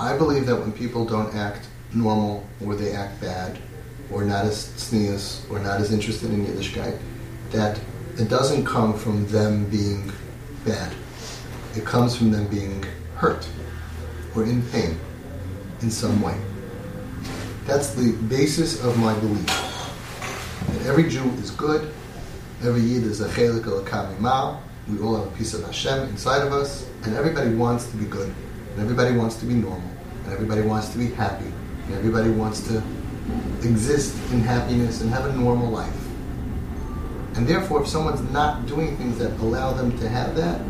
I 0.00 0.16
believe 0.16 0.46
that 0.46 0.56
when 0.56 0.72
people 0.72 1.04
don't 1.04 1.34
act 1.34 1.68
normal 1.92 2.48
or 2.64 2.74
they 2.74 2.92
act 2.92 3.20
bad 3.20 3.58
or 4.10 4.24
not 4.24 4.46
as 4.46 4.68
tznius 4.68 5.48
or 5.50 5.58
not 5.58 5.78
as 5.78 5.92
interested 5.92 6.30
in 6.30 6.46
Yiddishkeit, 6.46 6.98
that 7.50 7.78
it 8.16 8.30
doesn't 8.30 8.64
come 8.64 8.94
from 8.98 9.26
them 9.26 9.68
being 9.68 10.10
bad. 10.64 10.94
It 11.76 11.84
comes 11.84 12.16
from 12.16 12.30
them 12.30 12.46
being 12.46 12.82
hurt 13.16 13.46
or 14.34 14.44
in 14.44 14.62
pain 14.70 14.98
in 15.82 15.90
some 15.90 16.22
way. 16.22 16.40
That's 17.66 17.92
the 17.92 18.12
basis 18.28 18.82
of 18.82 18.96
my 18.98 19.12
belief. 19.20 19.46
That 19.46 20.86
every 20.86 21.10
Jew 21.10 21.28
is 21.32 21.50
good, 21.50 21.92
every 22.62 22.80
Yid 22.80 23.04
is 23.04 23.20
a 23.20 23.28
chelik 23.28 23.66
al 23.66 24.62
we 24.88 24.98
all 25.00 25.16
have 25.16 25.26
a 25.26 25.36
piece 25.36 25.52
of 25.52 25.62
Hashem 25.62 26.08
inside 26.08 26.44
of 26.44 26.54
us, 26.54 26.88
and 27.04 27.14
everybody 27.14 27.54
wants 27.54 27.90
to 27.90 27.96
be 27.98 28.06
good, 28.06 28.34
and 28.80 28.88
everybody 28.88 29.14
wants 29.14 29.36
to 29.36 29.44
be 29.44 29.52
normal, 29.52 29.90
and 30.24 30.32
everybody 30.32 30.62
wants 30.62 30.88
to 30.88 30.96
be 30.96 31.08
happy, 31.08 31.52
and 31.84 31.94
everybody 31.96 32.30
wants 32.30 32.66
to 32.66 32.82
exist 33.58 34.16
in 34.32 34.40
happiness 34.40 35.02
and 35.02 35.10
have 35.10 35.26
a 35.26 35.32
normal 35.34 35.68
life. 35.70 35.94
And 37.34 37.46
therefore, 37.46 37.82
if 37.82 37.88
someone's 37.88 38.22
not 38.32 38.64
doing 38.64 38.96
things 38.96 39.18
that 39.18 39.38
allow 39.40 39.74
them 39.74 39.98
to 39.98 40.08
have 40.08 40.34
that, 40.36 40.62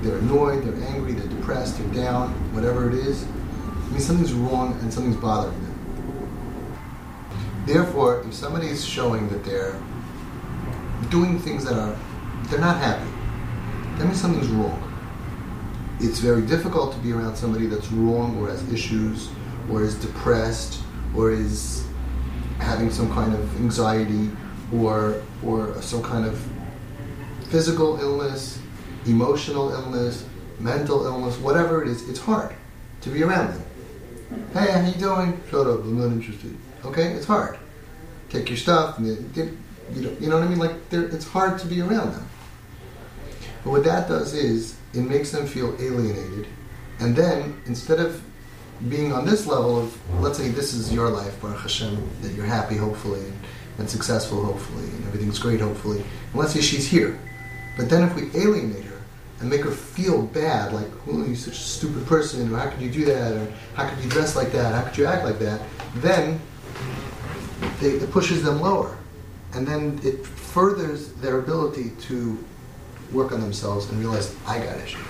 they're 0.00 0.18
annoyed, 0.18 0.62
they're 0.62 0.88
angry, 0.90 1.14
they're 1.14 1.26
depressed, 1.26 1.76
they're 1.78 1.92
down, 2.04 2.30
whatever 2.54 2.88
it 2.88 2.94
is, 2.94 3.24
I 3.24 3.90
mean 3.90 4.00
something's 4.00 4.32
wrong 4.32 4.78
and 4.80 4.94
something's 4.94 5.16
bothering 5.16 5.60
them. 5.60 5.74
Therefore, 7.66 8.20
if 8.28 8.32
somebody 8.32 8.68
is 8.68 8.84
showing 8.84 9.28
that 9.30 9.44
they're 9.44 9.74
doing 11.08 11.40
things 11.40 11.64
that 11.64 11.76
are, 11.76 11.98
they're 12.44 12.60
not 12.60 12.76
happy, 12.76 13.10
that 13.98 14.04
means 14.04 14.20
something's 14.20 14.46
wrong. 14.46 14.89
It's 16.02 16.18
very 16.18 16.42
difficult 16.42 16.92
to 16.94 16.98
be 17.00 17.12
around 17.12 17.36
somebody 17.36 17.66
that's 17.66 17.90
wrong 17.92 18.38
or 18.40 18.48
has 18.48 18.66
issues 18.72 19.28
or 19.70 19.82
is 19.82 19.94
depressed 19.96 20.82
or 21.14 21.30
is 21.30 21.84
having 22.58 22.90
some 22.90 23.12
kind 23.12 23.34
of 23.34 23.56
anxiety 23.56 24.30
or 24.74 25.22
or 25.44 25.80
some 25.82 26.02
kind 26.02 26.24
of 26.24 26.42
physical 27.48 28.00
illness, 28.00 28.58
emotional 29.06 29.72
illness, 29.72 30.24
mental 30.58 31.04
illness, 31.04 31.36
whatever 31.38 31.82
it 31.82 31.88
is, 31.88 32.08
it's 32.08 32.20
hard 32.20 32.54
to 33.00 33.10
be 33.10 33.22
around 33.22 33.52
them. 33.52 33.64
Hey, 34.52 34.70
how 34.70 34.86
you 34.86 34.94
doing? 34.94 35.40
Shut 35.50 35.66
up, 35.66 35.80
I'm 35.80 35.98
not 35.98 36.12
interested. 36.12 36.56
Okay, 36.84 37.12
it's 37.12 37.26
hard. 37.26 37.58
Take 38.28 38.48
your 38.48 38.56
stuff. 38.56 38.98
You 39.00 39.16
know, 39.34 40.16
you 40.20 40.28
know 40.28 40.38
what 40.38 40.44
I 40.44 40.48
mean? 40.48 40.58
Like, 40.58 40.76
it's 40.92 41.26
hard 41.26 41.58
to 41.58 41.66
be 41.66 41.80
around 41.80 42.12
them. 42.12 42.28
But 43.64 43.70
what 43.70 43.84
that 43.84 44.08
does 44.08 44.34
is 44.34 44.76
it 44.94 45.00
makes 45.00 45.30
them 45.30 45.46
feel 45.46 45.74
alienated, 45.80 46.46
and 46.98 47.14
then 47.14 47.60
instead 47.66 48.00
of 48.00 48.22
being 48.88 49.12
on 49.12 49.26
this 49.26 49.46
level 49.46 49.78
of, 49.78 50.20
let's 50.20 50.38
say 50.38 50.48
this 50.48 50.72
is 50.72 50.92
your 50.92 51.10
life, 51.10 51.40
Baruch 51.40 51.60
Hashem, 51.60 52.08
that 52.22 52.32
you're 52.32 52.46
happy, 52.46 52.76
hopefully, 52.76 53.20
and, 53.20 53.38
and 53.78 53.90
successful, 53.90 54.42
hopefully, 54.42 54.84
and 54.84 55.06
everything's 55.06 55.38
great, 55.38 55.60
hopefully. 55.60 55.98
And 55.98 56.34
let's 56.34 56.52
say 56.52 56.60
she's 56.60 56.88
here. 56.88 57.18
But 57.76 57.90
then 57.90 58.02
if 58.02 58.14
we 58.14 58.30
alienate 58.40 58.84
her 58.84 59.00
and 59.40 59.50
make 59.50 59.62
her 59.62 59.70
feel 59.70 60.22
bad, 60.22 60.72
like, 60.72 60.88
oh, 61.08 61.24
you're 61.24 61.36
such 61.36 61.54
a 61.54 61.56
stupid 61.56 62.06
person, 62.06 62.52
or 62.52 62.56
how 62.56 62.70
could 62.70 62.80
you 62.80 62.90
do 62.90 63.04
that, 63.04 63.32
or 63.32 63.52
how 63.74 63.88
could 63.88 64.02
you 64.02 64.08
dress 64.08 64.34
like 64.34 64.50
that, 64.52 64.74
how 64.74 64.82
could 64.82 64.96
you 64.96 65.06
act 65.06 65.24
like 65.24 65.38
that, 65.38 65.60
then 65.96 66.40
they, 67.80 67.90
it 67.90 68.10
pushes 68.10 68.42
them 68.42 68.60
lower. 68.60 68.96
And 69.52 69.66
then 69.66 70.00
it 70.02 70.24
furthers 70.26 71.12
their 71.14 71.38
ability 71.38 71.90
to 72.02 72.42
work 73.12 73.32
on 73.32 73.40
themselves 73.40 73.88
and 73.90 73.98
realize, 73.98 74.34
I 74.46 74.58
got 74.58 74.78
issues 74.78 75.00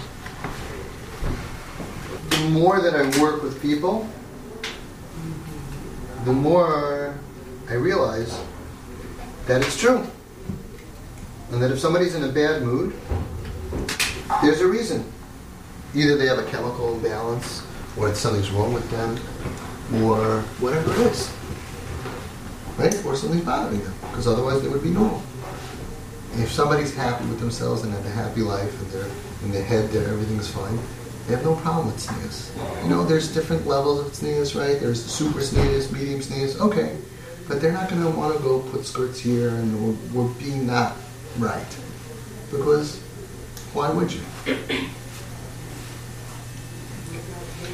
the 2.41 2.49
more 2.49 2.81
that 2.81 2.95
I 2.95 3.03
work 3.21 3.43
with 3.43 3.61
people, 3.61 4.09
the 6.25 6.33
more 6.33 7.19
I 7.69 7.75
realize 7.75 8.41
that 9.47 9.63
it's 9.63 9.79
true. 9.79 10.07
And 11.51 11.63
that 11.63 11.71
if 11.71 11.81
somebody's 11.81 12.15
in 12.15 12.23
a 12.25 12.29
bad 12.29 12.63
mood, 12.63 12.95
there's 14.43 14.61
a 14.61 14.67
reason. 14.67 15.05
Either 15.95 16.17
they 16.17 16.27
have 16.27 16.39
a 16.39 16.45
chemical 16.45 16.95
imbalance, 16.95 17.63
or 17.97 18.15
something's 18.15 18.51
wrong 18.51 18.73
with 18.73 18.89
them, 18.91 19.17
or 20.05 20.43
whatever 20.61 20.93
it 20.93 20.99
is. 21.01 21.31
Right? 22.79 22.95
Or 23.05 23.17
something's 23.17 23.45
bothering 23.45 23.83
them, 23.83 23.93
because 24.11 24.29
otherwise 24.29 24.63
they 24.63 24.69
would 24.69 24.83
be 24.83 24.91
normal. 24.91 25.23
If 26.35 26.51
somebody's 26.53 26.95
happy 26.95 27.25
with 27.27 27.41
themselves 27.41 27.83
and 27.83 27.93
have 27.93 28.07
a 28.07 28.11
happy 28.11 28.41
life 28.41 28.81
and 28.83 28.91
they're 28.93 29.11
in 29.43 29.51
the 29.53 29.63
head 29.63 29.91
that 29.91 30.07
everything's 30.07 30.49
fine, 30.49 30.79
they 31.27 31.35
have 31.35 31.45
no 31.45 31.57
problem 31.57 31.87
with 31.87 31.97
tznius. 31.97 32.83
You 32.83 32.89
know, 32.89 33.05
there's 33.05 33.33
different 33.33 33.67
levels 33.67 34.01
of 34.01 34.07
tznius, 34.13 34.59
right? 34.59 34.81
There's 34.81 35.05
super 35.05 35.41
tznius, 35.41 35.93
medium 35.93 36.21
tznius, 36.21 36.59
okay. 36.61 36.97
But 37.49 37.61
they're 37.61 37.73
not 37.73 37.91
going 37.91 38.03
to 38.03 38.11
want 38.11 38.37
to 38.37 38.43
go 38.43 38.61
put 38.61 38.87
skirts 38.87 39.19
here 39.19 39.51
and 39.51 40.13
we're, 40.15 40.23
we're 40.23 40.35
being 40.35 40.67
not 40.67 40.97
right. 41.39 41.79
Because 42.51 43.01
why 43.73 43.91
would 43.91 44.13
you? 44.13 44.21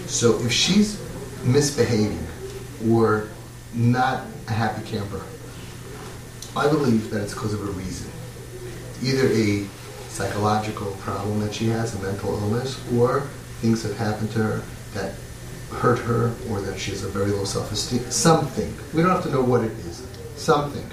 So 0.07 0.39
if 0.41 0.53
she's 0.53 1.01
misbehaving 1.45 2.27
or 2.91 3.29
not 3.75 4.25
a 4.49 4.53
happy 4.53 4.87
camper, 4.89 5.23
I 6.57 6.69
believe 6.69 7.11
that 7.11 7.23
it's 7.23 7.35
because 7.35 7.53
of 7.53 7.61
a 7.61 7.73
reason. 7.73 8.11
Either 9.03 9.29
a 9.29 9.67
psychological 10.09 10.91
problem 11.01 11.41
that 11.41 11.55
she 11.55 11.69
has, 11.69 11.95
a 11.95 12.03
mental 12.03 12.31
illness, 12.41 12.81
or 12.95 13.21
things 13.61 13.83
have 13.83 13.97
happened 13.97 14.31
to 14.33 14.43
her 14.43 14.63
that 14.95 15.15
hurt 15.71 15.99
her 15.99 16.35
or 16.51 16.61
that 16.61 16.79
she 16.79 16.91
has 16.93 17.05
a 17.05 17.09
very 17.09 17.31
low 17.31 17.45
self-esteem. 17.45 18.11
Something. 18.11 18.73
We 18.95 19.03
don't 19.03 19.11
have 19.11 19.25
to 19.25 19.31
know 19.31 19.43
what 19.43 19.63
it 19.63 19.73
is. 19.73 20.07
Something. 20.37 20.85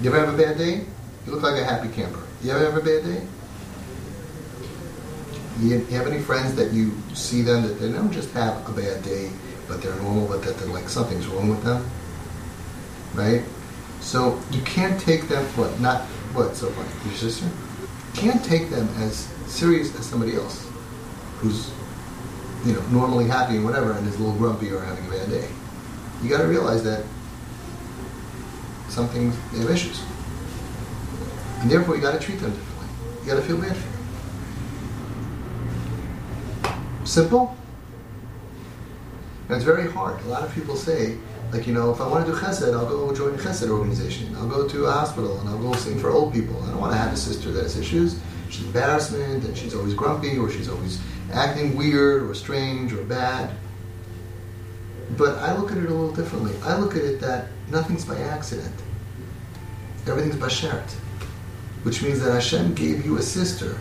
You 0.00 0.10
ever 0.10 0.24
have 0.24 0.34
a 0.34 0.36
bad 0.36 0.58
day? 0.58 0.84
You 1.26 1.32
look 1.32 1.42
like 1.42 1.60
a 1.60 1.64
happy 1.64 1.88
camper. 1.88 2.22
You 2.42 2.52
ever 2.52 2.70
have 2.70 2.76
a 2.76 2.80
bad 2.80 3.04
day? 3.04 3.26
You, 5.60 5.84
have 5.86 6.06
any 6.06 6.20
friends 6.20 6.54
that 6.54 6.72
you 6.72 6.92
see 7.14 7.42
them 7.42 7.62
that 7.62 7.80
they 7.80 7.90
don't 7.90 8.12
just 8.12 8.30
have 8.30 8.68
a 8.68 8.72
bad 8.72 9.02
day, 9.02 9.30
but 9.66 9.82
they're 9.82 9.96
normal, 9.96 10.28
but 10.28 10.42
that 10.44 10.56
they're 10.56 10.68
like 10.68 10.88
something's 10.88 11.26
wrong 11.26 11.48
with 11.48 11.64
them? 11.64 11.84
Right? 13.14 13.42
So 14.00 14.40
you 14.50 14.62
can't 14.62 15.00
take 15.00 15.28
them, 15.28 15.44
what, 15.56 15.78
not, 15.80 16.02
what, 16.34 16.56
so 16.56 16.68
what, 16.70 16.86
your 17.06 17.14
sister? 17.14 17.48
Can't 18.14 18.44
take 18.44 18.70
them 18.70 18.88
as 18.98 19.28
serious 19.46 19.94
as 19.98 20.06
somebody 20.06 20.34
else 20.34 20.68
who's 21.38 21.70
you 22.64 22.72
know 22.72 22.80
normally 22.88 23.26
happy 23.26 23.56
and 23.56 23.64
whatever 23.64 23.92
and 23.92 24.06
is 24.06 24.16
a 24.16 24.18
little 24.18 24.34
grumpy 24.36 24.70
or 24.70 24.80
having 24.80 25.06
a 25.06 25.10
bad 25.10 25.28
day. 25.30 25.48
You 26.22 26.28
got 26.28 26.42
to 26.42 26.48
realize 26.48 26.82
that 26.84 27.04
some 28.88 29.08
things 29.08 29.36
they 29.52 29.60
have 29.60 29.70
issues, 29.70 30.02
and 31.60 31.70
therefore 31.70 31.94
you 31.96 32.02
got 32.02 32.12
to 32.12 32.18
treat 32.18 32.40
them 32.40 32.50
differently. 32.50 32.88
You 33.22 33.26
got 33.26 33.36
to 33.36 33.42
feel 33.42 33.58
bad 33.58 33.76
for 33.76 33.88
them. 36.62 37.06
Simple. 37.06 37.56
And 39.48 39.56
it's 39.56 39.64
very 39.64 39.90
hard. 39.90 40.20
A 40.22 40.28
lot 40.28 40.42
of 40.42 40.54
people 40.54 40.76
say, 40.76 41.16
like, 41.52 41.66
you 41.66 41.72
know, 41.72 41.90
if 41.90 42.00
I 42.00 42.06
want 42.06 42.26
to 42.26 42.32
do 42.32 42.38
chesed, 42.38 42.74
I'll 42.74 42.86
go 42.86 43.14
join 43.14 43.34
a 43.34 43.38
chesed 43.38 43.68
organization. 43.68 44.34
I'll 44.36 44.48
go 44.48 44.68
to 44.68 44.86
a 44.86 44.92
hospital 44.92 45.38
and 45.40 45.48
I'll 45.48 45.58
go 45.58 45.72
sing 45.74 45.98
for 45.98 46.10
old 46.10 46.32
people. 46.32 46.62
I 46.62 46.66
don't 46.66 46.80
want 46.80 46.92
to 46.92 46.98
have 46.98 47.12
a 47.12 47.16
sister 47.16 47.50
that 47.52 47.62
has 47.62 47.76
issues 47.78 48.20
she's 48.50 48.64
embarrassment 48.64 49.44
and 49.44 49.56
she's 49.56 49.74
always 49.74 49.94
grumpy 49.94 50.38
or 50.38 50.50
she's 50.50 50.68
always 50.68 51.00
acting 51.32 51.76
weird 51.76 52.22
or 52.22 52.34
strange 52.34 52.92
or 52.92 53.04
bad. 53.04 53.54
But 55.16 55.38
I 55.38 55.56
look 55.56 55.70
at 55.70 55.78
it 55.78 55.86
a 55.86 55.94
little 55.94 56.12
differently. 56.12 56.54
I 56.62 56.76
look 56.76 56.94
at 56.94 57.02
it 57.02 57.20
that 57.20 57.48
nothing's 57.68 58.04
by 58.04 58.18
accident. 58.18 58.74
Everything's 60.06 60.36
by 60.36 60.48
shert. 60.48 60.90
Which 61.82 62.02
means 62.02 62.20
that 62.20 62.32
Hashem 62.32 62.74
gave 62.74 63.04
you 63.04 63.18
a 63.18 63.22
sister 63.22 63.78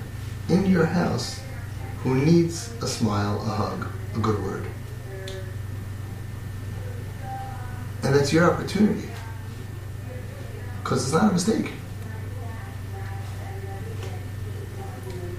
in 0.49 0.65
your 0.65 0.85
house 0.85 1.41
who 1.99 2.15
needs 2.15 2.71
a 2.81 2.87
smile, 2.87 3.41
a 3.41 3.45
hug, 3.45 3.87
a 4.15 4.19
good 4.19 4.41
word. 4.43 4.65
And 8.03 8.15
that's 8.15 8.31
your 8.31 8.51
opportunity. 8.51 9.09
Because 10.83 11.03
it's 11.03 11.13
not 11.13 11.29
a 11.29 11.33
mistake. 11.33 11.73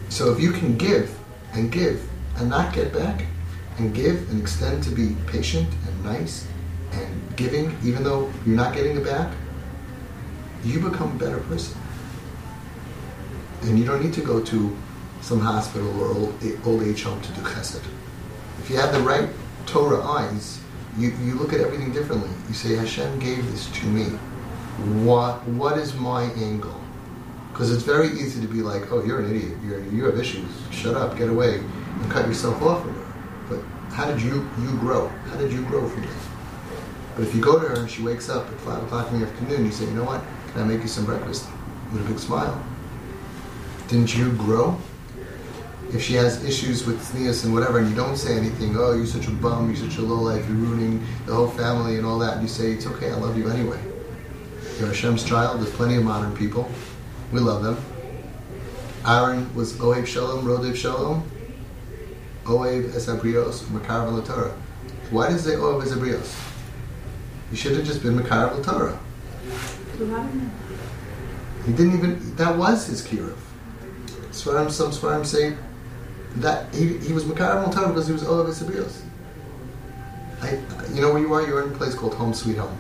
So 0.09 0.33
if 0.33 0.41
you 0.41 0.53
can 0.53 0.77
give 0.77 1.17
and 1.53 1.71
give 1.71 2.09
and 2.37 2.49
not 2.49 2.75
get 2.75 2.93
back, 2.93 3.25
and 3.79 3.95
give 3.95 4.29
and 4.31 4.41
extend 4.41 4.83
to 4.83 4.91
be 4.91 5.17
patient 5.27 5.69
and 5.87 6.05
nice 6.05 6.47
and 6.93 7.37
giving, 7.37 7.77
even 7.85 8.03
though 8.03 8.31
you're 8.45 8.57
not 8.57 8.75
getting 8.75 8.97
it 8.97 9.05
back, 9.05 9.33
you 10.65 10.81
become 10.81 11.13
a 11.13 11.19
better 11.19 11.39
person. 11.39 11.79
And 13.63 13.79
you 13.79 13.85
don't 13.85 14.03
need 14.03 14.13
to 14.15 14.21
go 14.21 14.43
to 14.43 14.77
some 15.21 15.41
hospital 15.41 15.89
or 16.01 16.09
old, 16.09 16.35
old 16.65 16.83
age 16.83 17.03
home 17.03 17.21
to 17.21 17.33
do 17.33 17.41
chesed. 17.43 17.83
If 18.61 18.71
you 18.71 18.77
have 18.77 18.93
the 18.93 19.01
right 19.01 19.29
Torah 19.67 20.03
eyes, 20.03 20.61
you, 20.99 21.11
you 21.23 21.35
look 21.35 21.53
at 21.53 21.61
everything 21.61 21.93
differently. 21.93 22.31
You 22.49 22.55
say, 22.55 22.75
Hashem 22.75 23.19
gave 23.21 23.51
this 23.51 23.71
to 23.81 23.87
me. 23.87 24.05
What, 25.05 25.47
what 25.49 25.79
is 25.79 25.95
my 25.95 26.25
angle? 26.33 26.81
Because 27.53 27.73
it's 27.73 27.83
very 27.83 28.09
easy 28.09 28.41
to 28.41 28.47
be 28.47 28.63
like, 28.63 28.93
oh, 28.93 29.05
you're 29.05 29.21
an 29.21 29.35
idiot. 29.35 29.57
You're, 29.65 29.83
you 29.85 30.05
have 30.05 30.19
issues. 30.19 30.49
Shut 30.71 30.95
up. 30.95 31.17
Get 31.17 31.29
away. 31.29 31.59
And 31.59 32.11
cut 32.11 32.27
yourself 32.27 32.61
off 32.63 32.83
from 32.83 32.95
her. 32.95 33.15
But 33.49 33.93
how 33.93 34.07
did 34.07 34.21
you 34.23 34.49
you 34.61 34.77
grow? 34.79 35.09
How 35.09 35.37
did 35.37 35.53
you 35.53 35.65
grow 35.65 35.89
from 35.89 36.03
that? 36.03 36.11
But 37.17 37.27
if 37.27 37.35
you 37.35 37.41
go 37.41 37.59
to 37.59 37.69
her 37.69 37.75
and 37.75 37.91
she 37.91 38.03
wakes 38.03 38.29
up 38.29 38.47
at 38.47 38.61
five 38.61 38.83
o'clock 38.85 39.11
in 39.11 39.21
the 39.21 39.27
afternoon, 39.27 39.67
you 39.67 39.73
say, 39.73 39.85
you 39.87 39.93
know 39.93 40.05
what? 40.05 40.23
Can 40.53 40.63
I 40.63 40.65
make 40.65 40.83
you 40.83 40.89
some 40.89 41.05
breakfast? 41.05 41.49
With 41.93 42.07
a 42.07 42.09
big 42.09 42.19
smile. 42.19 42.63
Didn't 43.89 44.17
you 44.17 44.33
grow? 44.33 44.79
If 45.91 46.03
she 46.03 46.15
has 46.15 46.45
issues 46.45 46.85
with 46.85 47.01
tznius 47.01 47.45
and 47.45 47.55
whatever, 47.55 47.79
and 47.79 47.89
you 47.89 47.97
don't 47.97 48.17
say 48.17 48.37
anything, 48.37 48.77
oh, 48.77 48.93
you're 48.93 49.07
such 49.07 49.27
a 49.27 49.31
bum, 49.31 49.69
you're 49.69 49.89
such 49.89 49.97
a 49.97 50.03
lowlife, 50.03 50.47
you're 50.47 50.57
ruining 50.57 51.03
the 51.25 51.35
whole 51.35 51.49
family 51.49 51.97
and 51.97 52.05
all 52.05 52.19
that, 52.19 52.35
and 52.35 52.43
you 52.43 52.49
say, 52.49 52.73
it's 52.73 52.87
okay, 52.87 53.11
I 53.11 53.15
love 53.15 53.39
you 53.39 53.49
anyway. 53.49 53.81
You're 54.79 54.89
Hashem's 54.89 55.25
child, 55.25 55.61
there's 55.61 55.73
plenty 55.75 55.97
of 55.97 56.05
modern 56.05 56.37
people. 56.37 56.71
We 57.33 57.41
love 57.41 57.63
them. 57.63 57.79
Aaron 59.07 59.55
was 59.55 59.73
Ohev 59.75 60.07
Shalom, 60.07 60.45
Rodef 60.45 60.77
Shalom, 60.77 61.23
Ohev 62.45 62.91
Esabrios, 62.91 63.71
Makar 63.71 64.11
Torah. 64.27 64.55
Why 65.11 65.31
does 65.31 65.47
it 65.47 65.53
say 65.53 65.57
Esabrios? 65.57 66.39
You 67.51 67.57
should 67.57 67.77
have 67.77 67.87
just 67.87 68.03
been 68.03 68.15
Makar 68.15 68.63
Torah. 68.63 68.99
He 71.65 71.73
didn't 71.73 71.95
even, 71.95 72.37
that 72.37 72.57
was 72.59 72.87
his 72.87 73.07
kiruv. 73.07 73.37
Svarim, 74.31 74.71
some 74.71 74.91
Svarim 74.91 75.25
say 75.25 75.57
that 76.37 76.73
he, 76.75 76.99
he 76.99 77.13
was 77.13 77.25
Makar 77.27 77.71
Torah 77.73 77.89
because 77.89 78.07
he 78.07 78.13
was 78.13 78.23
Ohev 78.23 78.47
Esabrios. 78.47 79.03
I, 80.41 80.53
you 80.95 81.01
know 81.01 81.13
where 81.13 81.21
you 81.21 81.33
are? 81.33 81.47
You're 81.47 81.65
in 81.65 81.73
a 81.73 81.77
place 81.77 81.95
called 81.95 82.15
Home 82.15 82.33
Sweet 82.33 82.59
Home. 82.59 82.77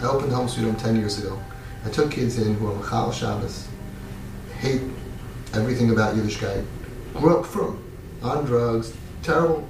I 0.00 0.04
opened 0.04 0.32
Home 0.32 0.48
Sweet 0.48 0.64
Home 0.64 0.76
10 0.76 0.96
years 0.96 1.18
ago. 1.18 1.40
I 1.84 1.90
took 1.90 2.10
kids 2.10 2.38
in 2.38 2.54
who 2.54 2.68
are 2.68 2.74
Machal 2.74 3.10
Shabbos, 3.10 3.66
hate 4.58 4.82
everything 5.54 5.90
about 5.90 6.14
Yiddishkeit, 6.14 6.64
grew 7.14 7.38
up 7.38 7.46
from, 7.46 7.82
on 8.22 8.44
drugs, 8.44 8.92
terrible, 9.22 9.66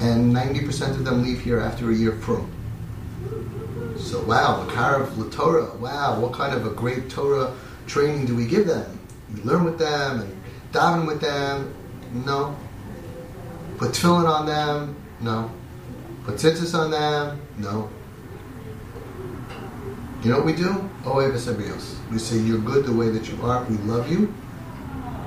and 0.00 0.34
90% 0.34 0.90
of 0.90 1.04
them 1.04 1.22
leave 1.22 1.40
here 1.40 1.60
after 1.60 1.90
a 1.90 1.94
year 1.94 2.12
from. 2.12 2.50
So 3.98 4.22
wow, 4.24 4.66
Makarav 4.66 5.32
Torah, 5.32 5.74
wow, 5.76 6.20
what 6.20 6.32
kind 6.32 6.54
of 6.54 6.66
a 6.66 6.70
great 6.70 7.10
Torah 7.10 7.54
training 7.86 8.26
do 8.26 8.34
we 8.34 8.46
give 8.46 8.66
them? 8.66 8.98
We 9.34 9.42
learn 9.42 9.64
with 9.64 9.78
them 9.78 10.20
and 10.20 10.42
daven 10.72 11.06
with 11.06 11.20
them? 11.20 11.73
No. 12.14 12.56
Put 13.76 13.90
tefillin 13.90 14.28
on 14.28 14.46
them? 14.46 14.96
No. 15.20 15.50
Put 16.24 16.36
tzitzis 16.36 16.78
on 16.78 16.90
them? 16.90 17.40
No. 17.58 17.90
You 20.22 20.30
know 20.30 20.36
what 20.36 20.46
we 20.46 20.54
do? 20.54 20.70
Oev 21.02 22.10
We 22.10 22.18
say, 22.18 22.38
you're 22.38 22.58
good 22.58 22.86
the 22.86 22.92
way 22.92 23.10
that 23.10 23.28
you 23.28 23.42
are, 23.42 23.64
we 23.64 23.76
love 23.78 24.10
you. 24.10 24.32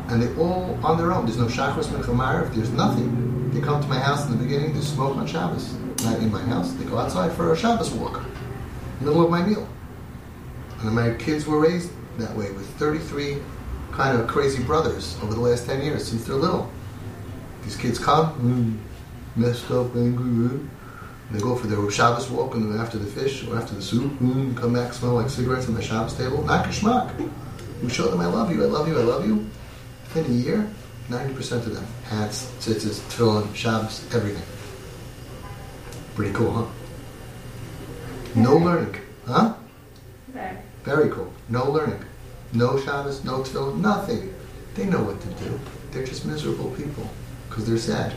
And 0.07 0.23
they 0.23 0.33
all 0.41 0.79
on 0.81 0.97
their 0.97 1.11
own. 1.11 1.25
There's 1.25 1.37
no 1.37 1.47
Shachris 1.47 2.47
If 2.47 2.55
there's 2.55 2.71
nothing. 2.71 3.51
They 3.51 3.59
come 3.59 3.81
to 3.81 3.87
my 3.87 3.99
house 3.99 4.25
in 4.25 4.31
the 4.31 4.43
beginning, 4.43 4.73
they 4.73 4.81
smoke 4.81 5.17
on 5.17 5.27
Shabbos. 5.27 5.73
Not 6.03 6.19
in 6.19 6.31
my 6.31 6.41
house. 6.41 6.71
They 6.73 6.85
go 6.85 6.97
outside 6.97 7.33
for 7.33 7.51
a 7.51 7.57
Shabbos 7.57 7.91
walk. 7.91 8.23
Middle 9.01 9.23
of 9.23 9.29
my 9.29 9.43
meal. 9.45 9.67
And 10.79 10.95
my 10.95 11.13
kids 11.15 11.45
were 11.45 11.59
raised 11.59 11.91
that 12.17 12.35
way 12.35 12.51
with 12.51 12.67
33 12.77 13.37
kind 13.91 14.19
of 14.19 14.27
crazy 14.27 14.63
brothers 14.63 15.17
over 15.21 15.33
the 15.33 15.39
last 15.39 15.65
10 15.65 15.81
years 15.81 16.07
since 16.07 16.25
they're 16.25 16.35
little. 16.35 16.71
These 17.67 17.75
kids 17.75 17.99
come, 17.99 18.79
messed 19.35 19.69
up, 19.71 19.93
angry, 19.93 20.57
they 21.31 21.39
go 21.39 21.53
for 21.53 21.67
their 21.67 21.91
Shabbos 21.91 22.29
walk 22.29 22.55
and 22.55 22.71
then 22.71 22.79
after 22.79 22.97
the 22.97 23.05
fish 23.05 23.45
or 23.45 23.57
after 23.57 23.75
the 23.75 23.81
soup, 23.81 24.17
come 24.55 24.73
back, 24.73 24.93
smell 24.93 25.15
like 25.15 25.29
cigarettes 25.29 25.67
on 25.67 25.73
the 25.73 25.81
Shabbos 25.81 26.13
table. 26.13 26.41
Not 26.45 26.65
geschmack. 26.65 27.11
We 27.83 27.89
show 27.89 28.07
them 28.09 28.21
I 28.21 28.27
love 28.27 28.55
you, 28.55 28.63
I 28.63 28.67
love 28.67 28.87
you, 28.87 28.97
I 28.97 29.01
love 29.01 29.27
you. 29.27 29.49
Within 30.03 30.31
a 30.31 30.35
year, 30.35 30.69
90% 31.09 31.51
of 31.67 31.75
them, 31.75 31.85
hats, 32.05 32.45
tzitzis, 32.61 33.01
tefillin, 33.11 33.53
Shabbos, 33.53 34.05
everything. 34.15 34.43
Pretty 36.15 36.33
cool, 36.33 36.53
huh? 36.53 36.67
No 38.33 38.55
learning. 38.55 38.95
Huh? 39.25 39.55
Very. 40.29 40.57
Very 40.85 41.09
cool. 41.09 41.33
No 41.49 41.69
learning. 41.69 41.99
No 42.53 42.79
Shabbos, 42.79 43.25
no 43.25 43.39
tefillin, 43.39 43.81
nothing. 43.81 44.33
They 44.75 44.85
know 44.85 45.03
what 45.03 45.19
to 45.19 45.27
do. 45.43 45.59
They're 45.91 46.05
just 46.05 46.25
miserable 46.25 46.71
people 46.71 47.09
because 47.57 47.67
they're 47.67 47.95
sad. 47.95 48.13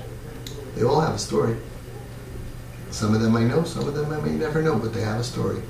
They 0.75 0.85
all 0.85 1.01
have 1.01 1.15
a 1.15 1.19
story. 1.19 1.57
Some 2.91 3.15
of 3.15 3.23
them 3.23 3.35
I 3.35 3.43
know, 3.45 3.65
some 3.65 3.89
of 3.89 3.95
them 3.95 4.13
I 4.13 4.21
may 4.21 4.33
never 4.33 4.61
know, 4.61 4.79
but 4.79 4.93
they 4.93 5.01
have 5.01 5.19
a 5.19 5.25
story. 5.25 5.63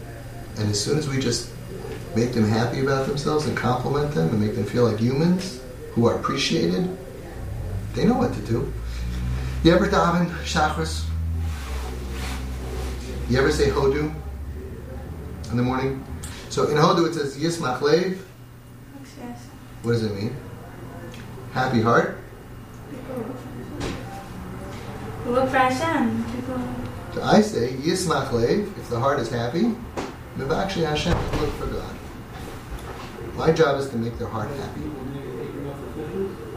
And 0.59 0.69
as 0.69 0.83
soon 0.83 0.99
as 0.99 1.09
we 1.09 1.21
just 1.21 1.53
make 2.17 2.33
them 2.33 2.49
happy 2.49 2.81
about 2.81 3.07
themselves 3.07 3.47
and 3.47 3.57
compliment 3.57 4.13
them 4.13 4.31
and 4.31 4.41
make 4.41 4.57
them 4.57 4.65
feel 4.65 4.91
like 4.91 4.99
humans 4.99 5.61
who 5.93 6.07
are 6.09 6.17
appreciated, 6.17 6.99
they 7.95 8.05
know 8.05 8.17
what 8.17 8.35
to 8.35 8.41
do. 8.41 8.73
You 9.63 9.73
ever 9.73 9.87
daven 9.87 10.31
Shacharis? 10.43 11.05
You 13.29 13.39
ever 13.39 13.53
say 13.53 13.71
hodu 13.71 14.13
in 15.53 15.57
the 15.57 15.63
morning? 15.63 16.05
So 16.49 16.67
in 16.67 16.77
hodu 16.77 17.07
it 17.07 17.15
says 17.15 17.39
yismach 17.39 17.81
lev. 17.83 18.21
What 19.83 19.93
does 19.93 20.03
it 20.03 20.13
mean? 20.13 20.37
Happy 21.53 21.81
heart. 21.81 22.19
Look. 25.31 25.51
So 25.51 27.23
I 27.23 27.41
say, 27.41 27.75
Yismach 27.75 28.33
Lev, 28.33 28.77
if 28.77 28.91
the 28.91 28.99
heart 28.99 29.21
is 29.21 29.31
happy, 29.31 29.77
Mivakshi 30.37 30.85
Hashem, 30.85 31.17
look 31.41 31.53
for 31.53 31.67
God. 31.67 31.95
My 33.37 33.53
job 33.53 33.79
is 33.79 33.89
to 33.91 33.97
make 33.97 34.19
their 34.19 34.27
heart 34.27 34.49
happy. 34.51 34.81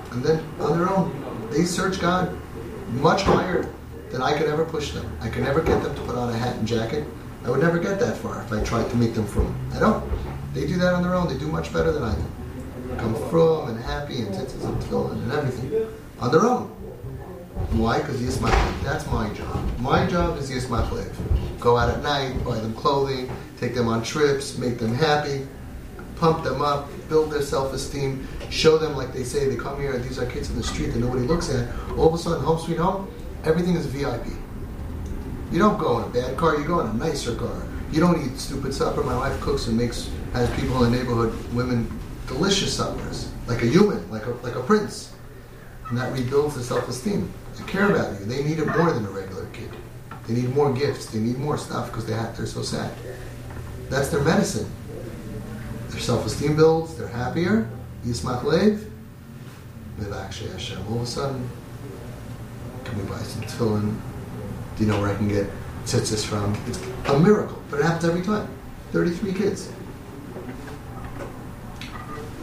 And 0.10 0.24
then 0.24 0.44
on 0.60 0.80
their 0.80 0.90
own, 0.90 1.50
they 1.52 1.66
search 1.66 2.02
God 2.02 2.36
much 2.94 3.22
higher 3.22 3.72
than 4.10 4.24
I 4.24 4.36
could 4.36 4.48
ever 4.48 4.66
push 4.66 4.92
them. 4.92 5.06
I 5.22 5.30
could 5.30 5.44
never 5.44 5.62
get 5.62 5.84
them 5.84 5.94
to 5.94 6.02
put 6.02 6.16
on 6.16 6.30
a 6.30 6.38
hat 6.38 6.56
and 6.56 6.68
jacket. 6.68 7.06
I 7.46 7.52
would 7.52 7.62
never 7.62 7.78
get 7.78 8.00
that 8.00 8.18
far 8.18 8.42
if 8.42 8.52
I 8.52 8.64
tried 8.64 8.90
to 8.90 8.96
make 8.96 9.14
them 9.14 9.28
from. 9.28 9.56
I 9.72 9.80
don't. 9.80 10.04
They 10.56 10.66
do 10.66 10.78
that 10.78 10.96
on 10.96 11.04
their 11.04 11.14
own. 11.14 11.28
They 11.28 11.38
do 11.38 11.48
much 11.48 11.72
better 11.72 11.92
than 11.92 12.02
I 12.02 12.16
do. 12.16 12.96
Come 12.98 13.14
from 13.30 13.70
and 13.70 13.84
happy 13.84 14.22
and 14.22 14.34
tzitzis 14.34 14.64
and 14.64 15.22
and 15.22 15.32
everything 15.32 15.88
on 16.20 16.32
their 16.32 16.42
own. 16.42 16.83
Why? 17.72 18.00
Because 18.00 18.22
Yismach 18.22 18.84
That's 18.84 19.06
my 19.08 19.34
job. 19.34 19.80
My 19.80 20.06
job 20.06 20.38
is 20.38 20.52
Yismach 20.52 21.60
Go 21.60 21.78
out 21.78 21.90
at 21.90 22.04
night, 22.04 22.44
buy 22.44 22.60
them 22.60 22.74
clothing, 22.74 23.32
take 23.58 23.74
them 23.74 23.88
on 23.88 24.04
trips, 24.04 24.58
make 24.58 24.78
them 24.78 24.94
happy, 24.94 25.48
pump 26.18 26.44
them 26.44 26.62
up, 26.62 26.90
build 27.10 27.32
their 27.32 27.42
self-esteem, 27.42 28.28
show 28.50 28.78
them 28.78 28.96
like 28.96 29.14
they 29.14 29.24
say 29.24 29.48
they 29.48 29.56
come 29.56 29.80
here, 29.80 29.94
and 29.94 30.04
these 30.04 30.20
are 30.20 30.26
kids 30.26 30.50
in 30.50 30.56
the 30.56 30.64
street 30.64 30.88
that 30.88 31.00
nobody 31.00 31.26
looks 31.26 31.50
at. 31.50 31.68
All 31.98 32.08
of 32.08 32.14
a 32.14 32.18
sudden, 32.18 32.44
home 32.44 32.60
sweet 32.60 32.78
home, 32.78 33.10
everything 33.44 33.76
is 33.76 33.86
VIP. 33.86 34.28
You 35.52 35.60
don't 35.60 35.78
go 35.78 36.00
in 36.00 36.06
a 36.06 36.10
bad 36.10 36.38
car, 36.38 36.58
you 36.58 36.66
go 36.66 36.80
in 36.82 36.88
a 36.88 36.94
nicer 36.94 37.36
car. 37.36 37.64
You 37.92 38.00
don't 38.00 38.26
eat 38.26 38.40
stupid 38.40 38.74
supper. 38.74 39.04
My 39.04 39.16
wife 39.16 39.40
cooks 39.40 39.68
and 39.68 39.78
makes 39.78 40.10
has 40.34 40.50
people 40.60 40.84
in 40.84 40.92
the 40.92 40.98
neighborhood, 40.98 41.32
women, 41.54 41.88
delicious 42.26 42.76
suppers, 42.76 43.30
like 43.46 43.62
a 43.62 43.68
human, 43.68 44.10
like 44.10 44.26
a 44.26 44.32
like 44.42 44.56
a 44.56 44.64
prince, 44.64 45.14
and 45.90 45.98
that 45.98 46.12
rebuilds 46.12 46.56
the 46.56 46.64
self-esteem 46.64 47.32
to 47.56 47.64
care 47.64 47.90
about 47.90 48.20
you. 48.20 48.26
They 48.26 48.44
need 48.44 48.60
it 48.60 48.68
more 48.68 48.92
than 48.92 49.06
a 49.06 49.10
regular 49.10 49.46
kid. 49.48 49.70
They 50.28 50.36
need 50.36 50.56
more 50.56 50.74
gifts. 50.74 51.08
They 51.08 51.20
need 51.20 51.38
more 51.38 51.58
stuff 51.58 51.88
because 51.88 52.06
they 52.06 52.14
have, 52.14 52.36
they're 52.38 52.46
so 52.46 52.62
sad. 52.62 52.92
That's 53.90 54.10
their 54.10 54.22
medicine. 54.24 54.70
Their 55.90 56.00
self-esteem 56.00 56.56
builds. 56.56 56.96
They're 56.96 57.08
happier. 57.08 57.70
Yismach 58.06 58.44
Lev. 58.44 58.90
Mivakshei 60.00 60.52
Hashem. 60.52 60.86
All 60.88 60.98
of 60.98 61.04
a 61.04 61.06
sudden, 61.06 61.50
can 62.84 62.98
we 62.98 63.04
buy 63.04 63.22
some 63.22 63.44
tefillin? 63.44 63.96
Do 64.78 64.84
you 64.84 64.92
know 64.92 65.00
where 65.00 65.12
I 65.12 65.16
can 65.16 65.28
get 65.28 65.48
tzitzis 65.86 66.26
from? 66.26 66.56
It's 66.68 66.80
a 67.10 67.20
miracle, 67.20 67.62
but 67.70 67.80
it 67.80 67.86
happens 67.86 68.06
every 68.06 68.24
time. 68.24 68.48
33 68.92 69.34
kids. 69.34 69.72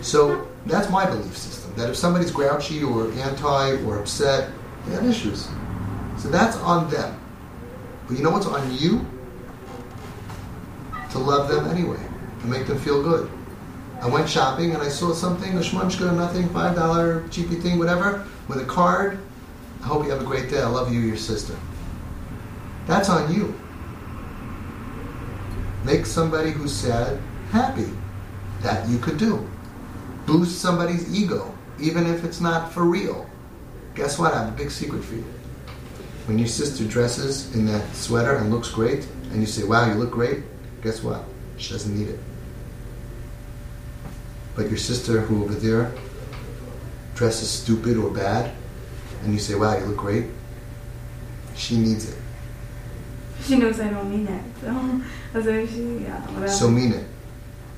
So 0.03 0.49
that's 0.67 0.91
my 0.91 1.07
belief 1.07 1.37
system. 1.37 1.75
That 1.77 1.91
if 1.91 1.97
somebody's 1.97 2.31
grouchy 2.31 2.83
or 2.83 3.11
anti 3.13 3.83
or 3.83 3.99
upset, 3.99 4.51
they 4.87 4.93
have 4.93 5.07
issues. 5.07 5.49
So 6.19 6.29
that's 6.29 6.57
on 6.59 6.91
them. 6.91 7.19
But 8.07 8.17
you 8.17 8.23
know 8.23 8.31
what's 8.31 8.47
on 8.47 8.77
you? 8.77 9.07
To 11.13 11.19
love 11.19 11.49
them 11.49 11.67
anyway, 11.69 12.01
to 12.41 12.47
make 12.47 12.67
them 12.67 12.79
feel 12.79 13.03
good. 13.03 13.31
I 14.01 14.09
went 14.09 14.29
shopping 14.29 14.73
and 14.73 14.83
I 14.83 14.89
saw 14.89 15.13
something, 15.13 15.53
a 15.57 15.61
shmunchka, 15.61 16.15
nothing, 16.17 16.49
$5 16.49 17.31
cheapy 17.31 17.57
thing, 17.57 17.79
whatever, 17.79 18.27
with 18.49 18.61
a 18.61 18.65
card. 18.65 19.19
I 19.83 19.87
hope 19.87 20.05
you 20.05 20.11
have 20.11 20.23
a 20.23 20.25
great 20.25 20.51
day. 20.51 20.61
I 20.61 20.67
love 20.67 20.93
you, 20.93 21.01
your 21.01 21.17
sister. 21.17 21.55
That's 22.87 23.09
on 23.09 23.33
you. 23.33 23.55
Make 25.85 26.07
somebody 26.07 26.51
who's 26.51 26.73
sad 26.73 27.21
happy. 27.51 27.91
That 28.63 28.89
you 28.89 28.99
could 28.99 29.17
do. 29.17 29.49
Boost 30.27 30.61
somebody's 30.61 31.15
ego, 31.15 31.55
even 31.79 32.07
if 32.07 32.25
it's 32.25 32.41
not 32.41 32.73
for 32.73 32.85
real. 32.85 33.30
Guess 34.01 34.19
what? 34.19 34.33
I 34.33 34.45
have 34.45 34.49
a 34.49 34.57
big 34.57 34.71
secret 34.71 35.05
for 35.05 35.15
you. 35.15 35.27
When 36.25 36.39
your 36.39 36.49
sister 36.49 36.87
dresses 36.87 37.55
in 37.55 37.67
that 37.67 37.95
sweater 37.95 38.37
and 38.37 38.51
looks 38.51 38.71
great, 38.71 39.07
and 39.31 39.43
you 39.43 39.47
say, 39.47 39.63
wow, 39.63 39.87
you 39.87 39.93
look 39.93 40.11
great, 40.11 40.43
guess 40.83 41.03
what? 41.03 41.23
She 41.59 41.75
doesn't 41.75 41.95
need 41.95 42.09
it. 42.09 42.19
But 44.57 44.71
your 44.71 44.79
sister 44.79 45.21
who 45.21 45.45
over 45.45 45.53
there 45.53 45.93
dresses 47.15 47.51
stupid 47.51 47.99
or 47.99 48.11
bad, 48.11 48.55
and 49.23 49.35
you 49.35 49.39
say, 49.39 49.55
wow, 49.55 49.77
you 49.77 49.85
look 49.85 49.99
great, 49.99 50.25
She 51.55 51.77
needs 51.77 52.09
it. 52.09 52.17
She 53.43 53.57
knows 53.57 53.79
I 53.81 53.91
don't 53.91 54.11
mean 54.11 54.25
that. 54.25 54.43
So, 54.63 55.03
that's 55.35 55.47
why 55.47 55.67
she, 55.67 56.05
yeah, 56.05 56.23
whatever. 56.29 56.49
So 56.49 56.71
mean 56.71 56.95
it. 56.95 57.07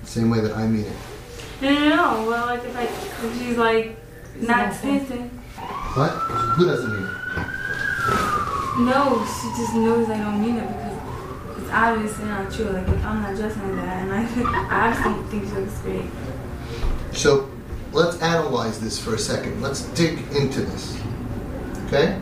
Same 0.05 0.31
way 0.31 0.39
that 0.39 0.57
I 0.57 0.69
mean 0.69 0.85
it. 0.85 0.97
no, 1.61 1.75
no, 1.75 1.89
no. 1.89 2.29
Well, 2.29 2.47
like 2.47 2.65
if, 2.65 2.77
I, 2.77 2.85
if 2.85 3.39
she's 3.41 3.59
like 3.59 3.99
not 4.37 4.73
sniffing. 4.73 5.42
What? 5.95 6.09
Who 6.57 6.65
doesn't 6.65 6.91
mean 6.91 7.03
it? 7.03 7.23
No, 8.79 9.27
she 9.27 9.49
just 9.61 9.75
knows 9.75 10.09
I 10.09 10.17
don't 10.17 10.41
mean 10.41 10.57
it 10.57 10.67
because 10.67 11.63
it's 11.63 11.71
obviously 11.71 12.25
not 12.25 12.51
true. 12.51 12.71
Like 12.71 12.89
if 12.89 13.05
I'm 13.05 13.21
not 13.21 13.37
dressing 13.37 13.77
like 13.77 13.85
that, 13.85 14.03
and 14.03 14.11
I, 14.11 14.23
I 14.71 14.89
obviously 14.89 15.41
think 15.41 15.51
she 15.51 15.61
looks 15.61 15.79
great. 15.81 16.05
So 17.13 17.51
let's 17.93 18.19
analyze 18.23 18.81
this 18.81 18.99
for 18.99 19.15
a 19.15 19.19
second. 19.19 19.61
Let's 19.61 19.83
dig 19.91 20.19
into 20.35 20.63
this. 20.63 20.99
Okay? 21.89 22.19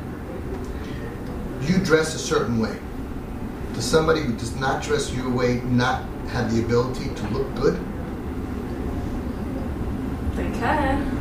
You 1.62 1.78
dress 1.78 2.16
a 2.16 2.18
certain 2.18 2.58
way. 2.58 2.76
Does 3.74 3.84
somebody 3.84 4.22
who 4.22 4.32
does 4.32 4.56
not 4.56 4.82
dress 4.82 5.14
your 5.14 5.30
way 5.30 5.60
not 5.60 6.02
have 6.30 6.52
the 6.52 6.64
ability 6.64 7.14
to 7.14 7.28
look 7.28 7.54
good? 7.54 7.78
They 10.34 10.58
can. 10.58 11.19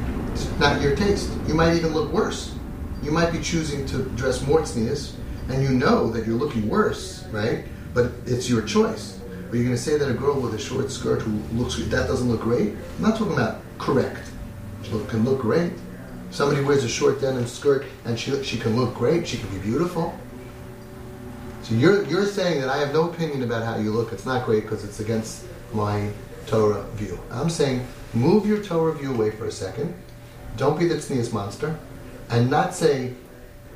Not 0.60 0.82
your 0.82 0.96
taste. 0.96 1.32
You 1.48 1.54
might 1.54 1.76
even 1.76 1.94
look 1.94 2.12
worse. 2.12 2.56
You 3.02 3.12
might 3.12 3.32
be 3.32 3.40
choosing 3.40 3.86
to 3.88 4.04
dress 4.10 4.46
more 4.46 4.62
tznius, 4.62 5.14
and 5.50 5.64
you 5.64 5.70
know 5.70 6.12
that 6.12 6.28
you're 6.28 6.38
looking 6.38 6.68
worse, 6.68 7.24
right? 7.32 7.66
But 7.94 8.12
it's 8.26 8.50
your 8.50 8.62
choice. 8.62 9.20
Are 9.52 9.56
you 9.56 9.64
going 9.64 9.76
to 9.76 9.82
say 9.82 9.98
that 9.98 10.10
a 10.10 10.14
girl 10.14 10.40
with 10.40 10.54
a 10.54 10.60
short 10.60 10.92
skirt 10.92 11.22
who 11.22 11.32
looks 11.58 11.76
that 11.78 12.08
doesn't 12.08 12.30
look 12.30 12.42
great? 12.42 12.76
I'm 12.98 13.02
not 13.02 13.18
talking 13.18 13.34
about 13.34 13.62
correct. 13.80 14.30
She 14.84 14.90
can 14.90 15.26
look 15.26 15.40
great. 15.40 15.74
Somebody 16.30 16.62
wears 16.62 16.84
a 16.84 16.90
short 16.90 17.20
denim 17.20 17.48
skirt 17.48 17.86
and 18.06 18.20
she 18.20 18.44
she 18.44 18.60
can 18.60 18.76
look 18.76 18.94
great. 18.94 19.28
She 19.28 19.38
can 19.38 19.50
be 19.50 19.58
beautiful. 19.58 20.18
So 21.64 21.74
you're 21.74 22.04
you're 22.06 22.28
saying 22.28 22.62
that 22.62 22.70
I 22.70 22.78
have 22.78 22.94
no 22.94 23.10
opinion 23.10 23.42
about 23.42 23.64
how 23.64 23.78
you 23.78 23.92
look. 23.92 24.14
It's 24.14 24.26
not 24.26 24.46
great 24.46 24.64
because 24.64 24.84
it's 24.84 25.00
against 25.00 25.46
my 25.74 26.12
Torah 26.46 26.84
view. 26.94 27.20
I'm 27.32 27.50
saying 27.50 27.88
move 28.14 28.46
your 28.46 28.64
Torah 28.64 28.94
view 28.94 29.14
away 29.14 29.32
for 29.32 29.46
a 29.46 29.52
second. 29.52 29.96
Don't 30.58 30.78
be 30.78 30.88
the 30.88 30.96
tznius 30.96 31.32
monster, 31.32 31.78
and 32.30 32.50
not 32.50 32.74
say 32.74 33.14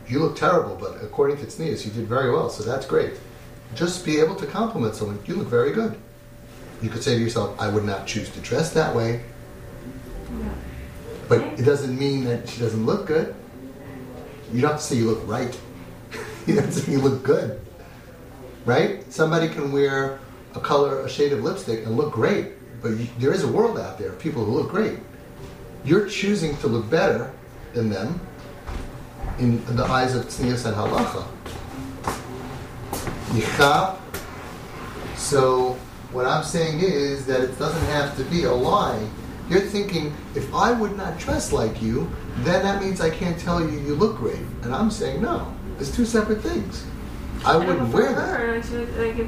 you 0.07 0.19
look 0.19 0.35
terrible, 0.35 0.75
but 0.75 1.03
according 1.03 1.37
to 1.37 1.45
tznius, 1.45 1.85
you 1.85 1.91
did 1.91 2.07
very 2.07 2.31
well. 2.31 2.49
So 2.49 2.63
that's 2.63 2.85
great. 2.85 3.13
Just 3.75 4.05
be 4.05 4.19
able 4.19 4.35
to 4.35 4.45
compliment 4.45 4.95
someone. 4.95 5.19
You 5.25 5.35
look 5.35 5.47
very 5.47 5.71
good. 5.71 5.97
You 6.81 6.89
could 6.89 7.03
say 7.03 7.15
to 7.15 7.21
yourself, 7.21 7.59
I 7.59 7.69
would 7.69 7.85
not 7.85 8.05
choose 8.05 8.29
to 8.31 8.39
dress 8.41 8.73
that 8.73 8.93
way, 8.93 9.23
but 11.29 11.39
it 11.57 11.63
doesn't 11.63 11.97
mean 11.97 12.25
that 12.25 12.49
she 12.49 12.59
doesn't 12.59 12.85
look 12.85 13.07
good. 13.07 13.33
You 14.51 14.61
don't 14.61 14.71
have 14.71 14.79
to 14.79 14.85
say 14.85 14.97
you 14.97 15.09
look 15.09 15.25
right. 15.27 15.57
you 16.45 16.55
have 16.55 16.65
to 16.65 16.71
say 16.71 16.91
you 16.91 16.99
look 16.99 17.23
good. 17.23 17.61
Right? 18.65 19.11
Somebody 19.11 19.47
can 19.47 19.71
wear 19.71 20.19
a 20.55 20.59
color, 20.59 21.01
a 21.01 21.09
shade 21.09 21.33
of 21.33 21.43
lipstick 21.43 21.85
and 21.85 21.97
look 21.97 22.11
great, 22.11 22.51
but 22.81 22.89
you, 22.89 23.07
there 23.17 23.33
is 23.33 23.43
a 23.43 23.47
world 23.47 23.79
out 23.79 23.97
there 23.97 24.09
of 24.09 24.19
people 24.19 24.45
who 24.45 24.51
look 24.51 24.69
great. 24.69 24.99
You're 25.85 26.07
choosing 26.07 26.57
to 26.57 26.67
look 26.67 26.89
better 26.89 27.31
than 27.73 27.89
them 27.89 28.19
in 29.39 29.63
the 29.75 29.83
eyes 29.85 30.15
of 30.15 30.25
tznius 30.25 30.65
and 30.65 30.75
halacha. 30.75 31.27
Yichab. 33.33 33.97
So 35.17 35.73
what 36.11 36.25
I'm 36.25 36.43
saying 36.43 36.79
is 36.79 37.25
that 37.25 37.41
it 37.41 37.57
doesn't 37.57 37.85
have 37.87 38.15
to 38.17 38.23
be 38.25 38.43
a 38.43 38.51
lie. 38.51 39.07
You're 39.49 39.61
thinking, 39.61 40.15
if 40.35 40.53
I 40.53 40.71
would 40.71 40.95
not 40.95 41.17
dress 41.19 41.51
like 41.51 41.81
you, 41.81 42.09
then 42.37 42.63
that 42.63 42.81
means 42.81 43.01
I 43.01 43.09
can't 43.09 43.37
tell 43.37 43.59
you 43.59 43.79
you 43.79 43.95
look 43.95 44.17
great. 44.17 44.45
And 44.61 44.73
I'm 44.73 44.89
saying, 44.89 45.21
no, 45.21 45.53
it's 45.79 45.93
two 45.93 46.05
separate 46.05 46.41
things. 46.41 46.85
I 47.43 47.57
wouldn't 47.57 47.91
wear 47.91 48.13
that. 48.13 48.39
her, 48.39 48.55
Like, 48.55 48.63
she, 48.63 48.77
like 48.77 49.17
if, 49.17 49.27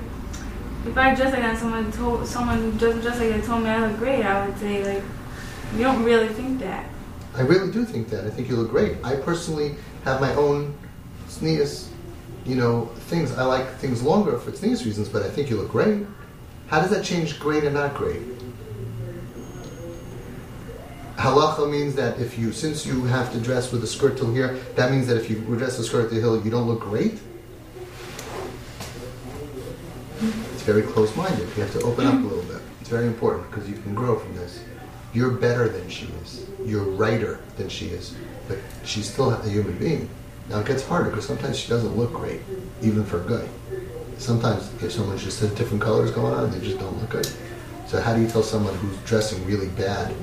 if 0.88 0.98
I 0.98 1.14
dress 1.14 1.34
like 1.34 1.42
that, 1.42 1.58
someone 1.58 1.92
told 1.92 2.26
someone 2.26 2.60
who 2.60 2.72
doesn't 2.74 3.02
dress 3.02 3.20
like 3.20 3.30
that 3.30 3.44
told 3.44 3.64
me 3.64 3.70
I 3.70 3.88
look 3.88 3.98
great, 3.98 4.24
I 4.24 4.48
would 4.48 4.58
say 4.58 4.96
like, 4.96 5.04
you 5.74 5.84
don't 5.84 6.04
really 6.04 6.30
think 6.30 6.60
that. 6.60 6.90
I 7.36 7.42
really 7.42 7.72
do 7.72 7.84
think 7.84 8.10
that. 8.10 8.26
I 8.26 8.30
think 8.30 8.48
you 8.50 8.56
look 8.56 8.70
great. 8.70 8.98
I 9.04 9.16
personally 9.16 9.76
have 10.06 10.22
my 10.22 10.34
own 10.36 10.78
tznius, 11.28 11.90
you 12.46 12.56
know, 12.56 12.86
things. 13.08 13.32
I 13.34 13.44
like 13.44 13.68
things 13.76 14.02
longer 14.02 14.38
for 14.38 14.52
tznius 14.52 14.86
reasons, 14.86 15.10
but 15.10 15.24
I 15.24 15.30
think 15.30 15.50
you 15.50 15.58
look 15.58 15.70
great. 15.70 16.06
How 16.68 16.80
does 16.80 16.90
that 16.92 17.04
change 17.04 17.40
great 17.40 17.64
and 17.64 17.74
not 17.74 17.94
great? 17.94 18.22
Halacha 21.18 21.70
means 21.70 21.96
that 21.96 22.20
if 22.20 22.38
you, 22.38 22.52
since 22.52 22.86
you 22.86 23.06
have 23.06 23.32
to 23.32 23.40
dress 23.40 23.72
with 23.72 23.84
a 23.84 23.88
skirt 23.88 24.18
till 24.18 24.34
here, 24.34 24.58
that 24.76 24.92
means 24.92 25.08
that 25.08 25.18
if 25.18 25.30
you 25.30 25.38
dress 25.40 25.80
a 25.80 25.84
skirt 25.84 26.10
till 26.10 26.20
here, 26.20 26.44
you 26.44 26.52
don't 26.52 26.68
look 26.68 26.82
great? 26.82 27.20
It's 30.54 30.64
very 30.64 30.82
close-minded. 30.82 31.48
You 31.56 31.64
have 31.64 31.72
to 31.74 31.82
open 31.82 32.06
up 32.08 32.16
a 32.16 32.18
little 32.18 32.44
bit. 32.44 32.62
It's 32.82 32.90
very 32.90 33.08
important 33.08 33.50
because 33.50 33.70
you 33.70 33.76
can 33.76 33.96
grow 33.96 34.20
from 34.20 34.36
this. 34.36 34.65
You're 35.16 35.32
better 35.32 35.70
than 35.70 35.90
she 35.90 36.08
is. 36.22 36.46
You're 36.66 36.84
righter 36.84 37.40
than 37.56 37.70
she 37.70 37.86
is. 37.86 38.14
But 38.50 38.58
she's 38.84 39.10
still 39.10 39.32
a 39.32 39.50
human 39.50 39.78
being. 39.78 40.10
Now 40.50 40.60
it 40.60 40.68
gets 40.68 40.86
harder 40.86 41.10
because 41.10 41.26
sometimes 41.26 41.58
she 41.58 41.70
doesn't 41.70 41.96
look 41.96 42.12
great, 42.12 42.42
even 42.82 43.06
for 43.06 43.20
good. 43.20 43.50
Sometimes 44.18 44.70
if 44.84 44.92
someone's 44.92 45.24
just 45.24 45.40
has 45.40 45.52
different 45.52 45.82
colors 45.82 46.12
going 46.12 46.34
on, 46.34 46.52
they 46.52 46.60
just 46.60 46.80
don't 46.80 47.00
look 47.00 47.10
good. 47.10 47.30
So 47.88 48.02
how 48.02 48.14
do 48.14 48.22
you 48.22 48.28
tell 48.28 48.44
someone 48.44 48.76
who's 48.76 48.98
dressing 49.06 49.44
really 49.46 49.70
bad, 49.70 50.14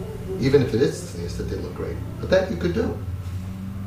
even 0.40 0.61
if 0.61 0.75
it 0.75 0.82
is 0.82 1.00
tznius, 1.00 1.38
that 1.38 1.44
they 1.44 1.56
look 1.56 1.75
great? 1.75 1.96
But 2.20 2.28
that 2.28 2.50
you 2.50 2.58
could 2.58 2.75
do. 2.75 2.96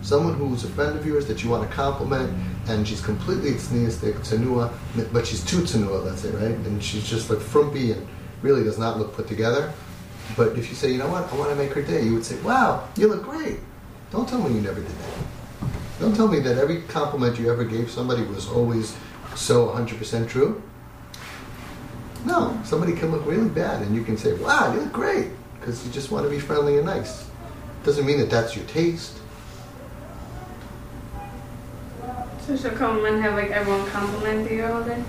Someone 0.01 0.33
who's 0.33 0.63
a 0.63 0.69
friend 0.69 0.97
of 0.97 1.05
yours 1.05 1.27
that 1.27 1.43
you 1.43 1.51
want 1.51 1.69
to 1.69 1.75
compliment, 1.75 2.33
and 2.67 2.87
she's 2.87 3.01
completely 3.01 3.51
tsanua, 3.51 4.73
but 5.13 5.27
she's 5.27 5.45
too 5.45 5.61
tsanua, 5.61 6.03
let's 6.03 6.21
say, 6.21 6.31
right? 6.31 6.55
And 6.65 6.83
she's 6.83 7.07
just 7.07 7.29
like 7.29 7.39
frumpy 7.39 7.91
and 7.91 8.07
really 8.41 8.63
does 8.63 8.79
not 8.79 8.97
look 8.97 9.13
put 9.13 9.27
together. 9.27 9.71
But 10.35 10.57
if 10.57 10.69
you 10.69 10.75
say, 10.75 10.91
you 10.91 10.97
know 10.97 11.07
what, 11.07 11.31
I 11.31 11.35
want 11.37 11.49
to 11.51 11.55
make 11.55 11.71
her 11.73 11.81
day, 11.81 12.03
you 12.03 12.13
would 12.13 12.25
say, 12.25 12.39
wow, 12.41 12.87
you 12.97 13.07
look 13.07 13.23
great. 13.23 13.59
Don't 14.11 14.27
tell 14.27 14.41
me 14.41 14.55
you 14.55 14.61
never 14.61 14.81
did 14.81 14.89
that. 14.89 15.69
Don't 15.99 16.15
tell 16.15 16.27
me 16.27 16.39
that 16.39 16.57
every 16.57 16.81
compliment 16.83 17.39
you 17.39 17.51
ever 17.51 17.63
gave 17.63 17.89
somebody 17.89 18.23
was 18.23 18.47
always 18.47 18.95
so 19.35 19.67
100% 19.67 20.27
true. 20.27 20.61
No, 22.25 22.59
somebody 22.65 22.93
can 22.93 23.11
look 23.11 23.25
really 23.25 23.49
bad 23.49 23.81
and 23.83 23.95
you 23.95 24.03
can 24.03 24.17
say, 24.17 24.33
wow, 24.33 24.73
you 24.73 24.81
look 24.81 24.91
great, 24.91 25.29
because 25.59 25.85
you 25.85 25.91
just 25.91 26.11
want 26.11 26.25
to 26.25 26.29
be 26.29 26.39
friendly 26.39 26.77
and 26.77 26.85
nice. 26.85 27.29
Doesn't 27.83 28.05
mean 28.05 28.17
that 28.19 28.29
that's 28.29 28.55
your 28.55 28.65
taste. 28.65 29.19
So 32.45 32.57
she'll 32.57 32.71
come 32.71 33.05
and 33.05 33.21
have 33.21 33.35
like 33.35 33.51
everyone 33.51 33.85
compliment 33.87 34.51
you 34.51 34.65
all 34.65 34.83
day. 34.83 35.03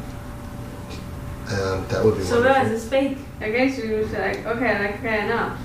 Um, 1.46 1.86
that 1.88 2.04
would 2.04 2.16
be 2.16 2.24
So 2.24 2.36
wonderful. 2.40 2.62
guys, 2.62 2.72
it's 2.72 2.88
fake. 2.88 3.18
I 3.40 3.50
guess 3.50 3.78
you 3.78 3.94
was 3.96 4.10
like, 4.12 4.44
okay, 4.46 4.78
like 4.78 4.98
okay 4.98 5.24
enough. 5.26 5.58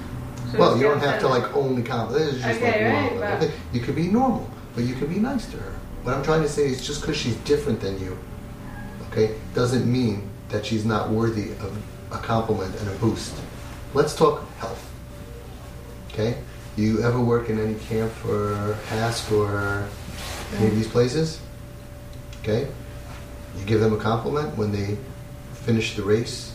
So 0.52 0.60
Well, 0.60 0.78
you 0.78 0.84
don't 0.84 1.00
have 1.00 1.20
to 1.22 1.28
like 1.28 1.56
only 1.56 1.82
compliment. 1.82 2.26
This 2.26 2.36
is 2.36 2.42
just 2.44 2.60
Okay, 2.60 2.86
like 3.12 3.22
right, 3.22 3.40
normal. 3.40 3.50
You 3.74 3.80
could 3.82 3.96
be 3.96 4.08
normal, 4.08 4.50
but 4.76 4.84
you 4.84 4.94
can 4.96 5.08
be 5.08 5.20
nice 5.20 5.46
to 5.52 5.58
her. 5.58 5.74
What 6.04 6.14
I'm 6.16 6.24
trying 6.24 6.42
to 6.44 6.50
say 6.50 6.68
is 6.68 6.86
just 6.86 7.02
because 7.02 7.18
she's 7.18 7.36
different 7.38 7.80
than 7.80 8.00
you, 8.00 8.18
okay, 9.12 9.36
doesn't 9.56 9.92
mean 9.92 10.30
that 10.50 10.66
she's 10.66 10.86
not 10.86 11.10
worthy 11.10 11.52
of 11.54 11.78
a 12.12 12.18
compliment 12.18 12.76
and 12.80 12.90
a 12.90 12.94
boost. 12.96 13.34
Let's 13.94 14.16
talk 14.16 14.48
health. 14.58 14.88
Okay? 16.12 16.38
You 16.76 17.02
ever 17.04 17.20
work 17.20 17.50
in 17.50 17.60
any 17.60 17.76
camp 17.76 18.12
or 18.26 18.78
HASC 18.90 19.32
or 19.32 19.88
any 20.58 20.68
of 20.68 20.76
these 20.76 20.88
places? 20.88 21.40
Okay? 22.42 22.68
You 23.58 23.66
give 23.66 23.80
them 23.80 23.94
a 23.94 23.98
compliment 23.98 24.58
when 24.58 24.72
they 24.72 24.98
finish 25.66 25.96
the 25.96 26.04
race. 26.04 26.54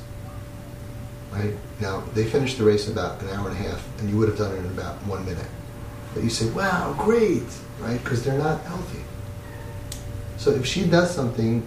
Right? 1.33 1.55
Now, 1.81 2.03
they 2.15 2.25
finished 2.25 2.59
the 2.59 2.65
race 2.65 2.87
in 2.87 2.93
about 2.93 3.21
an 3.23 3.29
hour 3.31 3.49
and 3.49 3.59
a 3.59 3.63
half, 3.63 3.87
and 4.01 4.09
you 4.09 4.17
would 4.17 4.29
have 4.29 4.39
done 4.39 4.53
it 4.55 4.59
in 4.59 4.67
about 4.67 4.95
one 5.07 5.25
minute. 5.25 5.47
But 6.15 6.25
you 6.25 6.31
say, 6.31 6.49
wow, 6.51 6.95
great, 6.99 7.45
right? 7.81 8.03
Because 8.03 8.25
they're 8.25 8.39
not 8.39 8.63
healthy. 8.63 9.01
So 10.39 10.53
if 10.53 10.65
she 10.65 10.87
does 10.87 11.15
something, 11.15 11.67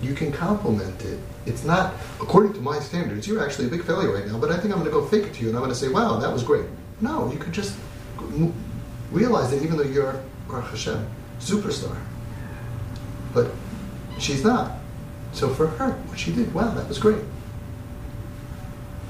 you 0.00 0.14
can 0.14 0.32
compliment 0.32 1.02
it. 1.04 1.18
It's 1.46 1.64
not, 1.64 1.94
according 2.20 2.54
to 2.54 2.60
my 2.60 2.78
standards, 2.78 3.26
you're 3.26 3.44
actually 3.44 3.66
a 3.66 3.70
big 3.70 3.84
failure 3.84 4.12
right 4.12 4.26
now, 4.26 4.38
but 4.38 4.50
I 4.50 4.56
think 4.56 4.72
I'm 4.72 4.80
going 4.80 4.84
to 4.84 4.90
go 4.90 5.06
fake 5.06 5.24
it 5.24 5.34
to 5.34 5.42
you 5.42 5.48
and 5.48 5.56
I'm 5.56 5.62
going 5.62 5.72
to 5.72 5.78
say, 5.78 5.88
wow, 5.88 6.18
that 6.18 6.32
was 6.32 6.42
great. 6.42 6.66
No, 7.00 7.30
you 7.30 7.38
could 7.38 7.52
just 7.52 7.76
realize 9.10 9.50
that 9.50 9.62
even 9.62 9.76
though 9.76 9.84
you're, 9.84 10.22
Baruch 10.48 10.70
Hashem, 10.70 11.06
superstar, 11.40 11.96
but 13.34 13.50
she's 14.18 14.44
not. 14.44 14.72
So 15.34 15.52
for 15.52 15.66
her, 15.66 15.90
what 15.90 16.18
she 16.18 16.32
did, 16.32 16.54
wow, 16.54 16.72
that 16.74 16.88
was 16.88 16.98
great. 16.98 17.22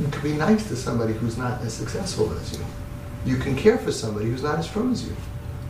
You 0.00 0.09
can 0.09 0.23
be 0.23 0.33
nice 0.33 0.66
to 0.69 0.76
somebody 0.76 1.12
who's 1.12 1.37
not 1.37 1.61
as 1.61 1.73
successful 1.75 2.33
as 2.33 2.59
you. 2.59 2.64
You 3.25 3.37
can 3.37 3.54
care 3.54 3.78
for 3.78 3.93
somebody 3.93 4.26
who's 4.26 4.43
not 4.43 4.59
as 4.59 4.66
firm 4.66 4.93
as 4.93 5.07
you. 5.07 5.14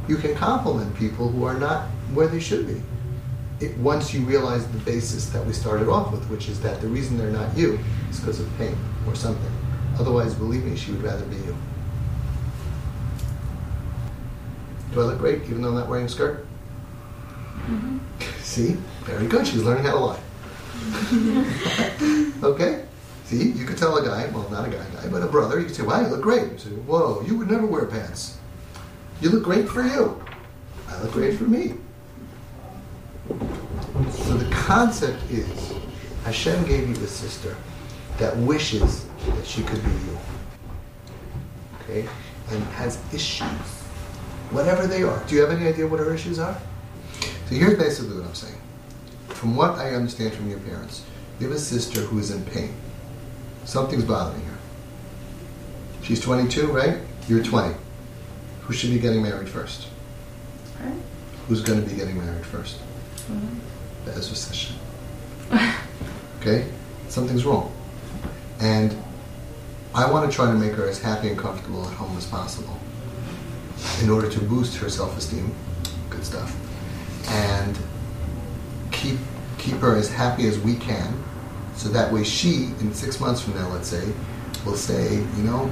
You 0.08 0.16
can 0.16 0.34
compliment 0.34 0.94
people 0.96 1.28
who 1.28 1.44
are 1.44 1.58
not 1.58 1.88
where 2.14 2.28
they 2.28 2.40
should 2.40 2.66
be. 2.66 2.80
It, 3.64 3.76
once 3.78 4.14
you 4.14 4.20
realize 4.22 4.66
the 4.68 4.78
basis 4.78 5.28
that 5.30 5.44
we 5.44 5.52
started 5.52 5.88
off 5.88 6.12
with, 6.12 6.24
which 6.30 6.48
is 6.48 6.60
that 6.60 6.80
the 6.80 6.88
reason 6.88 7.18
they're 7.18 7.30
not 7.30 7.56
you 7.56 7.78
is 8.10 8.20
because 8.20 8.40
of 8.40 8.48
pain 8.56 8.76
or 9.06 9.14
something. 9.14 9.52
Otherwise, 9.98 10.34
believe 10.34 10.64
me, 10.64 10.76
she 10.76 10.92
would 10.92 11.02
rather 11.02 11.24
be 11.26 11.36
you. 11.36 11.56
Do 14.92 15.00
I 15.00 15.04
look 15.04 15.18
great 15.18 15.42
even 15.44 15.62
though 15.62 15.68
I'm 15.68 15.74
not 15.74 15.88
wearing 15.88 16.06
a 16.06 16.08
skirt? 16.08 16.46
Mm-hmm. 17.66 17.98
See? 18.42 18.76
Very 19.02 19.26
good. 19.26 19.46
She's 19.46 19.62
learning 19.62 19.84
how 19.84 19.92
to 19.92 19.98
lie. 19.98 20.20
okay? 22.42 22.84
See, 23.24 23.50
you 23.50 23.64
could 23.64 23.78
tell 23.78 23.96
a 23.96 24.04
guy, 24.04 24.26
well, 24.28 24.48
not 24.50 24.68
a 24.68 24.70
guy, 24.70 24.84
guy, 24.94 25.08
but 25.08 25.22
a 25.22 25.26
brother, 25.26 25.58
you 25.58 25.66
could 25.66 25.74
say, 25.74 25.82
wow, 25.82 26.00
you 26.00 26.08
look 26.08 26.20
great. 26.20 26.52
You 26.52 26.58
say, 26.58 26.70
whoa, 26.70 27.22
you 27.26 27.36
would 27.38 27.50
never 27.50 27.66
wear 27.66 27.86
pants. 27.86 28.38
You 29.20 29.30
look 29.30 29.44
great 29.44 29.68
for 29.68 29.82
you. 29.82 30.22
I 30.88 31.00
look 31.02 31.12
great 31.12 31.38
for 31.38 31.44
me. 31.44 31.74
So 34.10 34.36
the 34.36 34.50
concept 34.54 35.30
is 35.30 35.72
Hashem 36.24 36.66
gave 36.66 36.88
you 36.88 36.94
a 37.02 37.08
sister 37.08 37.56
that 38.18 38.36
wishes 38.36 39.06
that 39.26 39.46
she 39.46 39.62
could 39.62 39.82
be 39.82 39.90
you. 39.90 40.18
Okay? 41.80 42.08
And 42.50 42.62
has 42.74 42.98
issues. 43.12 43.48
Whatever 44.50 44.86
they 44.86 45.02
are. 45.02 45.22
Do 45.26 45.34
you 45.34 45.40
have 45.40 45.50
any 45.50 45.66
idea 45.66 45.86
what 45.86 46.00
her 46.00 46.14
issues 46.14 46.38
are? 46.38 46.60
So 47.20 47.54
here's 47.54 47.78
basically 47.78 48.16
what 48.16 48.26
I'm 48.26 48.34
saying. 48.34 48.60
From 49.34 49.56
what 49.56 49.72
I 49.78 49.94
understand 49.94 50.32
from 50.32 50.48
your 50.48 50.60
parents, 50.60 51.02
you 51.38 51.48
have 51.48 51.56
a 51.56 51.60
sister 51.60 52.00
who 52.00 52.18
is 52.18 52.30
in 52.30 52.44
pain. 52.46 52.74
Something's 53.64 54.04
bothering 54.04 54.44
her. 54.44 54.56
She's 56.02 56.20
22, 56.20 56.68
right? 56.68 56.98
You're 57.28 57.42
20. 57.42 57.74
Who 58.62 58.72
should 58.72 58.90
be 58.90 58.98
getting 58.98 59.22
married 59.22 59.48
first? 59.48 59.88
Right. 60.82 60.94
Who's 61.48 61.60
going 61.62 61.82
to 61.82 61.88
be 61.88 61.96
getting 61.96 62.16
married 62.18 62.44
1st 62.46 62.76
Mhm. 63.30 63.58
The 64.04 64.12
Ezra 64.12 64.36
session. 64.36 64.76
okay? 66.40 66.66
Something's 67.08 67.44
wrong. 67.44 67.72
And 68.60 68.94
I 69.94 70.10
want 70.10 70.30
to 70.30 70.34
try 70.34 70.46
to 70.46 70.54
make 70.58 70.72
her 70.72 70.86
as 70.88 71.00
happy 71.00 71.28
and 71.28 71.38
comfortable 71.38 71.86
at 71.86 71.94
home 71.94 72.16
as 72.18 72.26
possible 72.26 72.78
in 74.02 74.10
order 74.10 74.28
to 74.30 74.40
boost 74.40 74.76
her 74.76 74.88
self-esteem. 74.90 75.52
Good 76.10 76.24
stuff. 76.24 76.54
And 77.28 77.78
keep 79.04 79.18
keep 79.58 79.76
her 79.76 79.94
as 79.96 80.10
happy 80.10 80.46
as 80.46 80.58
we 80.58 80.74
can 80.76 81.22
so 81.74 81.88
that 81.88 82.10
way 82.12 82.24
she 82.24 82.64
in 82.80 82.92
six 82.94 83.20
months 83.20 83.42
from 83.42 83.54
now 83.54 83.68
let's 83.68 83.88
say 83.88 84.12
will 84.64 84.74
say 84.74 85.16
you 85.16 85.42
know 85.42 85.70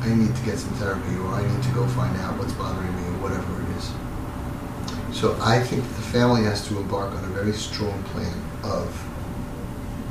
i 0.00 0.08
need 0.14 0.34
to 0.34 0.42
get 0.44 0.58
some 0.58 0.72
therapy 0.74 1.14
or 1.16 1.26
i 1.28 1.42
need 1.46 1.62
to 1.62 1.70
go 1.72 1.86
find 1.88 2.16
out 2.18 2.36
what's 2.38 2.52
bothering 2.54 2.94
me 2.96 3.02
or 3.02 3.22
whatever 3.22 3.62
it 3.62 3.68
is. 3.76 5.20
So 5.20 5.36
i 5.42 5.60
think 5.60 5.82
the 5.82 6.06
family 6.16 6.44
has 6.44 6.66
to 6.68 6.78
embark 6.78 7.12
on 7.12 7.24
a 7.24 7.28
very 7.28 7.52
strong 7.52 8.02
plan 8.04 8.36
of 8.64 8.88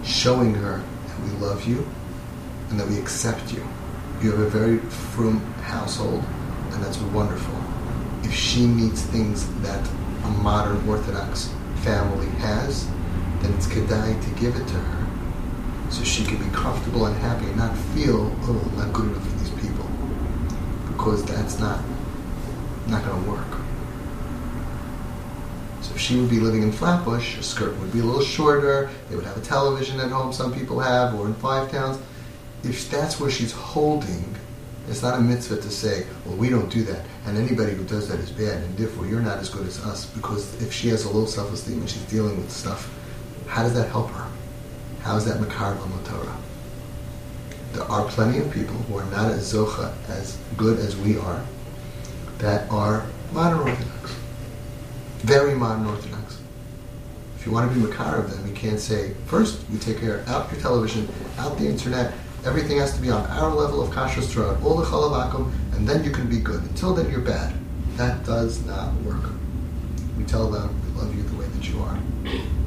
showing 0.04 0.54
her 0.54 0.84
that 1.08 1.20
we 1.22 1.32
love 1.46 1.68
you 1.68 1.88
and 2.70 2.80
that 2.80 2.88
we 2.88 2.98
accept 2.98 3.52
you. 3.54 3.68
You 4.22 4.32
have 4.32 4.40
a 4.40 4.50
very 4.50 4.78
frum 4.78 5.40
household 5.64 6.24
and 6.72 6.84
that's 6.84 6.98
wonderful. 6.98 7.56
If 8.24 8.34
she 8.34 8.66
needs 8.66 9.02
things 9.02 9.48
that 9.62 9.86
a 10.24 10.30
modern 10.30 10.88
orthodox 10.88 11.52
family 11.84 12.28
has 12.40 12.88
then 13.42 13.54
it's 13.54 13.68
kedai 13.68 14.24
to 14.24 14.40
give 14.40 14.56
it 14.56 14.68
to 14.68 14.76
her 14.76 15.02
so 15.92 16.04
she 16.04 16.24
can 16.24 16.38
be 16.38 16.56
comfortable 16.56 17.06
and 17.06 17.18
happy 17.18 17.46
and 17.46 17.58
not 17.58 17.78
feel, 17.78 18.34
oh, 18.44 18.70
I'm 18.72 18.78
not 18.78 18.94
good 18.94 19.12
enough 19.12 19.28
for 19.28 19.38
these 19.40 19.50
people. 19.50 19.86
Because 20.88 21.26
that's 21.26 21.60
not 21.60 21.84
not 22.88 23.04
going 23.06 23.24
to 23.24 23.30
work. 23.30 23.48
So 25.82 25.94
if 25.94 26.00
she 26.00 26.20
would 26.20 26.30
be 26.30 26.40
living 26.40 26.64
in 26.64 26.72
Flatbush, 26.72 27.36
her 27.36 27.44
skirt 27.44 27.78
would 27.80 27.92
be 27.92 28.00
a 28.00 28.04
little 28.04 28.22
shorter, 28.22 28.90
they 29.10 29.16
would 29.16 29.26
have 29.26 29.38
a 29.38 29.42
television 29.42 30.00
at 30.00 30.12
home, 30.12 30.32
some 30.34 30.54
people 30.54 30.80
have, 30.80 31.14
or 31.16 31.26
in 31.28 31.34
Five 31.36 31.72
Towns. 31.72 32.00
If 32.64 32.90
that's 32.90 33.20
where 33.20 33.32
she's 33.32 33.52
holding, 33.52 34.36
it's 34.90 35.02
not 35.02 35.20
a 35.20 35.22
mitzvah 35.22 35.58
to 35.58 35.70
say, 35.70 36.06
well, 36.26 36.36
we 36.36 36.50
don't 36.50 36.70
do 36.70 36.84
that, 36.84 37.06
and 37.26 37.38
anybody 37.38 37.74
who 37.74 37.84
does 37.84 38.08
that 38.10 38.20
is 38.20 38.32
bad, 38.32 38.64
and 38.64 38.78
therefore 38.78 39.06
you're 39.06 39.22
not 39.22 39.38
as 39.38 39.50
good 39.50 39.68
as 39.68 39.84
us, 39.86 40.06
because 40.08 40.62
if 40.62 40.74
she 40.74 40.90
has 40.90 41.06
a 41.06 41.10
low 41.10 41.26
self-esteem 41.26 41.80
and 41.80 41.90
she's 41.90 42.04
dealing 42.04 42.36
with 42.38 42.52
stuff, 42.52 42.92
how 43.48 43.64
does 43.64 43.74
that 43.74 43.90
help 43.90 44.10
her? 44.12 44.28
How 45.02 45.16
is 45.18 45.26
that 45.26 45.40
Makar 45.40 45.78
Torah? 46.06 46.38
There 47.74 47.84
are 47.84 48.06
plenty 48.08 48.40
of 48.40 48.52
people 48.52 48.76
who 48.76 48.98
are 48.98 49.06
not 49.06 49.32
as 49.32 49.54
Zocha, 49.54 49.94
as 50.10 50.38
good 50.58 50.80
as 50.80 50.98
we 50.98 51.18
are, 51.18 51.44
that 52.40 52.70
are 52.70 53.06
modern 53.32 53.60
Orthodox. 53.60 54.16
Very 55.20 55.56
modern 55.56 55.86
Orthodox. 55.86 56.40
If 57.38 57.46
you 57.46 57.52
want 57.52 57.72
to 57.72 57.80
be 57.80 57.86
Makar 57.86 58.18
of 58.18 58.32
them, 58.32 58.46
you 58.48 58.54
can't 58.54 58.80
say, 58.80 59.14
first, 59.26 59.64
we 59.70 59.80
take 59.80 60.00
care 60.00 60.24
out 60.28 60.52
your 60.52 60.60
television, 60.60 61.08
out 61.38 61.58
the 61.58 61.66
internet, 61.66 62.14
everything 62.46 62.78
has 62.78 62.94
to 62.96 63.02
be 63.02 63.10
on 63.10 63.26
our 63.28 63.54
level 63.54 63.82
of 63.82 63.94
kashrus 63.94 64.30
throughout 64.30 64.62
all 64.64 64.78
the 64.78 64.86
chalavakum, 64.86 65.52
and 65.74 65.88
then 65.88 66.04
you 66.04 66.12
can 66.12 66.28
be 66.28 66.40
good. 66.40 66.62
Until 66.64 66.94
then, 66.94 67.10
you're 67.12 67.22
bad. 67.22 67.54
That 67.98 68.26
does 68.26 68.66
not 68.66 68.94
work. 69.02 69.32
We 70.18 70.24
tell 70.24 70.50
them, 70.50 70.70
we 70.84 71.02
love 71.02 71.16
you 71.16 71.24
the 71.24 71.36
way 71.36 71.46
that 71.46 71.70
you 71.70 71.80
are. 71.82 72.00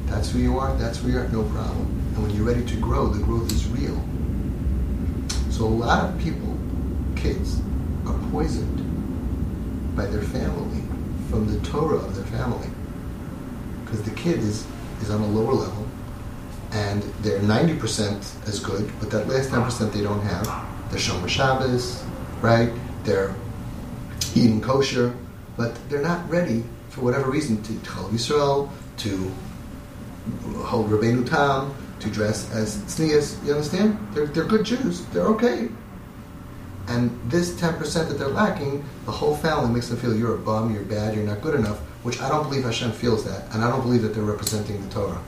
That's 0.05 0.31
who 0.31 0.39
you 0.39 0.59
are, 0.59 0.75
that's 0.77 0.99
who 0.99 1.09
you 1.09 1.19
are, 1.19 1.27
no 1.29 1.43
problem. 1.43 1.87
And 2.15 2.23
when 2.23 2.31
you're 2.31 2.45
ready 2.45 2.65
to 2.65 2.75
grow, 2.77 3.07
the 3.07 3.23
growth 3.23 3.51
is 3.51 3.67
real. 3.67 4.01
So 5.49 5.65
a 5.65 5.67
lot 5.67 6.05
of 6.05 6.17
people, 6.19 6.57
kids, 7.15 7.59
are 8.05 8.17
poisoned 8.31 8.75
by 9.95 10.05
their 10.05 10.21
family 10.21 10.83
from 11.29 11.47
the 11.47 11.59
Torah 11.67 11.97
of 11.97 12.15
their 12.15 12.25
family. 12.25 12.69
Because 13.83 14.03
the 14.03 14.11
kid 14.11 14.39
is, 14.39 14.65
is 15.01 15.09
on 15.09 15.21
a 15.21 15.27
lower 15.27 15.53
level 15.53 15.84
and 16.75 17.01
they're 17.21 17.39
90% 17.39 18.47
as 18.49 18.59
good, 18.59 18.91
but 18.99 19.09
that 19.09 19.29
last 19.29 19.49
10% 19.49 19.93
they 19.93 20.01
don't 20.01 20.19
have. 20.21 20.45
They're 20.91 20.99
Shomer 20.99 21.29
Shabbos, 21.29 22.03
right? 22.41 22.69
They're 23.05 23.33
eating 24.35 24.59
kosher, 24.59 25.15
but 25.55 25.73
they're 25.89 26.01
not 26.01 26.29
ready 26.29 26.65
for 26.89 26.99
whatever 26.99 27.31
reason 27.31 27.63
to 27.63 27.73
Cholov 27.89 28.09
Yisrael, 28.09 28.69
to 28.97 29.31
hold 30.63 30.89
Rabbeinu 30.89 31.27
Tam, 31.29 31.73
to 32.01 32.09
dress 32.09 32.51
as 32.51 32.75
tznius. 32.83 33.41
You 33.45 33.53
understand? 33.53 33.97
They're, 34.11 34.25
they're 34.25 34.43
good 34.43 34.65
Jews. 34.65 35.05
They're 35.07 35.27
okay. 35.27 35.69
And 36.89 37.17
this 37.31 37.53
10% 37.53 37.79
that 38.09 38.19
they're 38.19 38.27
lacking, 38.27 38.83
the 39.05 39.11
whole 39.11 39.37
family 39.37 39.73
makes 39.73 39.87
them 39.87 39.97
feel 39.97 40.13
you're 40.13 40.35
a 40.35 40.37
bum, 40.37 40.73
you're 40.73 40.83
bad, 40.83 41.15
you're 41.15 41.23
not 41.23 41.41
good 41.41 41.55
enough, 41.55 41.79
which 42.03 42.21
I 42.21 42.27
don't 42.27 42.43
believe 42.43 42.65
Hashem 42.65 42.91
feels 42.91 43.23
that. 43.23 43.53
And 43.53 43.63
I 43.63 43.69
don't 43.69 43.81
believe 43.81 44.01
that 44.01 44.13
they're 44.13 44.23
representing 44.23 44.85
the 44.85 44.93
Torah. 44.93 45.21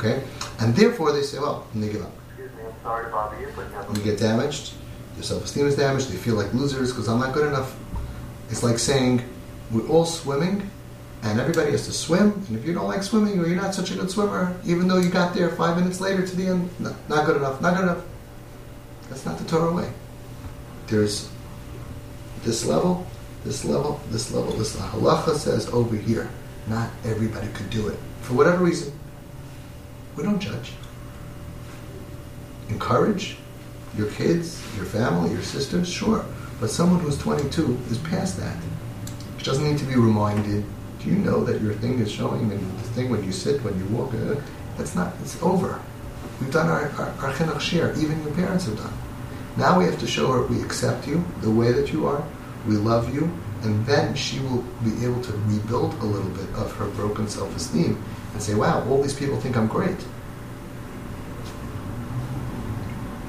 Okay? 0.00 0.22
And 0.60 0.74
therefore 0.74 1.12
they 1.12 1.22
say, 1.22 1.38
well, 1.38 1.66
and 1.74 1.82
they 1.82 1.92
give 1.92 2.02
up. 2.02 2.10
Excuse 2.30 2.50
me, 2.56 2.62
I'm 2.64 2.82
sorry 2.82 3.04
to 3.04 3.10
bother 3.10 3.38
you, 3.38 3.48
but 3.54 3.68
you 3.68 3.74
have 3.74 3.96
You 3.96 4.02
get 4.02 4.18
damaged, 4.18 4.72
your 5.14 5.24
self-esteem 5.24 5.66
is 5.66 5.76
damaged, 5.76 6.10
they 6.10 6.16
feel 6.16 6.36
like 6.36 6.52
losers 6.54 6.90
because 6.90 7.06
I'm 7.06 7.20
not 7.20 7.34
good 7.34 7.46
enough. 7.46 7.76
It's 8.48 8.62
like 8.62 8.78
saying, 8.78 9.22
we're 9.70 9.86
all 9.88 10.06
swimming, 10.06 10.70
and 11.22 11.38
everybody 11.38 11.72
has 11.72 11.84
to 11.84 11.92
swim, 11.92 12.32
and 12.48 12.56
if 12.56 12.64
you 12.64 12.72
don't 12.72 12.88
like 12.88 13.02
swimming 13.02 13.38
or 13.38 13.46
you're 13.46 13.60
not 13.60 13.74
such 13.74 13.90
a 13.90 13.94
good 13.94 14.10
swimmer, 14.10 14.56
even 14.64 14.88
though 14.88 14.96
you 14.96 15.10
got 15.10 15.34
there 15.34 15.50
five 15.50 15.76
minutes 15.76 16.00
later 16.00 16.26
to 16.26 16.34
the 16.34 16.46
end, 16.46 16.70
no, 16.78 16.96
not 17.08 17.26
good 17.26 17.36
enough, 17.36 17.60
not 17.60 17.74
good 17.74 17.84
enough. 17.84 18.02
That's 19.10 19.26
not 19.26 19.38
the 19.38 19.44
Torah 19.44 19.72
way. 19.72 19.92
There's 20.86 21.28
this 22.42 22.64
level, 22.64 23.06
this 23.44 23.66
level, 23.66 24.00
this 24.10 24.32
level, 24.32 24.52
this 24.52 24.74
halacha 24.76 25.36
says 25.36 25.68
over 25.68 25.94
here. 25.94 26.30
Not 26.68 26.90
everybody 27.04 27.48
could 27.48 27.68
do 27.70 27.88
it. 27.88 27.98
For 28.22 28.34
whatever 28.34 28.64
reason. 28.64 28.92
We 30.20 30.26
don't 30.26 30.38
judge. 30.38 30.72
Encourage 32.68 33.38
your 33.96 34.10
kids, 34.10 34.62
your 34.76 34.84
family, 34.84 35.30
your 35.30 35.40
sisters, 35.40 35.88
sure. 35.88 36.26
But 36.60 36.68
someone 36.68 37.00
who's 37.00 37.16
22 37.16 37.78
is 37.88 37.96
past 37.96 38.36
that. 38.36 38.54
She 39.38 39.44
doesn't 39.46 39.64
need 39.64 39.78
to 39.78 39.86
be 39.86 39.94
reminded. 39.94 40.66
Do 40.98 41.08
you 41.08 41.16
know 41.16 41.42
that 41.44 41.62
your 41.62 41.72
thing 41.72 42.00
is 42.00 42.12
showing 42.12 42.52
and 42.52 42.60
the 42.60 42.88
thing 42.90 43.08
when 43.08 43.24
you 43.24 43.32
sit, 43.32 43.62
when 43.62 43.78
you 43.78 43.86
walk? 43.96 44.12
Uh, 44.12 44.38
that's 44.76 44.94
not. 44.94 45.14
It's 45.22 45.42
over. 45.42 45.80
We've 46.38 46.52
done 46.52 46.68
our 46.68 46.90
our, 46.98 47.08
our 47.24 47.32
chinuch 47.32 47.60
share. 47.60 47.98
Even 47.98 48.22
your 48.22 48.34
parents 48.34 48.66
have 48.66 48.76
done. 48.76 48.92
Now 49.56 49.78
we 49.78 49.86
have 49.86 49.98
to 50.00 50.06
show 50.06 50.30
her 50.32 50.42
we 50.42 50.62
accept 50.62 51.08
you 51.08 51.24
the 51.40 51.50
way 51.50 51.72
that 51.72 51.94
you 51.94 52.06
are. 52.06 52.22
We 52.68 52.76
love 52.76 53.14
you, 53.14 53.32
and 53.62 53.86
then 53.86 54.14
she 54.14 54.38
will 54.40 54.64
be 54.84 55.02
able 55.02 55.22
to 55.22 55.32
rebuild 55.32 55.94
a 55.94 56.04
little 56.04 56.30
bit 56.32 56.54
of 56.56 56.76
her 56.76 56.88
broken 56.88 57.26
self-esteem 57.26 57.96
and 58.32 58.42
say, 58.42 58.54
"Wow, 58.54 58.84
all 58.88 59.02
these 59.02 59.14
people 59.14 59.40
think 59.40 59.56
I'm 59.56 59.66
great." 59.66 60.04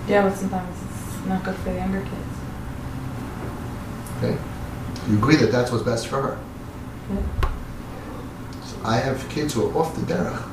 Yeah, 0.08 0.24
but 0.28 0.36
sometimes 0.38 0.76
it's 0.84 1.26
not 1.28 1.44
good 1.44 1.56
for 1.56 1.70
the 1.70 1.76
younger 1.76 2.02
kids. 2.02 2.32
Okay, 4.18 4.38
you 5.10 5.18
agree 5.18 5.36
that 5.38 5.52
that's 5.52 5.72
what's 5.72 5.84
best 5.84 6.08
for 6.08 6.22
her. 6.22 6.40
Yeah. 7.10 7.50
So 8.66 8.78
I 8.84 8.98
have 8.98 9.28
kids 9.30 9.54
who 9.54 9.68
are 9.68 9.78
off 9.78 9.96
the 9.96 10.02
derech 10.02 10.44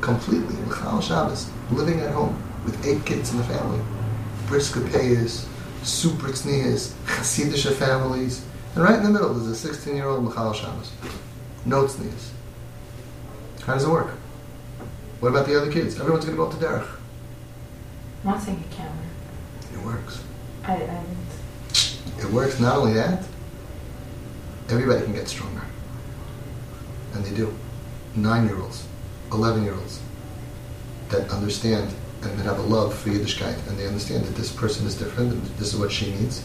completely, 0.00 0.56
L'chal 0.66 1.00
Shabbos, 1.00 1.50
living 1.70 2.00
at 2.00 2.12
home 2.12 2.36
with 2.64 2.86
eight 2.86 3.04
kids 3.06 3.32
in 3.32 3.38
the 3.38 3.44
family. 3.44 3.80
Brisker 4.46 4.80
payers, 4.88 5.46
super 5.82 6.28
tznius, 6.28 6.92
Hasidic 7.06 7.72
families, 7.74 8.44
and 8.74 8.84
right 8.84 8.96
in 8.96 9.02
the 9.02 9.10
middle 9.10 9.32
there's 9.32 9.64
a 9.64 9.68
16-year-old 9.68 10.24
L'chal 10.24 10.52
Shabbos. 10.52 10.92
No 11.64 11.84
tznius. 11.84 12.33
How 13.66 13.74
does 13.74 13.84
it 13.84 13.88
work? 13.88 14.10
What 15.20 15.30
about 15.30 15.46
the 15.46 15.56
other 15.60 15.72
kids? 15.72 15.98
Everyone's 15.98 16.24
going 16.24 16.36
to 16.36 16.42
go 16.42 16.48
up 16.48 16.58
to 16.58 16.64
derech. 16.64 16.86
I'm 18.24 18.30
not 18.30 18.42
saying 18.42 18.62
it 18.70 18.76
can't 18.76 18.90
work. 18.94 19.72
It 19.72 19.84
works. 19.84 20.22
I, 20.64 20.74
I 20.74 21.04
It 22.20 22.30
works. 22.30 22.60
Not 22.60 22.76
only 22.76 22.92
that, 22.94 23.24
everybody 24.68 25.02
can 25.04 25.14
get 25.14 25.28
stronger, 25.28 25.62
and 27.14 27.24
they 27.24 27.34
do. 27.34 27.54
nine 28.16 28.46
year 28.46 28.60
olds, 28.60 28.86
11 29.32 29.64
year 29.64 29.74
olds 29.74 30.00
that 31.08 31.30
understand 31.30 31.92
and 32.22 32.38
that 32.38 32.44
have 32.44 32.58
a 32.58 32.62
love 32.62 32.94
for 32.94 33.10
Yiddishkeit 33.10 33.66
and 33.68 33.78
they 33.78 33.86
understand 33.86 34.24
that 34.24 34.34
this 34.34 34.50
person 34.52 34.86
is 34.86 34.94
different 34.94 35.32
and 35.32 35.42
this 35.58 35.74
is 35.74 35.78
what 35.78 35.92
she 35.92 36.10
needs. 36.12 36.42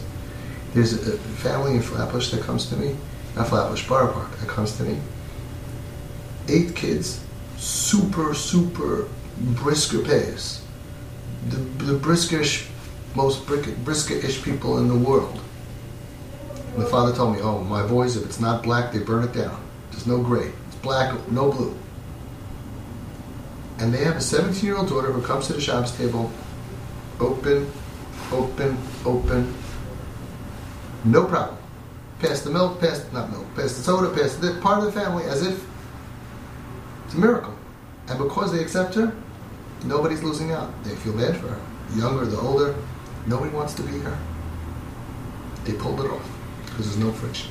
There's 0.74 0.92
a 0.92 1.16
family 1.18 1.72
in 1.72 1.82
Flatbush 1.82 2.30
that 2.30 2.42
comes 2.42 2.66
to 2.66 2.76
me, 2.76 2.96
not 3.36 3.48
Flatbush, 3.48 3.88
Borough 3.88 4.12
Park, 4.12 4.36
that 4.38 4.48
comes 4.48 4.76
to 4.76 4.84
me. 4.84 4.98
Eight 6.50 6.74
kids, 6.74 7.24
super, 7.58 8.34
super 8.34 9.06
brisker 9.38 10.00
pace. 10.00 10.64
The, 11.48 11.56
the 11.84 11.96
briskish, 11.96 12.68
most 13.14 13.46
briskish 13.46 14.42
people 14.42 14.78
in 14.78 14.88
the 14.88 14.96
world. 14.96 15.40
And 16.74 16.82
the 16.82 16.86
father 16.86 17.14
told 17.14 17.36
me, 17.36 17.40
oh, 17.40 17.62
my 17.62 17.86
boys, 17.86 18.16
if 18.16 18.24
it's 18.24 18.40
not 18.40 18.64
black, 18.64 18.92
they 18.92 18.98
burn 18.98 19.22
it 19.22 19.32
down. 19.32 19.62
There's 19.92 20.08
no 20.08 20.20
gray. 20.20 20.50
It's 20.66 20.76
black, 20.76 21.14
no 21.30 21.52
blue. 21.52 21.78
And 23.78 23.94
they 23.94 24.02
have 24.02 24.16
a 24.16 24.20
17 24.20 24.64
year 24.64 24.76
old 24.76 24.88
daughter 24.88 25.12
who 25.12 25.22
comes 25.22 25.46
to 25.46 25.52
the 25.52 25.60
Shabbos 25.60 25.96
table, 25.96 26.32
open, 27.20 27.70
open, 28.32 28.76
open, 29.04 29.54
no 31.04 31.26
problem. 31.26 31.58
Pass 32.18 32.40
the 32.40 32.50
milk, 32.50 32.80
pass, 32.80 33.06
not 33.12 33.30
milk, 33.30 33.46
pass 33.54 33.76
the 33.76 33.82
soda, 33.82 34.12
pass 34.14 34.34
the 34.34 34.58
part 34.60 34.80
of 34.80 34.84
the 34.84 34.92
family 34.92 35.24
as 35.26 35.46
if 35.46 35.69
it's 37.10 37.16
a 37.16 37.20
miracle. 37.20 37.52
And 38.06 38.18
because 38.20 38.52
they 38.52 38.62
accept 38.62 38.94
her, 38.94 39.12
nobody's 39.84 40.22
losing 40.22 40.52
out. 40.52 40.70
They 40.84 40.94
feel 40.94 41.12
bad 41.12 41.36
for 41.38 41.48
her. 41.48 41.60
The 41.88 41.98
younger, 41.98 42.24
the 42.24 42.38
older, 42.38 42.76
nobody 43.26 43.50
wants 43.50 43.74
to 43.74 43.82
be 43.82 43.98
her. 43.98 44.16
They 45.64 45.72
pulled 45.72 45.98
it 45.98 46.08
off 46.08 46.24
because 46.66 46.86
there's 46.86 47.04
no 47.04 47.10
friction. 47.10 47.50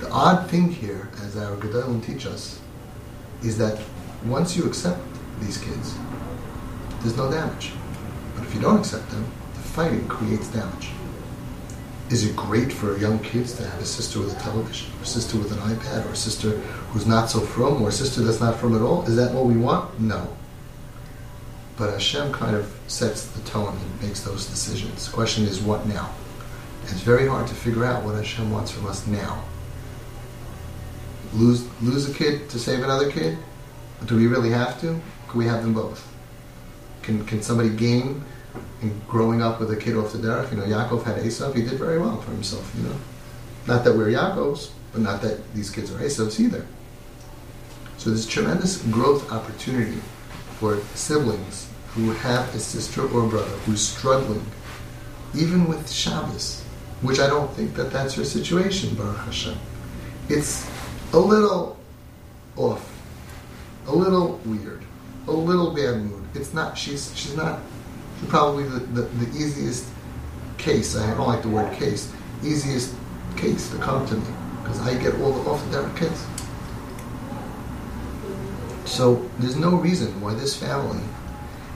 The 0.00 0.10
odd 0.10 0.50
thing 0.50 0.72
here, 0.72 1.08
as 1.22 1.36
our 1.36 1.54
Gedolim 1.54 2.04
teach 2.04 2.26
us, 2.26 2.60
is 3.44 3.56
that 3.58 3.80
once 4.24 4.56
you 4.56 4.64
accept 4.64 5.00
these 5.40 5.58
kids, 5.58 5.94
there's 7.02 7.16
no 7.16 7.30
damage. 7.30 7.74
But 8.34 8.42
if 8.42 8.52
you 8.56 8.60
don't 8.60 8.80
accept 8.80 9.08
them, 9.10 9.24
the 9.54 9.60
fighting 9.60 10.08
creates 10.08 10.48
damage. 10.48 10.90
Is 12.14 12.24
it 12.24 12.36
great 12.36 12.72
for 12.72 12.96
young 12.96 13.18
kids 13.18 13.54
to 13.54 13.66
have 13.68 13.80
a 13.80 13.84
sister 13.84 14.20
with 14.20 14.36
a 14.36 14.40
television, 14.40 14.88
or 15.00 15.02
a 15.02 15.04
sister 15.04 15.36
with 15.36 15.50
an 15.50 15.58
iPad, 15.58 16.06
or 16.06 16.12
a 16.12 16.16
sister 16.16 16.50
who's 16.90 17.08
not 17.08 17.28
so 17.28 17.40
from, 17.40 17.82
or 17.82 17.88
a 17.88 17.92
sister 17.92 18.20
that's 18.20 18.38
not 18.38 18.54
from 18.60 18.76
at 18.76 18.82
all? 18.82 19.02
Is 19.02 19.16
that 19.16 19.34
what 19.34 19.46
we 19.46 19.56
want? 19.56 19.98
No. 19.98 20.36
But 21.76 21.90
Hashem 21.90 22.32
kind 22.32 22.54
of 22.54 22.72
sets 22.86 23.26
the 23.26 23.40
tone 23.50 23.76
and 23.76 24.00
makes 24.00 24.20
those 24.20 24.46
decisions. 24.46 25.08
The 25.08 25.12
question 25.12 25.42
is, 25.42 25.60
what 25.60 25.88
now? 25.88 26.14
It's 26.84 27.00
very 27.00 27.26
hard 27.26 27.48
to 27.48 27.54
figure 27.56 27.84
out 27.84 28.04
what 28.04 28.14
Hashem 28.14 28.48
wants 28.48 28.70
from 28.70 28.86
us 28.86 29.08
now. 29.08 29.42
Lose, 31.32 31.66
lose 31.82 32.08
a 32.08 32.14
kid 32.14 32.48
to 32.50 32.60
save 32.60 32.84
another 32.84 33.10
kid? 33.10 33.36
Do 34.06 34.14
we 34.14 34.28
really 34.28 34.50
have 34.50 34.80
to? 34.82 35.00
Can 35.30 35.38
we 35.40 35.46
have 35.46 35.64
them 35.64 35.74
both? 35.74 36.06
Can, 37.02 37.26
can 37.26 37.42
somebody 37.42 37.70
gain 37.70 38.24
in 38.82 39.00
growing 39.08 39.42
up 39.42 39.60
with 39.60 39.70
a 39.70 39.76
kid 39.76 39.96
off 39.96 40.12
the 40.12 40.18
derech? 40.18 40.50
You 40.50 40.58
know, 40.58 40.64
Yaakov 40.64 41.04
had 41.04 41.16
Esav. 41.22 41.54
He 41.54 41.62
did 41.62 41.78
very 41.78 41.98
well 41.98 42.20
for 42.20 42.30
himself, 42.30 42.72
you 42.76 42.84
know. 42.84 42.96
Not 43.66 43.84
that 43.84 43.96
we're 43.96 44.08
Yaakovs, 44.08 44.70
but 44.92 45.00
not 45.00 45.22
that 45.22 45.54
these 45.54 45.70
kids 45.70 45.92
are 45.92 45.98
Esavs 45.98 46.38
either. 46.38 46.66
So 47.96 48.10
there's 48.10 48.26
tremendous 48.26 48.82
growth 48.82 49.32
opportunity 49.32 50.00
for 50.58 50.80
siblings 50.94 51.68
who 51.88 52.10
have 52.12 52.54
a 52.54 52.58
sister 52.58 53.02
or 53.02 53.26
brother 53.28 53.56
who's 53.66 53.80
struggling, 53.80 54.44
even 55.34 55.66
with 55.66 55.90
Shabbos, 55.90 56.62
which 57.02 57.20
I 57.20 57.28
don't 57.28 57.50
think 57.52 57.74
that 57.76 57.90
that's 57.90 58.16
your 58.16 58.26
situation, 58.26 58.94
Baruch 58.94 59.18
Hashem. 59.18 59.56
It's 60.28 60.68
a 61.12 61.18
little 61.18 61.78
off, 62.56 62.84
a 63.86 63.94
little 63.94 64.40
weird, 64.44 64.82
a 65.28 65.32
little 65.32 65.72
bad 65.72 66.02
mood. 66.02 66.24
It's 66.34 66.52
not. 66.52 66.76
She's 66.76 67.16
she's 67.16 67.36
not. 67.36 67.60
Probably 68.28 68.64
the, 68.64 68.78
the, 68.80 69.02
the 69.02 69.26
easiest 69.36 69.88
case. 70.58 70.96
I 70.96 71.14
don't 71.14 71.26
like 71.26 71.42
the 71.42 71.48
word 71.48 71.72
case. 71.78 72.12
Easiest 72.42 72.94
case 73.36 73.70
to 73.70 73.78
come 73.78 74.06
to 74.06 74.14
me 74.14 74.26
because 74.62 74.80
I 74.80 74.96
get 74.96 75.14
all 75.20 75.32
the 75.32 75.50
off 75.50 75.62
the 75.70 75.78
derech 75.78 75.96
kids. 75.96 76.26
So 78.84 79.28
there's 79.38 79.56
no 79.56 79.76
reason 79.76 80.20
why 80.20 80.34
this 80.34 80.56
family 80.56 81.02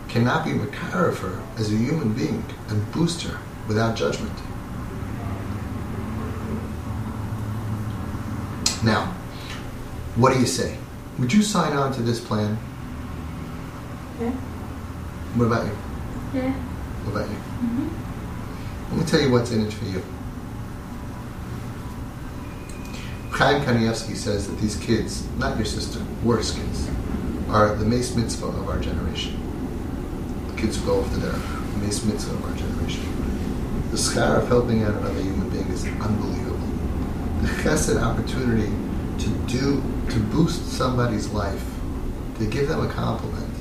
cannot 0.09 0.45
be 0.45 0.53
makar 0.53 1.09
of 1.09 1.19
her 1.19 1.43
as 1.57 1.73
a 1.73 1.77
human 1.77 2.13
being 2.15 2.45
and 2.69 2.93
boost 2.93 3.23
her 3.23 3.39
without 3.67 3.97
judgment. 3.97 4.33
Now, 8.85 9.07
what 10.17 10.33
do 10.33 10.41
you 10.41 10.47
say? 10.47 10.79
Would 11.19 11.33
you 11.33 11.43
sign 11.43 11.73
on 11.73 11.93
to 11.93 12.03
this 12.03 12.21
plan? 12.21 12.57
Yeah. 14.21 14.31
What 15.35 15.47
about 15.47 15.67
you? 15.67 15.77
Yeah. 16.35 16.53
What 16.53 17.17
about 17.17 17.31
you? 17.31 17.37
Mm-hmm. 17.37 18.91
Let 18.91 19.05
me 19.05 19.11
tell 19.11 19.21
you 19.21 19.33
what's 19.33 19.51
in 19.51 19.67
it 19.67 19.73
for 19.73 19.85
you. 19.87 20.03
Chaim 23.31 23.63
Kanievsky 23.63 24.17
says 24.17 24.49
that 24.49 24.59
these 24.59 24.77
kids, 24.77 25.27
not 25.39 25.57
your 25.57 25.65
sister, 25.65 26.01
worse 26.25 26.53
kids, 26.55 26.91
are 27.49 27.75
the 27.77 27.85
mace 27.85 28.15
mitzvah 28.15 28.47
of 28.47 28.69
our 28.69 28.81
generation. 28.81 29.41
The 30.49 30.61
kids 30.61 30.77
who 30.77 30.87
go 30.87 31.01
off 31.01 31.11
the 31.13 31.19
derech, 31.19 31.73
the 31.73 31.79
mace 31.79 32.05
mitzvah 32.05 32.35
of 32.35 32.45
our 32.45 32.57
generation. 32.57 33.05
The 33.91 33.97
schar 33.97 34.43
of 34.43 34.49
helping 34.49 34.83
out 34.83 34.95
another 34.97 35.23
human 35.23 35.49
being 35.49 35.69
is 35.69 35.85
unbelievable. 35.85 36.59
The 37.43 37.49
chesed 37.63 38.03
opportunity 38.03 38.73
to 39.23 39.31
do, 39.47 39.83
to 40.11 40.19
boost 40.19 40.73
somebody's 40.73 41.29
life, 41.31 41.65
to 42.39 42.47
give 42.47 42.69
them 42.69 42.85
a 42.85 42.93
compliment, 42.93 43.55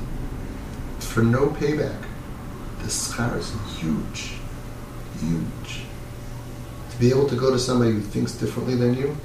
for 1.00 1.22
no 1.22 1.48
payback, 1.48 2.07
the 2.80 2.88
schar 2.88 3.38
is 3.38 3.54
huge. 3.78 4.34
Huge. 5.20 5.82
To 6.92 6.98
be 7.00 7.10
able 7.10 7.28
to 7.28 7.36
go 7.36 7.52
to 7.52 7.60
somebody 7.60 7.92
who 7.92 8.02
thinks 8.02 8.34
differently 8.34 8.76
than 8.76 8.94
you 8.94 9.18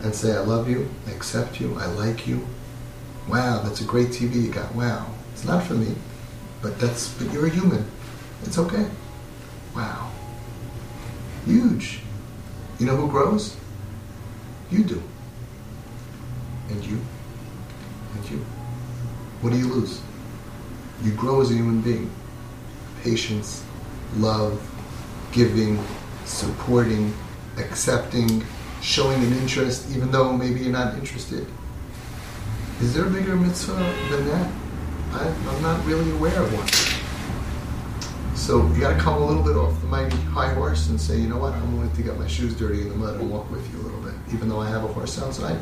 and 0.00 0.14
say, 0.14 0.36
I 0.36 0.40
love 0.40 0.68
you, 0.68 0.88
I 1.06 1.10
accept 1.10 1.60
you, 1.60 1.76
I 1.78 1.86
like 1.86 2.26
you. 2.26 2.46
Wow, 3.28 3.62
that's 3.62 3.80
a 3.80 3.84
great 3.84 4.08
TV 4.08 4.42
you 4.42 4.52
got. 4.52 4.74
Wow. 4.74 5.06
It's 5.32 5.44
not 5.44 5.64
for 5.64 5.74
me, 5.74 5.94
but 6.60 6.78
that's 6.78 7.12
but 7.14 7.32
you're 7.32 7.46
a 7.46 7.50
human. 7.50 7.84
It's 8.44 8.58
okay. 8.58 8.86
Wow. 9.74 10.10
Huge. 11.46 12.00
You 12.78 12.86
know 12.86 12.96
who 12.96 13.08
grows? 13.08 13.56
You 14.70 14.84
do. 14.84 15.02
And 16.68 16.84
you. 16.84 17.00
And 18.14 18.30
you. 18.30 18.38
What 19.40 19.52
do 19.52 19.58
you 19.58 19.66
lose? 19.66 20.00
You 21.02 21.12
grow 21.12 21.40
as 21.40 21.50
a 21.50 21.54
human 21.54 21.80
being. 21.80 22.10
Patience, 23.02 23.64
love, 24.16 24.60
giving, 25.32 25.82
supporting, 26.24 27.12
accepting, 27.58 28.44
showing 28.80 29.22
an 29.22 29.32
interest 29.34 29.90
even 29.90 30.10
though 30.10 30.32
maybe 30.32 30.60
you're 30.60 30.72
not 30.72 30.94
interested. 30.94 31.46
Is 32.80 32.94
there 32.94 33.06
a 33.06 33.10
bigger 33.10 33.36
mitzvah 33.36 33.74
than 34.10 34.26
that? 34.26 34.50
I, 35.12 35.28
I'm 35.48 35.62
not 35.62 35.84
really 35.86 36.10
aware 36.12 36.42
of 36.42 36.52
one. 36.54 36.68
So 38.36 38.66
you 38.72 38.80
got 38.80 38.96
to 38.96 39.00
come 39.00 39.22
a 39.22 39.24
little 39.24 39.42
bit 39.42 39.56
off 39.56 39.80
the 39.80 39.86
mighty 39.86 40.16
high 40.16 40.52
horse 40.54 40.88
and 40.88 41.00
say, 41.00 41.18
you 41.18 41.28
know 41.28 41.38
what, 41.38 41.52
I'm 41.52 41.76
willing 41.76 41.92
to 41.92 42.02
get 42.02 42.18
my 42.18 42.26
shoes 42.26 42.56
dirty 42.56 42.82
in 42.82 42.88
the 42.88 42.96
mud 42.96 43.20
and 43.20 43.30
walk 43.30 43.50
with 43.50 43.68
you 43.72 43.80
a 43.80 43.82
little 43.82 44.00
bit, 44.00 44.14
even 44.32 44.48
though 44.48 44.60
I 44.60 44.68
have 44.68 44.82
a 44.82 44.88
horse 44.88 45.20
outside. 45.22 45.58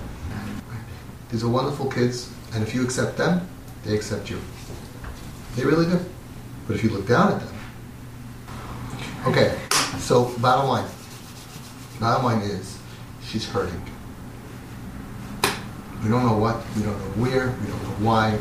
These 1.30 1.44
are 1.44 1.48
wonderful 1.48 1.90
kids, 1.90 2.32
and 2.54 2.62
if 2.62 2.74
you 2.74 2.82
accept 2.82 3.16
them, 3.16 3.46
they 3.84 3.94
accept 3.94 4.30
you. 4.30 4.40
They 5.56 5.64
really 5.64 5.86
do. 5.86 6.04
But 6.66 6.76
if 6.76 6.84
you 6.84 6.90
look 6.90 7.06
down 7.06 7.32
at 7.32 7.40
them, 7.40 7.54
okay. 9.26 9.58
So 9.98 10.36
bottom 10.38 10.68
line, 10.68 10.88
bottom 11.98 12.24
line 12.24 12.42
is, 12.42 12.78
she's 13.22 13.48
hurting. 13.48 13.82
We 16.02 16.08
don't 16.08 16.24
know 16.24 16.36
what, 16.36 16.56
we 16.76 16.82
don't 16.82 16.98
know 16.98 17.22
where, 17.22 17.48
we 17.48 17.66
don't 17.66 17.82
know 17.82 18.06
why. 18.06 18.38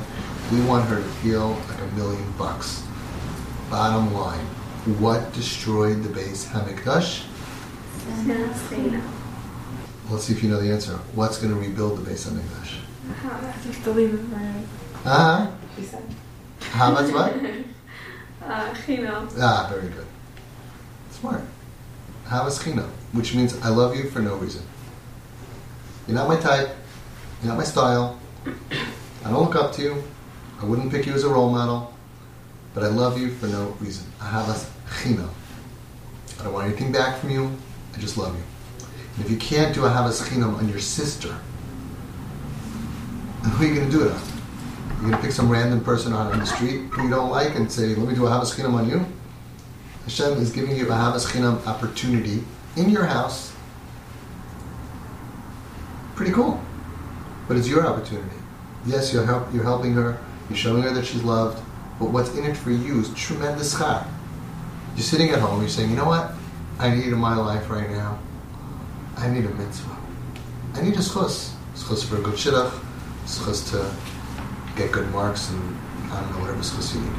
We 0.51 0.61
want 0.61 0.87
her 0.87 0.95
to 0.95 1.09
feel 1.21 1.49
like 1.69 1.79
a 1.79 1.87
million 1.95 2.23
bucks. 2.37 2.83
Bottom 3.69 4.13
line, 4.13 4.45
what 4.97 5.31
destroyed 5.33 6.01
the 6.03 6.09
Beis 6.09 6.47
Hamikdash? 6.47 7.25
Let's 10.09 10.23
see 10.23 10.33
if 10.33 10.41
you 10.41 10.49
know 10.49 10.59
the 10.59 10.71
answer. 10.71 10.93
What's 11.13 11.37
going 11.37 11.53
to 11.53 11.59
rebuild 11.59 11.99
the 11.99 12.09
Beis 12.09 12.27
Hamikdash? 12.27 12.77
Just 13.63 13.83
to 13.83 13.97
it 13.97 14.09
for 14.09 14.35
her. 14.35 14.63
Uh-huh. 15.05 15.51
She 15.75 15.83
said. 15.83 16.03
How 16.61 16.91
much 16.91 17.11
what? 17.13 17.35
Uh, 18.43 18.73
Chinam. 18.73 19.31
Ah, 19.39 19.67
very 19.71 19.89
good. 19.89 20.07
Smart. 21.11 21.41
Havas 22.27 22.59
chinam, 22.59 22.89
which 23.11 23.35
means 23.35 23.59
I 23.61 23.69
love 23.69 23.95
you 23.95 24.09
for 24.09 24.19
no 24.19 24.35
reason. 24.35 24.61
You're 26.07 26.15
not 26.15 26.27
my 26.27 26.37
type. 26.39 26.69
You're 27.41 27.49
not 27.49 27.57
my 27.57 27.63
style. 27.63 28.19
I 28.45 29.29
don't 29.29 29.43
look 29.43 29.55
up 29.55 29.71
to 29.73 29.81
you. 29.81 30.03
I 30.61 30.65
wouldn't 30.65 30.91
pick 30.91 31.05
you 31.05 31.13
as 31.13 31.23
a 31.23 31.29
role 31.29 31.49
model. 31.49 31.93
But 32.73 32.83
I 32.83 32.87
love 32.87 33.19
you 33.19 33.33
for 33.35 33.47
no 33.47 33.75
reason. 33.79 34.05
Ahavas 34.19 34.69
chinam. 35.01 35.29
I 36.39 36.43
don't 36.43 36.53
want 36.53 36.67
anything 36.67 36.91
back 36.91 37.19
from 37.19 37.31
you. 37.31 37.51
I 37.95 37.99
just 37.99 38.17
love 38.17 38.35
you. 38.35 38.43
And 39.17 39.25
if 39.25 39.31
you 39.31 39.37
can't 39.37 39.73
do 39.73 39.81
ahavas 39.81 40.21
chinam 40.21 40.57
on 40.57 40.69
your 40.69 40.79
sister, 40.79 41.35
Who 43.43 43.63
are 43.63 43.67
you 43.67 43.75
going 43.75 43.89
to 43.89 43.97
do 43.97 44.05
it 44.05 44.11
on? 44.11 44.21
You're 45.01 45.11
to 45.11 45.17
pick 45.17 45.31
some 45.31 45.49
random 45.49 45.81
person 45.81 46.11
out 46.11 46.33
on 46.33 46.39
the 46.39 46.45
street 46.45 46.81
who 46.89 47.03
you 47.03 47.09
don't 47.09 47.29
like 47.29 47.55
and 47.55 47.71
say, 47.71 47.95
let 47.95 48.07
me 48.07 48.15
do 48.15 48.25
a 48.25 48.29
Havas 48.29 48.53
Chinam 48.53 48.73
on 48.73 48.89
you? 48.89 49.05
Hashem 50.03 50.33
is 50.39 50.51
giving 50.51 50.75
you 50.75 50.89
a 50.89 50.93
Havas 50.93 51.25
Chinam 51.25 51.65
opportunity 51.65 52.43
in 52.75 52.89
your 52.89 53.05
house. 53.05 53.53
Pretty 56.15 56.33
cool. 56.33 56.61
But 57.47 57.55
it's 57.55 57.67
your 57.69 57.87
opportunity. 57.87 58.35
Yes, 58.85 59.13
you're, 59.13 59.25
help, 59.25 59.53
you're 59.53 59.63
helping 59.63 59.93
her, 59.93 60.19
you're 60.49 60.57
showing 60.57 60.83
her 60.83 60.91
that 60.91 61.05
she's 61.05 61.23
loved, 61.23 61.63
but 61.97 62.09
what's 62.09 62.35
in 62.35 62.43
it 62.43 62.57
for 62.57 62.71
you 62.71 62.99
is 62.99 63.13
tremendous 63.13 63.75
schar. 63.75 64.05
You're 64.95 65.03
sitting 65.03 65.29
at 65.29 65.39
home, 65.39 65.61
you're 65.61 65.69
saying, 65.69 65.89
you 65.89 65.95
know 65.95 66.05
what? 66.07 66.31
I 66.77 66.93
need 66.93 67.05
in 67.05 67.17
my 67.17 67.35
life 67.35 67.69
right 67.69 67.89
now. 67.89 68.19
I 69.15 69.29
need 69.29 69.45
a 69.45 69.49
mitzvah. 69.49 69.97
I 70.73 70.81
need 70.81 70.95
a 70.95 70.97
schus. 70.97 71.53
Schus 71.75 72.05
for 72.05 72.17
a 72.17 72.21
good 72.21 72.35
shidduch, 72.35 72.77
schus 73.25 73.71
to 73.71 73.89
get 74.79 74.91
good 74.91 75.09
marks, 75.11 75.49
and 75.51 75.77
I 76.11 76.21
don't 76.21 76.31
know, 76.31 76.39
whatever 76.39 76.61
schus 76.61 76.95
you 76.95 77.01
need. 77.01 77.11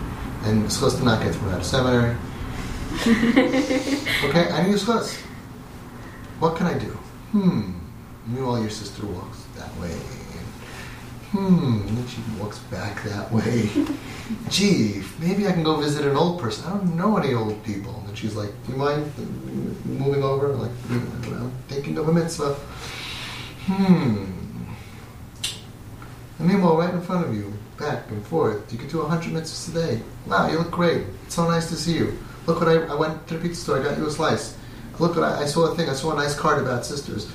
And 0.45 0.65
schus 0.69 0.99
to 0.99 1.05
not 1.05 1.23
get 1.23 1.35
thrown 1.35 1.53
out 1.53 1.61
of 1.61 1.67
seminary. 1.67 2.17
okay, 4.25 4.51
I 4.51 4.65
need 4.65 4.75
a 4.75 4.79
schus. 4.79 5.21
What 6.41 6.57
can 6.57 6.67
I 6.67 6.79
do? 6.79 6.93
Hmm. 7.33 7.73
Meanwhile, 8.27 8.61
your 8.61 8.71
sister 8.71 9.07
walks 9.07 9.45
that 9.57 9.75
way. 9.77 9.95
Hmm. 11.33 11.87
And 11.87 11.99
then 11.99 12.07
she 12.09 12.21
walks 12.41 12.59
back 12.71 13.05
that 13.05 13.31
way. 13.31 13.69
Gee, 14.49 15.03
maybe 15.21 15.47
I 15.47 15.53
can 15.53 15.63
go 15.63 15.77
visit 15.77 16.05
an 16.05 16.17
old 16.17 16.41
person. 16.41 16.65
I 16.65 16.71
don't 16.71 16.97
know 16.97 17.19
any 17.19 17.35
old 17.35 17.63
people. 17.63 18.03
And 18.09 18.17
she's 18.17 18.35
like, 18.35 18.51
Do 18.67 18.73
you 18.73 18.79
mind 18.79 19.13
moving 19.85 20.25
over? 20.25 20.49
Like, 20.49 20.73
I'm 20.91 21.53
thinking 21.69 21.99
of 21.99 22.09
a 22.09 22.13
mitzvah. 22.13 22.55
Hmm. 23.67 24.40
And 26.41 26.49
meanwhile, 26.49 26.79
right 26.79 26.93
in 26.93 27.03
front 27.03 27.27
of 27.27 27.35
you, 27.35 27.53
back 27.79 28.11
and 28.11 28.25
forth, 28.27 28.73
you 28.73 28.79
can 28.79 28.89
do 28.89 28.99
100 29.01 29.31
mitzvahs 29.31 29.69
a 29.69 29.73
day. 29.75 30.03
Wow, 30.27 30.49
you 30.49 30.57
look 30.57 30.71
great. 30.71 31.05
It's 31.27 31.35
so 31.35 31.47
nice 31.47 31.69
to 31.69 31.77
see 31.77 31.93
you. 31.93 32.19
Look 32.47 32.61
what 32.61 32.69
I, 32.69 32.77
I 32.87 32.95
went 32.95 33.29
to 33.29 33.35
the 33.35 33.41
pizza 33.41 33.61
store, 33.61 33.79
I 33.79 33.83
got 33.83 33.99
you 33.99 34.07
a 34.07 34.11
slice. 34.11 34.57
Look 34.99 35.17
what 35.17 35.25
I, 35.25 35.43
I 35.43 35.45
saw 35.45 35.71
a 35.71 35.75
thing, 35.75 35.91
I 35.91 35.93
saw 35.93 36.13
a 36.13 36.17
nice 36.17 36.35
card 36.35 36.63
about 36.63 36.87
sisters. 36.87 37.31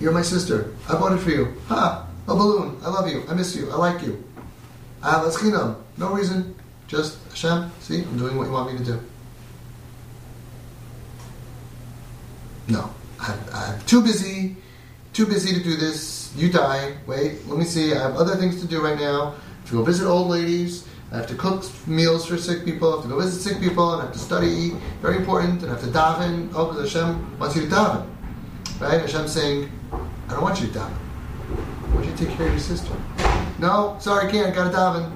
You're 0.00 0.10
my 0.10 0.22
sister. 0.22 0.74
I 0.88 0.94
bought 0.94 1.12
it 1.12 1.18
for 1.18 1.30
you. 1.30 1.54
Ha! 1.68 2.04
A 2.26 2.34
balloon. 2.34 2.76
I 2.82 2.88
love 2.88 3.08
you. 3.08 3.22
I 3.28 3.34
miss 3.34 3.54
you. 3.54 3.70
I 3.70 3.76
like 3.76 4.02
you. 4.02 4.22
Ah, 5.04 5.22
that's 5.22 5.36
chinam. 5.36 5.76
No 5.96 6.12
reason. 6.12 6.56
Just 6.88 7.18
Hashem. 7.30 7.70
See, 7.78 8.02
I'm 8.02 8.18
doing 8.18 8.36
what 8.36 8.46
you 8.48 8.52
want 8.52 8.72
me 8.72 8.78
to 8.78 8.84
do. 8.84 9.00
No, 12.68 12.90
I'm, 13.20 13.38
I'm 13.52 13.80
too 13.82 14.02
busy. 14.02 14.56
Too 15.12 15.26
busy 15.26 15.54
to 15.54 15.62
do 15.62 15.76
this. 15.76 16.15
You 16.36 16.52
die. 16.52 16.94
Wait, 17.06 17.46
let 17.48 17.58
me 17.58 17.64
see. 17.64 17.94
I 17.94 18.02
have 18.02 18.16
other 18.16 18.36
things 18.36 18.60
to 18.60 18.66
do 18.66 18.82
right 18.82 18.98
now. 18.98 19.34
To 19.66 19.72
go 19.72 19.82
visit 19.82 20.06
old 20.06 20.28
ladies. 20.28 20.86
I 21.10 21.16
have 21.16 21.26
to 21.28 21.34
cook 21.34 21.64
meals 21.86 22.26
for 22.26 22.36
sick 22.36 22.64
people. 22.64 22.92
I 22.92 22.96
have 22.96 23.04
to 23.04 23.08
go 23.08 23.18
visit 23.18 23.40
sick 23.40 23.58
people, 23.58 23.94
and 23.94 24.02
I 24.02 24.04
have 24.04 24.12
to 24.12 24.18
study. 24.18 24.76
Very 25.00 25.16
important. 25.16 25.62
And 25.62 25.70
I 25.70 25.74
have 25.74 25.82
to 25.82 25.90
daven. 25.90 26.50
Oh, 26.54 26.66
because 26.66 26.92
Hashem 26.92 27.38
wants 27.38 27.56
you 27.56 27.62
to 27.62 27.68
daven. 27.68 28.06
Right? 28.78 29.00
Hashem's 29.00 29.32
saying, 29.32 29.70
I 29.92 30.32
don't 30.34 30.42
want 30.42 30.60
you 30.60 30.66
to 30.66 30.78
daven. 30.78 30.94
I 31.84 31.94
want 31.94 32.06
you 32.06 32.14
take 32.16 32.36
care 32.36 32.46
of 32.46 32.52
your 32.52 32.60
sister. 32.60 32.94
No, 33.58 33.96
sorry, 33.98 34.28
I 34.28 34.30
can't. 34.30 34.48
I 34.48 34.54
Got 34.54 34.70
to 34.70 34.76
daven. 34.76 35.12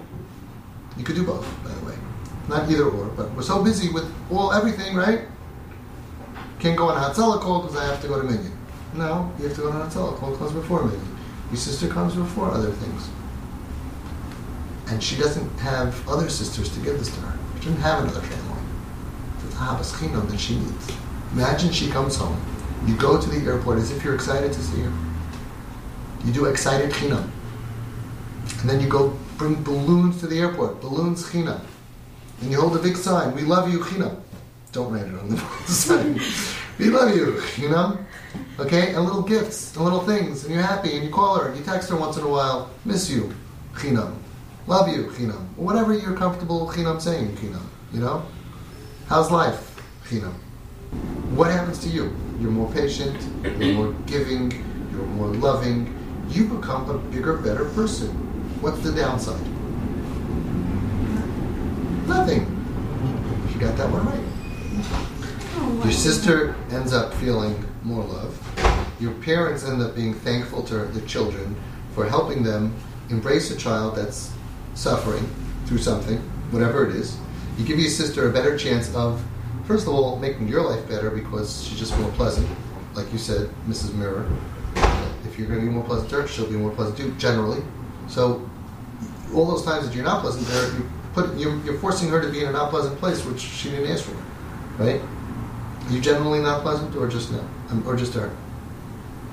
You 0.96 1.04
could 1.04 1.16
do 1.16 1.24
both, 1.26 1.46
by 1.62 1.70
the 1.70 1.85
way. 1.85 1.94
Not 2.48 2.70
either 2.70 2.85
or, 2.85 3.06
but 3.09 3.30
we're 3.33 3.42
so 3.42 3.62
busy 3.62 3.92
with 3.92 4.11
all 4.30 4.52
everything, 4.52 4.96
right? 4.96 5.22
Can't 6.59 6.76
go 6.76 6.88
on 6.88 6.96
a 6.96 7.00
Hatzalah 7.00 7.40
call 7.40 7.62
because 7.62 7.76
I 7.76 7.85
have 7.87 8.00
to 8.02 8.09
go 8.09 8.20
to 8.20 8.24
Minyan. 8.24 8.56
No, 8.94 9.33
you 9.38 9.46
have 9.46 9.56
to 9.56 9.62
go 9.62 9.70
on 9.70 9.80
a 9.80 9.85
Hatzalah 9.85 10.16
call 10.16 10.37
comes 10.37 10.52
before 10.52 10.85
Minyan. 10.85 11.09
Your 11.50 11.56
sister 11.56 11.88
comes 11.88 12.14
before 12.14 12.50
other 12.50 12.70
things. 12.70 13.08
And 14.88 15.02
she 15.02 15.16
doesn't 15.16 15.58
have 15.58 16.08
other 16.08 16.28
sisters 16.28 16.72
to 16.74 16.80
give 16.80 16.98
this 16.98 17.12
to 17.14 17.20
her. 17.20 17.38
She 17.58 17.66
doesn't 17.66 17.80
have 17.80 18.04
another 18.04 18.20
family. 18.20 18.62
It's 19.46 19.54
Ahavas 19.54 19.92
Chinam 19.92 20.28
that 20.30 20.38
she 20.38 20.56
needs. 20.56 20.90
Imagine 21.32 21.72
she 21.72 21.88
comes 21.90 22.16
home. 22.16 22.40
You 22.86 22.96
go 22.96 23.20
to 23.20 23.28
the 23.28 23.44
airport 23.46 23.78
as 23.78 23.90
if 23.90 24.02
you're 24.04 24.14
excited 24.14 24.52
to 24.52 24.60
see 24.60 24.80
her. 24.80 24.92
You 26.24 26.32
do 26.32 26.46
excited 26.46 26.90
Chinam. 26.90 27.28
And 28.60 28.70
then 28.70 28.80
you 28.80 28.88
go 28.88 29.16
bring 29.36 29.62
balloons 29.62 30.18
to 30.20 30.26
the 30.26 30.38
airport. 30.38 30.80
Balloons 30.80 31.24
Chinam. 31.30 31.60
And 32.40 32.50
you 32.50 32.60
hold 32.60 32.76
a 32.76 32.80
big 32.80 32.96
sign. 32.96 33.34
We 33.34 33.42
love 33.42 33.70
you 33.72 33.80
Chinam. 33.80 34.20
Don't 34.72 34.92
write 34.92 35.06
it 35.06 35.14
on 35.18 35.28
the 35.28 35.38
sign. 35.66 36.20
we 36.78 36.86
love 36.86 37.14
you, 37.14 37.68
know? 37.68 37.98
Okay? 38.58 38.94
And 38.94 39.04
little 39.04 39.22
gifts 39.22 39.74
and 39.74 39.84
little 39.84 40.00
things. 40.00 40.44
And 40.44 40.54
you're 40.54 40.62
happy 40.62 40.94
and 40.96 41.04
you 41.04 41.10
call 41.10 41.38
her 41.38 41.48
and 41.48 41.58
you 41.58 41.64
text 41.64 41.88
her 41.90 41.96
once 41.96 42.16
in 42.16 42.24
a 42.24 42.28
while. 42.28 42.70
Miss 42.84 43.10
you, 43.10 43.34
Chinam. 43.74 44.16
Love 44.66 44.88
you, 44.88 45.04
Chinam. 45.06 45.46
Whatever 45.56 45.94
you're 45.94 46.16
comfortable 46.16 46.68
Chinam 46.68 47.00
saying, 47.00 47.36
Chinam. 47.36 47.62
You 47.92 48.00
know? 48.00 48.26
How's 49.06 49.30
life, 49.30 49.82
Chinam? 50.04 50.34
What 51.34 51.50
happens 51.50 51.78
to 51.80 51.88
you? 51.88 52.14
You're 52.40 52.50
more 52.50 52.72
patient, 52.72 53.16
you're 53.60 53.74
more 53.74 53.92
giving, 54.06 54.50
you're 54.92 55.06
more 55.06 55.28
loving. 55.28 55.96
You 56.28 56.46
become 56.46 56.88
a 56.88 56.98
bigger, 56.98 57.36
better 57.36 57.64
person. 57.70 58.08
What's 58.60 58.80
the 58.80 58.92
downside? 58.92 59.40
Nothing. 62.06 62.46
You 63.52 63.60
got 63.60 63.76
that 63.76 63.90
one 63.90 64.06
right. 64.06 64.20
Oh, 65.56 65.80
Your 65.84 65.92
sister 65.92 66.54
ends 66.70 66.92
up 66.92 67.12
feeling 67.14 67.64
more 67.82 68.04
love. 68.04 68.96
Your 69.00 69.12
parents 69.14 69.64
end 69.64 69.82
up 69.82 69.94
being 69.94 70.14
thankful 70.14 70.62
to 70.64 70.78
the 70.78 71.00
children 71.06 71.56
for 71.94 72.06
helping 72.06 72.42
them 72.42 72.74
embrace 73.08 73.50
a 73.50 73.56
child 73.56 73.96
that's 73.96 74.32
suffering 74.74 75.28
through 75.66 75.78
something, 75.78 76.18
whatever 76.50 76.88
it 76.88 76.94
is. 76.94 77.16
You 77.58 77.64
give 77.64 77.78
your 77.78 77.90
sister 77.90 78.28
a 78.28 78.32
better 78.32 78.56
chance 78.56 78.94
of, 78.94 79.22
first 79.64 79.86
of 79.86 79.94
all, 79.94 80.16
making 80.16 80.48
your 80.48 80.62
life 80.62 80.88
better 80.88 81.10
because 81.10 81.64
she's 81.64 81.78
just 81.78 81.98
more 81.98 82.10
pleasant. 82.12 82.48
Like 82.94 83.12
you 83.12 83.18
said, 83.18 83.50
Mrs. 83.66 83.94
Mirror. 83.94 84.30
If 85.24 85.38
you're 85.38 85.48
going 85.48 85.60
to 85.60 85.66
be 85.66 85.72
more 85.72 85.84
pleasant 85.84 86.10
to 86.10 86.22
her, 86.22 86.28
she'll 86.28 86.46
be 86.46 86.56
more 86.56 86.70
pleasant 86.72 86.96
too, 86.96 87.12
generally. 87.18 87.62
So, 88.08 88.48
all 89.34 89.46
those 89.46 89.64
times 89.64 89.86
that 89.86 89.94
you're 89.94 90.04
not 90.04 90.22
pleasant 90.22 90.46
to 90.46 90.52
her, 90.52 90.76
you 90.78 90.90
you're, 91.36 91.64
you're 91.64 91.78
forcing 91.78 92.08
her 92.08 92.20
to 92.20 92.28
be 92.28 92.42
in 92.42 92.48
a 92.48 92.52
not 92.52 92.70
pleasant 92.70 92.98
place, 92.98 93.24
which 93.24 93.40
she 93.40 93.70
didn't 93.70 93.90
ask 93.90 94.04
for, 94.04 94.16
right? 94.82 95.00
You 95.90 96.00
generally 96.00 96.38
not 96.40 96.62
pleasant, 96.62 96.94
or 96.94 97.09
just 97.09 97.33
no, 97.33 97.40
um, 97.70 97.83
or 97.87 97.96
just 97.96 98.14
her? 98.14 98.31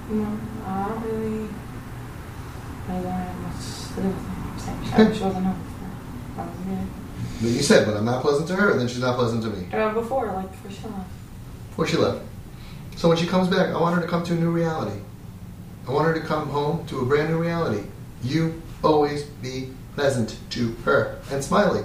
No, 0.09 0.39
I 0.65 0.87
don't 0.89 1.03
really. 1.03 1.49
I 2.89 2.93
don't 2.93 3.05
have 3.05 3.39
much 3.41 3.95
to 3.95 4.01
do 4.01 4.07
with 4.07 4.67
it. 4.67 4.99
Okay. 4.99 5.17
She 5.17 5.23
wasn't 5.23 5.45
home. 5.45 5.63
I 6.37 6.41
was 6.41 6.55
good. 6.65 6.87
But 7.41 7.49
you 7.49 7.61
said, 7.61 7.85
but 7.85 7.95
I'm 7.95 8.05
not 8.05 8.21
pleasant 8.23 8.47
to 8.47 8.55
her, 8.55 8.71
and 8.71 8.79
then 8.79 8.87
she's 8.87 9.01
not 9.01 9.17
pleasant 9.17 9.43
to 9.43 9.49
me. 9.49 9.67
Uh, 9.71 9.93
before, 9.93 10.31
like, 10.31 10.51
before 10.51 10.71
she 10.71 10.87
left. 10.87 11.09
Before 11.69 11.87
she 11.87 11.97
left. 11.97 12.25
So 12.95 13.07
when 13.07 13.17
she 13.17 13.27
comes 13.27 13.47
back, 13.47 13.69
I 13.69 13.79
want 13.79 13.95
her 13.95 14.01
to 14.01 14.07
come 14.07 14.23
to 14.23 14.33
a 14.33 14.35
new 14.35 14.49
reality. 14.49 14.99
I 15.87 15.91
want 15.91 16.07
her 16.07 16.13
to 16.15 16.25
come 16.25 16.49
home 16.49 16.87
to 16.87 16.99
a 17.01 17.05
brand 17.05 17.29
new 17.29 17.37
reality. 17.37 17.87
You 18.23 18.59
always 18.83 19.23
be 19.23 19.69
pleasant 19.95 20.37
to 20.51 20.71
her 20.85 21.19
and 21.31 21.43
smiley. 21.43 21.83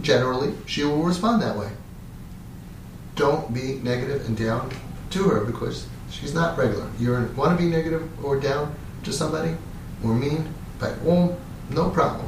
Generally, 0.00 0.54
she 0.64 0.84
will 0.84 1.02
respond 1.02 1.42
that 1.42 1.56
way. 1.58 1.68
Don't 3.14 3.52
be 3.52 3.74
negative 3.82 4.26
and 4.26 4.36
down 4.36 4.70
to 5.10 5.24
her 5.24 5.44
because 5.44 5.86
she's 6.10 6.34
not 6.34 6.56
regular. 6.56 6.88
You 6.98 7.12
want 7.36 7.58
to 7.58 7.62
be 7.62 7.70
negative 7.70 8.08
or 8.24 8.40
down 8.40 8.74
to 9.04 9.12
somebody 9.12 9.54
or 10.04 10.14
mean, 10.14 10.52
by 10.78 10.92
all, 11.06 11.38
no 11.70 11.90
problem. 11.90 12.26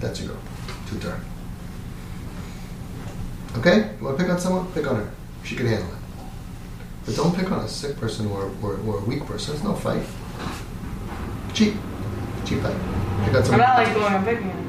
That's 0.00 0.20
your 0.20 0.30
girl. 0.30 0.42
To 0.88 1.00
turn. 1.00 1.20
Okay? 3.58 3.90
You 3.98 4.04
want 4.04 4.18
to 4.18 4.24
pick 4.24 4.32
on 4.32 4.38
someone? 4.38 4.70
Pick 4.72 4.86
on 4.86 4.96
her. 4.96 5.10
She 5.44 5.56
can 5.56 5.66
handle 5.66 5.88
it. 5.88 5.98
But 7.06 7.16
don't 7.16 7.34
pick 7.34 7.50
on 7.50 7.64
a 7.64 7.68
sick 7.68 7.96
person 7.96 8.26
or, 8.26 8.50
or, 8.62 8.78
or 8.86 8.98
a 8.98 9.04
weak 9.04 9.24
person. 9.26 9.54
There's 9.54 9.64
no 9.64 9.74
fight. 9.74 10.02
Cheap. 11.54 11.74
Cheap 12.44 12.60
fight. 12.60 12.76
Pick 13.24 13.34
on 13.34 13.42
I'm 13.52 13.58
not 13.58 13.78
like 13.78 13.94
going 13.94 14.14
and 14.14 14.24
picking 14.24 14.50
on 14.50 14.66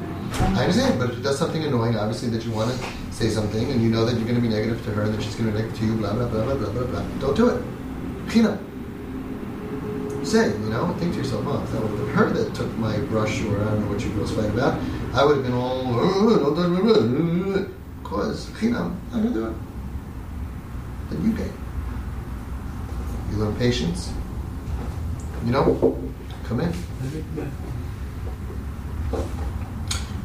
I 0.56 0.62
understand, 0.62 0.98
but 0.98 1.10
if 1.10 1.18
it 1.18 1.22
does 1.22 1.38
something 1.38 1.64
annoying, 1.64 1.96
obviously 1.96 2.28
that 2.30 2.44
you 2.44 2.52
want 2.52 2.70
to 2.70 2.86
say 3.18 3.28
something, 3.28 3.70
and 3.72 3.82
you 3.82 3.90
know 3.90 4.04
that 4.04 4.14
you're 4.14 4.28
going 4.28 4.36
to 4.36 4.40
be 4.40 4.48
negative 4.48 4.82
to 4.84 4.92
her, 4.92 5.02
and 5.02 5.12
that 5.12 5.20
she's 5.22 5.34
going 5.34 5.50
to 5.50 5.52
be 5.52 5.58
negative 5.58 5.80
to 5.80 5.86
you, 5.86 5.96
blah 5.96 6.12
blah 6.12 6.28
blah 6.28 6.44
blah 6.44 6.54
blah 6.54 6.70
blah 6.70 6.84
blah. 6.84 7.02
Don't 7.18 7.36
do 7.36 7.48
it. 7.48 7.62
Chinam. 8.28 8.58
Say, 10.24 10.50
you 10.50 10.70
know, 10.70 10.94
think 10.98 11.14
to 11.14 11.18
yourself, 11.18 11.44
oh, 11.46 11.62
if 11.62 11.72
that 11.72 11.80
would 11.82 11.90
have 11.90 11.98
been 11.98 12.08
her 12.14 12.30
that 12.30 12.54
took 12.54 12.70
my 12.76 12.96
brush, 13.12 13.42
or 13.42 13.60
I 13.60 13.64
don't 13.64 13.80
know 13.80 13.88
what 13.92 14.04
you 14.04 14.10
girls 14.10 14.32
fight 14.32 14.50
about, 14.50 14.80
I 15.14 15.24
would 15.24 15.36
have 15.36 15.44
been 15.44 15.54
all, 15.54 15.82
oh, 15.86 16.54
don't 16.54 17.14
do 17.14 17.54
it. 17.54 17.68
Cause 18.04 18.46
Chinam, 18.50 18.94
I'm 19.12 19.22
going 19.22 19.34
to 19.34 19.40
do 19.40 19.46
it. 19.46 19.54
Then 21.10 21.24
you 21.24 21.32
gain. 21.36 21.52
You 23.30 23.36
learn 23.38 23.56
patience. 23.56 24.12
You 25.44 25.52
know, 25.52 25.98
come 26.44 26.60
in. 26.60 26.72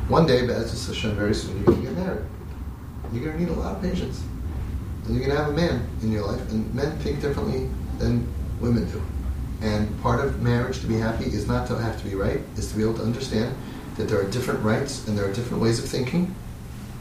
One 0.10 0.28
day, 0.28 0.42
B'ezras 0.42 0.88
Hashem, 0.88 1.16
very 1.16 1.34
soon, 1.34 1.64
going 1.64 1.82
to 1.82 1.88
get 1.88 1.98
married. 1.98 2.26
You're 3.14 3.24
going 3.24 3.38
to 3.38 3.44
need 3.44 3.50
a 3.50 3.60
lot 3.60 3.76
of 3.76 3.82
patience. 3.82 4.24
And 5.06 5.16
you're 5.16 5.26
going 5.26 5.38
to 5.38 5.44
have 5.44 5.54
a 5.54 5.56
man 5.56 5.88
in 6.02 6.12
your 6.12 6.26
life, 6.26 6.42
and 6.50 6.74
men 6.74 6.98
think 7.00 7.22
differently 7.22 7.70
than 8.00 8.28
women 8.60 8.90
do. 8.90 9.02
And 9.62 10.02
part 10.02 10.20
of 10.20 10.42
marriage 10.42 10.80
to 10.80 10.88
be 10.88 10.96
happy 10.96 11.26
is 11.26 11.48
not 11.48 11.68
to 11.68 11.78
have 11.78 11.98
to 12.02 12.04
be 12.04 12.16
right, 12.16 12.42
is 12.58 12.70
to 12.72 12.78
be 12.78 12.84
able 12.84 12.96
to 12.96 13.04
understand 13.04 13.56
that 13.98 14.10
there 14.10 14.20
are 14.20 14.30
different 14.30 14.62
rights 14.64 15.08
and 15.08 15.18
there 15.18 15.26
are 15.30 15.34
different 15.34 15.62
ways 15.62 15.80
of 15.80 15.86
thinking. 15.86 16.34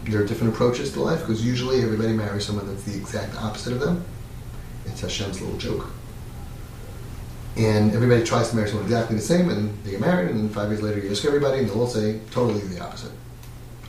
There 0.04 0.20
are 0.20 0.26
different 0.26 0.52
approaches 0.52 0.92
to 0.92 1.00
life 1.00 1.20
because 1.20 1.44
usually 1.44 1.82
everybody 1.82 2.12
marries 2.12 2.44
someone 2.44 2.66
that's 2.66 2.84
the 2.84 2.96
exact 2.96 3.34
opposite 3.36 3.72
of 3.72 3.80
them. 3.80 4.04
It's 4.86 5.00
Hashem's 5.00 5.40
little 5.40 5.58
joke. 5.58 5.90
And 7.56 7.92
everybody 7.94 8.24
tries 8.24 8.50
to 8.50 8.56
marry 8.56 8.68
someone 8.68 8.84
exactly 8.84 9.16
the 9.16 9.22
same 9.22 9.48
and 9.48 9.72
they 9.84 9.92
get 9.92 10.00
married 10.00 10.30
and 10.30 10.38
then 10.38 10.48
five 10.48 10.70
years 10.70 10.82
later 10.82 11.00
you 11.00 11.10
ask 11.10 11.24
everybody 11.24 11.60
and 11.60 11.68
they'll 11.68 11.80
all 11.80 11.86
say 11.86 12.20
totally 12.30 12.60
the 12.60 12.80
opposite. 12.80 13.12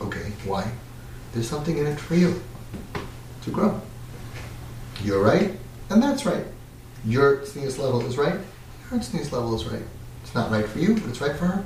Okay, 0.00 0.32
why? 0.44 0.70
There's 1.34 1.48
something 1.48 1.76
in 1.76 1.86
it 1.86 1.98
for 1.98 2.14
you 2.14 2.40
to 3.42 3.50
grow. 3.50 3.80
You're 5.02 5.22
right, 5.22 5.50
and 5.90 6.00
that's 6.00 6.24
right. 6.24 6.46
Your 7.04 7.38
tznius 7.38 7.78
level 7.78 8.06
is 8.06 8.16
right, 8.16 8.38
her 8.88 8.98
tznius 8.98 9.32
level 9.32 9.54
is 9.56 9.66
right. 9.66 9.82
It's 10.22 10.34
not 10.34 10.50
right 10.50 10.66
for 10.66 10.78
you, 10.78 10.94
but 10.94 11.08
it's 11.08 11.20
right 11.20 11.36
for 11.36 11.46
her. 11.46 11.64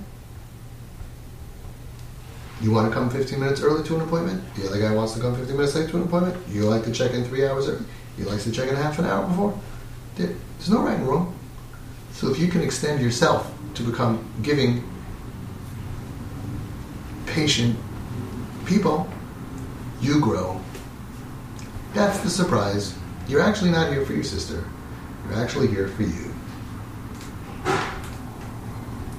You 2.60 2.72
want 2.72 2.88
to 2.88 2.94
come 2.94 3.08
15 3.10 3.38
minutes 3.38 3.60
early 3.60 3.86
to 3.86 3.94
an 3.96 4.00
appointment? 4.00 4.42
The 4.56 4.66
other 4.66 4.80
guy 4.80 4.92
wants 4.92 5.12
to 5.12 5.20
come 5.20 5.36
15 5.36 5.54
minutes 5.54 5.76
late 5.76 5.90
to 5.90 5.98
an 5.98 6.04
appointment? 6.04 6.36
You 6.48 6.64
like 6.64 6.84
to 6.84 6.92
check 6.92 7.12
in 7.12 7.24
three 7.24 7.46
hours 7.46 7.68
early? 7.68 7.84
He 8.16 8.24
likes 8.24 8.44
to 8.44 8.50
check 8.50 8.68
in 8.68 8.74
half 8.74 8.98
an 8.98 9.04
hour 9.04 9.26
before? 9.28 9.56
There's 10.16 10.70
no 10.70 10.80
right 10.80 10.96
and 10.96 11.06
wrong. 11.06 11.38
So 12.12 12.32
if 12.32 12.38
you 12.40 12.48
can 12.48 12.62
extend 12.62 13.00
yourself 13.00 13.52
to 13.74 13.82
become 13.84 14.28
giving, 14.42 14.82
patient 17.26 17.76
people, 18.66 19.08
you 20.00 20.20
grow. 20.20 20.60
That's 21.94 22.20
the 22.20 22.30
surprise. 22.30 22.96
You're 23.26 23.40
actually 23.40 23.70
not 23.70 23.92
here 23.92 24.04
for 24.04 24.12
your 24.12 24.24
sister. 24.24 24.64
You're 25.28 25.38
actually 25.38 25.68
here 25.68 25.88
for 25.88 26.02
you. 26.02 26.34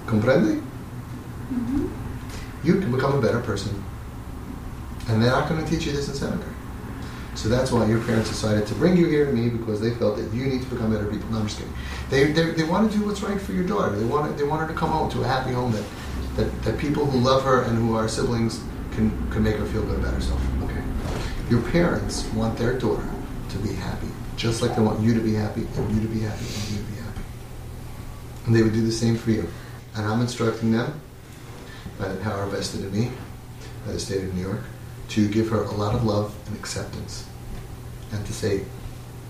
Comprende? 0.05 0.59
Mm-hmm. 1.51 1.87
You 2.63 2.79
can 2.79 2.91
become 2.91 3.17
a 3.17 3.21
better 3.21 3.39
person. 3.39 3.83
And 5.07 5.21
they're 5.21 5.31
not 5.31 5.49
going 5.49 5.63
to 5.63 5.69
teach 5.69 5.85
you 5.85 5.91
this 5.91 6.07
in 6.07 6.15
seminary. 6.15 6.53
So 7.35 7.47
that's 7.47 7.71
why 7.71 7.85
your 7.85 8.03
parents 8.03 8.29
decided 8.29 8.67
to 8.67 8.75
bring 8.75 8.97
you 8.97 9.07
here 9.07 9.25
to 9.25 9.31
me 9.31 9.49
because 9.49 9.79
they 9.79 9.91
felt 9.91 10.17
that 10.17 10.33
you 10.33 10.45
need 10.45 10.61
to 10.61 10.67
become 10.67 10.91
better 10.91 11.05
people. 11.05 11.29
No, 11.29 11.39
I'm 11.39 11.47
just 11.47 11.59
kidding. 11.59 11.73
They, 12.09 12.31
they, 12.31 12.51
they 12.51 12.63
want 12.63 12.91
to 12.91 12.97
do 12.97 13.05
what's 13.05 13.21
right 13.21 13.39
for 13.39 13.53
your 13.53 13.63
daughter. 13.63 13.95
They 13.95 14.05
want, 14.05 14.37
they 14.37 14.43
want 14.43 14.61
her 14.61 14.67
to 14.67 14.73
come 14.73 14.89
home 14.89 15.09
to 15.11 15.23
a 15.23 15.27
happy 15.27 15.53
home 15.53 15.71
that, 15.71 15.85
that, 16.35 16.63
that 16.63 16.77
people 16.77 17.05
who 17.05 17.19
love 17.19 17.43
her 17.43 17.63
and 17.63 17.77
who 17.77 17.95
are 17.95 18.07
siblings 18.07 18.61
can, 18.91 19.09
can 19.31 19.43
make 19.43 19.55
her 19.55 19.65
feel 19.67 19.83
good 19.83 19.99
about 19.99 20.13
herself. 20.13 20.41
Your 21.49 21.61
parents 21.71 22.25
want 22.33 22.57
their 22.57 22.77
daughter 22.77 23.09
to 23.49 23.57
be 23.57 23.73
happy, 23.73 24.07
just 24.35 24.61
like 24.61 24.75
they 24.75 24.81
want 24.83 24.99
you 25.01 25.13
to 25.15 25.19
be 25.19 25.33
happy 25.33 25.67
and 25.75 25.95
you 25.95 26.01
to 26.01 26.07
be 26.07 26.19
happy 26.19 26.45
and 26.45 26.69
you 26.69 26.77
to 26.77 26.91
be 26.91 26.97
happy. 26.97 27.21
And 28.45 28.55
they 28.55 28.61
would 28.61 28.73
do 28.73 28.85
the 28.85 28.91
same 28.91 29.17
for 29.17 29.31
you. 29.31 29.49
And 29.95 30.05
I'm 30.05 30.21
instructing 30.21 30.71
them 30.71 31.01
by 31.97 32.07
the 32.07 32.17
power 32.21 32.45
vested 32.45 32.81
in 32.81 32.91
me 32.91 33.11
by 33.85 33.93
the 33.93 33.99
state 33.99 34.23
of 34.23 34.33
New 34.35 34.41
York 34.41 34.61
to 35.09 35.27
give 35.27 35.49
her 35.49 35.63
a 35.63 35.71
lot 35.71 35.95
of 35.95 36.03
love 36.03 36.35
and 36.45 36.55
acceptance 36.55 37.25
and 38.11 38.23
to 38.25 38.33
say, 38.33 38.63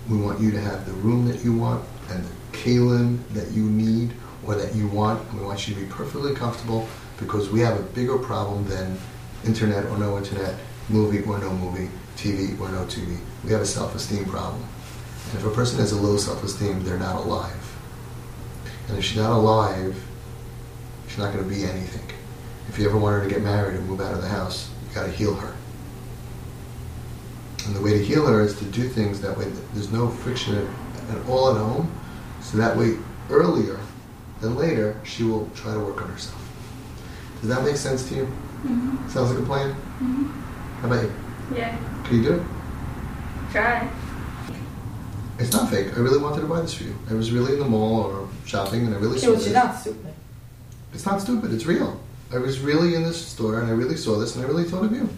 we 0.08 0.18
want 0.18 0.40
you 0.40 0.50
to 0.50 0.60
have 0.60 0.84
the 0.86 0.92
room 0.92 1.26
that 1.28 1.42
you 1.42 1.56
want 1.56 1.82
and 2.10 2.24
the 2.24 2.56
kalim 2.56 3.26
that 3.32 3.50
you 3.52 3.64
need 3.64 4.12
or 4.44 4.54
that 4.54 4.74
you 4.74 4.88
want. 4.88 5.26
And 5.30 5.40
we 5.40 5.46
want 5.46 5.66
you 5.66 5.74
to 5.74 5.80
be 5.80 5.86
perfectly 5.86 6.34
comfortable 6.34 6.86
because 7.18 7.50
we 7.50 7.60
have 7.60 7.78
a 7.78 7.82
bigger 7.82 8.18
problem 8.18 8.66
than 8.66 8.98
internet 9.46 9.86
or 9.86 9.96
no 9.96 10.18
internet, 10.18 10.54
movie 10.88 11.22
or 11.22 11.38
no 11.38 11.50
movie, 11.52 11.88
TV 12.20 12.58
or 12.60 12.68
no 12.68 12.84
TV. 12.84 13.18
We 13.44 13.52
have 13.52 13.62
a 13.62 13.66
self-esteem 13.66 14.26
problem. 14.26 14.62
And 15.30 15.38
if 15.38 15.46
a 15.46 15.50
person 15.50 15.78
has 15.80 15.92
a 15.92 15.96
low 15.96 16.16
self-esteem, 16.16 16.84
they're 16.84 16.98
not 16.98 17.16
alive. 17.16 17.76
And 18.88 18.98
if 18.98 19.04
she's 19.04 19.16
not 19.16 19.32
alive, 19.32 19.96
she's 21.08 21.18
not 21.18 21.32
going 21.32 21.44
to 21.44 21.50
be 21.50 21.64
anything. 21.64 22.06
If 22.68 22.78
you 22.78 22.88
ever 22.88 22.98
want 22.98 23.16
her 23.16 23.28
to 23.28 23.34
get 23.34 23.42
married 23.42 23.76
and 23.76 23.88
move 23.88 24.00
out 24.00 24.12
of 24.12 24.20
the 24.20 24.28
house, 24.28 24.70
you 24.88 24.94
got 24.94 25.06
to 25.06 25.12
heal 25.12 25.34
her. 25.34 25.54
And 27.66 27.74
the 27.74 27.80
way 27.80 27.92
to 27.98 28.04
heal 28.04 28.26
her 28.26 28.40
is 28.40 28.58
to 28.58 28.64
do 28.66 28.88
things 28.88 29.20
that 29.20 29.36
way 29.36 29.44
there's 29.72 29.92
no 29.92 30.08
friction 30.08 30.56
at, 30.56 31.16
at 31.16 31.28
all 31.28 31.50
at 31.50 31.56
home. 31.56 31.90
So 32.42 32.58
that 32.58 32.76
way, 32.76 32.96
earlier 33.30 33.78
than 34.40 34.56
later, 34.56 35.00
she 35.04 35.24
will 35.24 35.48
try 35.54 35.72
to 35.72 35.80
work 35.80 36.02
on 36.02 36.08
herself. 36.08 36.36
Does 37.40 37.48
that 37.48 37.64
make 37.64 37.76
sense 37.76 38.08
to 38.08 38.14
you? 38.14 38.24
Mm-hmm. 38.24 39.08
Sounds 39.08 39.30
like 39.30 39.38
a 39.38 39.46
plan? 39.46 39.72
How 40.80 40.86
about 40.86 41.02
you? 41.02 41.12
Yeah. 41.54 41.76
Can 42.04 42.16
you 42.16 42.22
do 42.22 42.32
it? 42.34 42.42
Try. 43.52 43.90
It's 45.38 45.52
not 45.52 45.70
fake. 45.70 45.88
I 45.96 46.00
really 46.00 46.18
wanted 46.18 46.42
to 46.42 46.46
buy 46.46 46.60
this 46.60 46.74
for 46.74 46.84
you. 46.84 46.94
I 47.10 47.14
was 47.14 47.32
really 47.32 47.54
in 47.54 47.58
the 47.58 47.64
mall 47.64 48.02
or 48.04 48.28
shopping 48.44 48.84
and 48.86 48.94
I 48.94 48.98
really 48.98 49.16
Okay, 49.16 49.20
saw 49.20 49.26
well, 49.28 49.36
this. 49.36 49.44
she's 49.44 49.54
not 49.54 49.74
stupid. 49.80 50.14
It's 50.92 51.06
not 51.06 51.20
stupid. 51.20 51.52
It's 51.52 51.66
real. 51.66 51.98
I 52.32 52.38
was 52.38 52.60
really 52.60 52.94
in 52.94 53.02
this 53.02 53.24
store 53.26 53.60
and 53.60 53.68
I 53.68 53.72
really 53.72 53.96
saw 53.96 54.18
this 54.18 54.36
and 54.36 54.44
I 54.44 54.48
really 54.48 54.64
thought 54.64 54.84
of 54.84 54.92
you. 54.92 55.08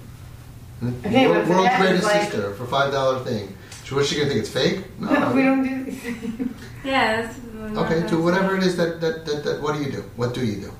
And 0.80 1.06
Okay, 1.06 1.26
world, 1.26 1.46
but 1.48 1.54
for 1.54 1.60
world's 1.62 1.76
greatest 1.78 2.04
like- 2.04 2.22
sister 2.22 2.54
for 2.54 2.66
five 2.66 2.92
dollar 2.92 3.18
thing. 3.24 3.54
So 3.84 3.96
what's 3.96 4.08
she 4.08 4.16
gonna 4.16 4.28
think? 4.28 4.40
It's 4.40 4.48
fake? 4.50 4.84
No. 5.00 5.32
we 5.34 5.42
don't 5.42 5.62
do 5.62 5.84
these 5.84 6.00
things. 6.00 6.50
Yeah, 6.84 7.22
that's 7.22 7.38
Okay, 7.78 8.00
that's 8.00 8.10
to 8.10 8.20
whatever 8.20 8.56
it 8.56 8.64
is 8.64 8.76
that, 8.76 9.00
that, 9.00 9.24
that, 9.24 9.44
that 9.44 9.62
what 9.62 9.76
do 9.76 9.84
you 9.84 9.90
do? 9.92 10.02
What 10.16 10.34
do 10.34 10.44
you 10.44 10.56
do? 10.62 10.72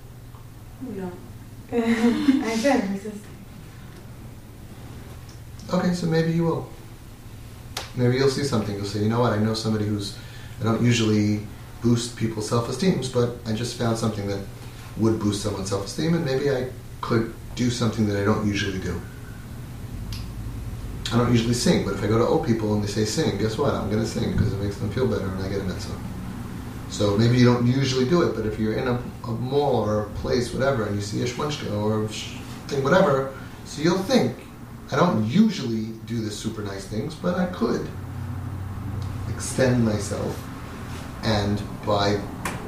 We 0.85 1.01
don't. 1.01 1.15
I 2.45 2.57
said 2.57 2.81
her 2.81 2.97
sister. 2.99 3.29
Okay, 5.71 5.95
so 5.95 6.07
maybe 6.07 6.33
you 6.33 6.45
will. 6.45 6.69
Maybe 7.95 8.17
you'll 8.17 8.31
see 8.31 8.45
something. 8.45 8.75
You'll 8.75 8.87
say, 8.87 9.01
you 9.01 9.09
know 9.09 9.21
what? 9.21 9.33
I 9.33 9.39
know 9.39 9.55
somebody 9.55 9.87
who's. 9.87 10.17
I 10.61 10.65
don't 10.65 10.83
usually 10.83 11.47
boost 11.83 12.17
people's 12.17 12.49
self 12.49 12.69
esteem, 12.69 13.03
but 13.13 13.37
I 13.47 13.53
just 13.53 13.77
found 13.77 13.99
something 13.99 14.27
that 14.29 14.41
would 14.99 15.19
boost 15.19 15.43
someone's 15.43 15.71
self 15.71 15.87
esteem, 15.87 16.15
and 16.15 16.25
maybe 16.25 16.51
I 16.51 16.69
could 17.01 17.35
do 17.55 17.71
something 17.71 18.07
that 18.09 18.21
I 18.21 18.25
don't 18.25 18.47
usually 18.47 18.79
do. 18.79 19.01
I 21.13 21.19
don't 21.19 21.31
usually 21.31 21.55
sing, 21.55 21.85
but 21.85 21.95
if 21.95 22.03
I 22.03 22.07
go 22.07 22.17
to 22.17 22.25
old 22.25 22.47
people 22.47 22.73
and 22.73 22.83
they 22.83 22.87
say 22.87 23.05
sing, 23.05 23.37
guess 23.37 23.59
what? 23.59 23.75
I'm 23.75 23.91
going 23.91 24.03
to 24.03 24.09
sing 24.09 24.33
because 24.33 24.53
it 24.55 24.59
makes 24.61 24.77
them 24.77 24.91
feel 24.91 25.07
better 25.07 25.27
and 25.27 25.43
I 25.43 25.49
get 25.51 25.61
a 25.61 25.65
mitzvah. 25.65 25.95
So 26.89 27.19
maybe 27.19 27.37
you 27.37 27.45
don't 27.45 27.67
usually 27.67 28.09
do 28.09 28.23
it, 28.23 28.35
but 28.35 28.47
if 28.47 28.59
you're 28.59 28.75
in 28.75 28.89
a, 28.89 29.03
a 29.25 29.31
mall 29.31 29.77
or 29.77 30.05
a 30.05 30.11
place, 30.11 30.55
whatever, 30.55 30.87
and 30.87 30.95
you 30.95 31.03
see 31.03 31.23
a 31.23 31.27
shmunchka 31.27 31.71
or 31.73 32.05
a 32.05 32.09
thing, 32.09 32.83
whatever, 32.83 33.35
so 33.67 33.83
you'll 33.83 33.99
think, 33.99 34.37
I 34.93 34.97
don't 34.97 35.25
usually 35.25 35.87
do 36.05 36.21
the 36.21 36.31
super 36.31 36.61
nice 36.61 36.85
things, 36.87 37.15
but 37.15 37.37
I 37.39 37.47
could 37.47 37.89
extend 39.31 39.83
myself 39.83 40.39
and 41.23 41.63
buy 41.87 42.21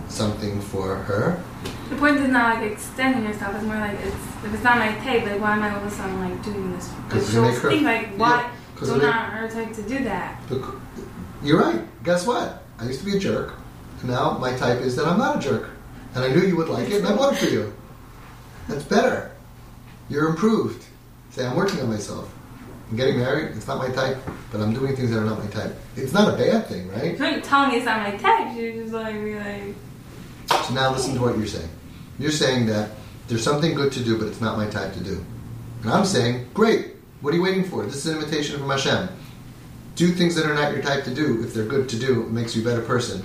something 0.09 0.59
for 0.63 0.97
her. 0.97 1.43
The 1.91 1.97
point 1.97 2.17
is 2.17 2.29
not 2.29 2.57
like 2.57 2.73
extending 2.73 3.25
yourself. 3.25 3.55
It's 3.57 3.65
more 3.65 3.77
like 3.77 3.99
it's 4.01 4.17
if 4.43 4.55
it's 4.55 4.65
not 4.65 4.79
my 4.79 4.95
type, 5.05 5.27
like 5.27 5.39
why 5.39 5.53
am 5.57 5.63
I 5.63 5.71
all 5.75 5.85
of 5.85 5.87
a 5.87 5.91
sudden 5.91 6.19
like 6.21 6.43
doing 6.43 6.73
this? 6.73 6.89
Because 6.89 7.35
you 7.35 7.43
make 7.43 7.53
she'll 7.53 7.61
her- 7.61 7.71
think 7.71 7.83
like 7.83 8.09
why? 8.17 8.51
yeah, 8.81 8.95
you 8.95 9.01
not 9.03 9.33
her 9.33 9.49
type 9.51 9.75
to 9.75 9.83
do 9.83 10.03
that. 10.05 10.43
You're 11.43 11.61
right. 11.61 11.83
Guess 12.05 12.27
what? 12.27 12.63
I 12.79 12.87
used 12.87 13.01
to 13.01 13.07
be 13.07 13.19
a 13.19 13.21
jerk. 13.21 13.55
And 14.01 14.11
now 14.11 14.39
my 14.39 14.57
type 14.57 14.81
is 14.81 14.97
that 14.97 15.07
I'm 15.07 15.19
not 15.19 15.37
a 15.37 15.41
jerk. 15.41 15.69
And 16.15 16.25
I 16.25 16.29
knew 16.29 16.41
you 16.41 16.57
would 16.57 16.69
like 16.69 16.89
it, 16.89 16.99
and 16.99 17.07
I 17.07 17.15
bought 17.15 17.35
it 17.35 17.39
for 17.39 17.53
you. 17.53 17.75
That's 18.69 18.85
better. 18.85 19.33
You're 20.09 20.29
improved. 20.29 20.87
Say, 21.35 21.45
I'm 21.45 21.57
working 21.57 21.81
on 21.81 21.89
myself. 21.89 22.33
I'm 22.89 22.97
getting 22.97 23.19
married. 23.19 23.57
It's 23.57 23.67
not 23.67 23.79
my 23.79 23.89
type, 23.89 24.19
but 24.53 24.61
I'm 24.61 24.73
doing 24.73 24.95
things 24.95 25.11
that 25.11 25.19
are 25.19 25.25
not 25.25 25.41
my 25.41 25.51
type. 25.51 25.75
It's 25.97 26.13
not 26.13 26.33
a 26.33 26.37
bad 26.37 26.69
thing, 26.69 26.89
right? 26.93 27.19
You're 27.19 27.31
not 27.33 27.43
telling 27.43 27.71
me 27.71 27.77
it's 27.79 27.87
not 27.87 28.09
my 28.09 28.17
type. 28.17 28.57
You're 28.57 28.73
just 28.75 28.93
like 28.93 29.15
be 29.17 29.35
like 29.35 29.75
So 30.65 30.75
now 30.75 30.93
listen 30.93 31.13
to 31.15 31.21
what 31.21 31.37
you're 31.37 31.49
saying. 31.49 31.69
You're 32.21 32.31
saying 32.31 32.67
that 32.67 32.91
there's 33.27 33.43
something 33.43 33.75
good 33.75 33.91
to 33.95 34.05
do, 34.05 34.17
but 34.17 34.29
it's 34.29 34.41
not 34.41 34.57
my 34.57 34.69
type 34.69 34.93
to 34.93 35.01
do. 35.01 35.27
And 35.83 35.91
I'm 35.91 36.05
saying, 36.05 36.51
great. 36.55 36.95
What 37.21 37.35
are 37.35 37.37
you 37.37 37.43
waiting 37.43 37.65
for? 37.65 37.85
This 37.85 37.97
is 37.97 38.07
an 38.07 38.19
invitation 38.19 38.57
from 38.57 38.71
Hashem. 38.71 39.09
Do 39.97 40.13
things 40.13 40.37
that 40.37 40.47
are 40.47 40.55
not 40.55 40.73
your 40.73 40.83
type 40.83 41.03
to 41.03 41.13
do. 41.13 41.43
If 41.43 41.53
they're 41.53 41.67
good 41.67 41.89
to 41.89 41.99
do, 41.99 42.23
it 42.23 42.31
makes 42.31 42.55
you 42.55 42.63
a 42.63 42.65
better 42.65 42.83
person. 42.83 43.25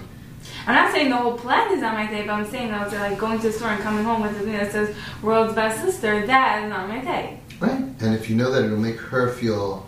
I'm 0.66 0.74
not 0.74 0.91
saying 0.91 1.12
the 1.12 1.16
whole 1.18 1.38
plan 1.38 1.72
is 1.72 1.82
not 1.82 1.93
my 1.93 2.07
type. 2.07 2.26
But 2.26 2.34
I'm 2.34 2.49
saying 2.49 2.72
that 2.72 2.91
like 2.91 3.20
going 3.20 3.38
to 3.39 3.47
the 3.49 3.53
store 3.53 3.70
and 3.70 3.84
coming 3.84 4.03
home 4.03 4.24
with 4.24 4.32
a 4.32 4.39
thing 4.39 4.53
that 4.53 4.72
says 4.72 4.95
"World's 5.22 5.53
Best 5.53 5.84
Sister." 5.84 6.26
That 6.26 6.64
is 6.64 6.70
not 6.70 6.88
my 6.88 7.01
type. 7.01 7.38
Right? 7.60 7.82
And 7.99 8.16
if 8.16 8.30
you 8.30 8.36
know 8.36 8.51
that 8.51 8.64
it'll 8.64 8.78
make 8.78 8.97
her 8.97 9.34
feel 9.34 9.88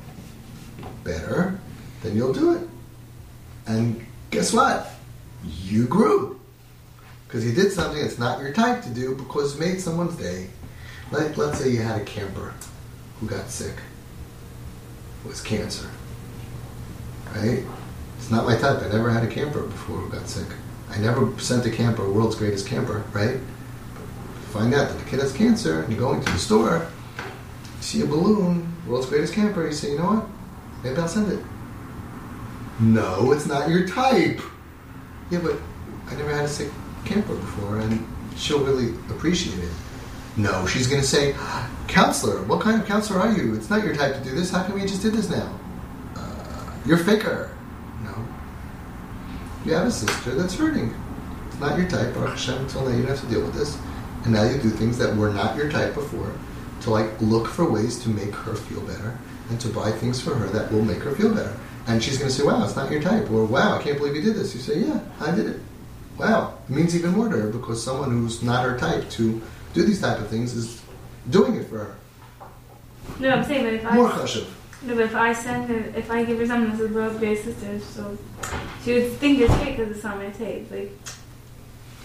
better, 1.04 1.60
then 2.04 2.16
you'll 2.16 2.34
do 2.34 2.54
it. 2.54 2.68
And 3.66 4.06
guess 4.30 4.52
what? 4.52 4.92
You 5.44 5.88
grew. 5.88 6.40
Because 7.28 7.46
you 7.46 7.54
did 7.54 7.72
something 7.72 8.02
that's 8.02 8.20
not 8.20 8.42
your 8.42 8.52
type 8.52 8.84
to 8.84 8.90
do 8.90 9.16
because 9.16 9.56
it 9.56 9.60
made 9.60 9.80
someone's 9.80 10.18
day. 10.18 10.48
Like, 11.12 11.38
let's 11.38 11.60
say 11.60 11.70
you 11.70 11.82
had 11.82 12.02
a 12.02 12.06
camper 12.06 12.54
who 13.20 13.28
got 13.28 13.50
sick. 13.50 13.76
with 15.24 15.44
cancer. 15.44 15.90
Right? 17.36 17.64
It's 18.18 18.30
not 18.30 18.46
my 18.46 18.58
type. 18.58 18.82
I 18.84 18.90
never 18.90 19.10
had 19.10 19.24
a 19.24 19.28
camper 19.28 19.62
before 19.62 19.98
who 19.98 20.10
got 20.10 20.28
sick. 20.28 20.48
I 20.90 20.98
never 20.98 21.38
sent 21.40 21.66
a 21.66 21.72
camper, 21.72 22.10
world's 22.10 22.36
greatest 22.36 22.68
camper, 22.68 23.04
right? 23.14 23.40
Find 24.52 24.74
out 24.74 24.90
that 24.90 25.00
the 25.00 25.10
kid 25.10 25.20
has 25.22 25.32
cancer, 25.32 25.84
and 25.84 25.94
you 25.94 25.98
go 25.98 26.14
into 26.14 26.30
the 26.32 26.38
store, 26.38 26.80
you 26.80 27.01
see 27.82 28.02
a 28.02 28.06
balloon, 28.06 28.74
world's 28.88 29.08
greatest 29.08 29.34
camper, 29.34 29.66
you 29.66 29.74
say, 29.74 29.92
you 29.92 29.98
know 29.98 30.06
what? 30.06 30.28
Maybe 30.84 30.98
I'll 30.98 31.08
send 31.08 31.32
it. 31.32 31.44
No, 32.80 33.32
it's 33.32 33.46
not 33.46 33.70
your 33.70 33.88
type. 33.88 34.42
Yeah, 35.30 35.40
but 35.40 35.58
I 36.08 36.16
never 36.16 36.34
had 36.34 36.46
a 36.46 36.48
sick 36.48 36.70
camper 37.06 37.36
before, 37.36 37.80
and 37.80 38.08
she'll 38.36 38.64
really 38.64 38.92
appreciate 39.10 39.60
it. 39.60 39.72
No, 40.38 40.66
she's 40.66 40.88
going 40.88 41.02
to 41.02 41.08
say, 41.08 41.36
counselor, 41.88 42.44
what 42.44 42.62
kind 42.62 42.82
of 42.82 42.88
counselor 42.88 43.20
are 43.20 43.34
you? 43.34 43.54
It's 43.56 43.70
not 43.70 43.84
your 43.84 43.96
type 43.96 44.16
to 44.16 44.24
do 44.24 44.34
this. 44.34 44.50
How 44.50 44.64
come 44.64 44.80
you 44.80 44.88
just 44.88 45.02
did 45.02 45.14
this 45.14 45.30
now? 45.30 45.60
Uh, 46.16 46.72
you're 46.86 46.98
faker. 46.98 47.56
No. 48.04 48.26
You 49.66 49.74
have 49.74 49.88
a 49.88 49.92
sister 49.92 50.36
that's 50.36 50.56
hurting. 50.56 50.96
It's 51.48 51.60
not 51.60 51.78
your 51.78 51.90
type. 51.90 52.14
Baruch 52.14 52.32
Hashem, 52.32 52.58
until 52.60 52.86
now 52.86 52.96
you 52.96 53.04
don't 53.04 53.10
have 53.10 53.22
to 53.22 53.28
deal 53.28 53.42
with 53.42 53.54
this. 53.54 53.78
And 54.24 54.34
now 54.34 54.44
you 54.44 54.58
do 54.60 54.70
things 54.70 54.98
that 55.00 55.16
were 55.16 55.32
not 55.32 55.58
your 55.58 55.70
type 55.70 55.94
before 55.96 56.32
to 56.82 56.90
like 56.90 57.10
look 57.22 57.48
for 57.48 57.70
ways 57.70 58.02
to 58.04 58.10
make 58.10 58.34
her 58.34 58.56
feel 58.56 58.82
better 58.82 59.18
and 59.50 59.60
to 59.62 59.68
buy 59.70 59.92
things 59.92 60.22
for 60.22 60.34
her 60.36 60.48
that 60.48 60.72
will 60.72 60.84
make 60.84 61.00
her 61.00 61.12
feel 61.12 61.34
better. 61.34 61.56
And 61.88 62.02
she's 62.04 62.18
going 62.18 62.30
to 62.30 62.36
say, 62.36 62.44
wow, 62.44 62.64
it's 62.64 62.76
not 62.76 62.92
your 62.92 63.02
type. 63.02 63.30
Or, 63.32 63.44
wow, 63.46 63.78
I 63.78 63.82
can't 63.82 63.98
believe 63.98 64.16
you 64.16 64.22
did 64.22 64.36
this. 64.36 64.54
You 64.54 64.62
say, 64.62 64.80
yeah, 64.80 65.00
I 65.20 65.32
did 65.32 65.48
it. 65.48 65.60
Wow. 66.18 66.58
It 66.70 66.74
means 66.74 66.96
even 66.96 67.12
more 67.12 67.28
to 67.28 67.38
her 67.38 67.50
because 67.50 67.84
someone 67.84 68.12
who's 68.12 68.44
not 68.44 68.64
her 68.64 68.78
type 68.78 69.10
to 69.12 69.42
do 69.74 69.84
these 69.84 70.00
type 70.00 70.20
of 70.20 70.28
things 70.28 70.54
is 70.56 70.82
doing 71.30 71.56
it 71.56 71.68
for 71.68 71.80
her. 71.80 71.96
No, 73.20 73.30
I'm 73.32 73.44
saying, 73.44 73.64
but 73.66 73.74
if 73.74 73.86
I 73.86 73.96
More 73.96 74.10
chashuv. 74.10 74.46
no, 74.84 74.96
but 74.96 75.06
if 75.06 75.16
I 75.16 75.34
send 75.34 75.70
her, 75.70 75.80
if 75.98 76.10
I 76.12 76.24
give 76.24 76.38
her 76.38 76.46
something 76.46 76.70
that 76.72 76.78
says 76.78 76.92
"World's 76.92 77.18
Greatest 77.18 77.46
Sister," 77.46 77.80
so 77.80 78.18
she 78.84 78.94
would 78.94 79.12
think 79.14 79.40
it's 79.40 79.54
fake 79.56 79.78
because 79.78 79.96
it's 79.96 80.06
on 80.06 80.20
my 80.20 80.30
tape. 80.30 80.70
Like 80.72 80.92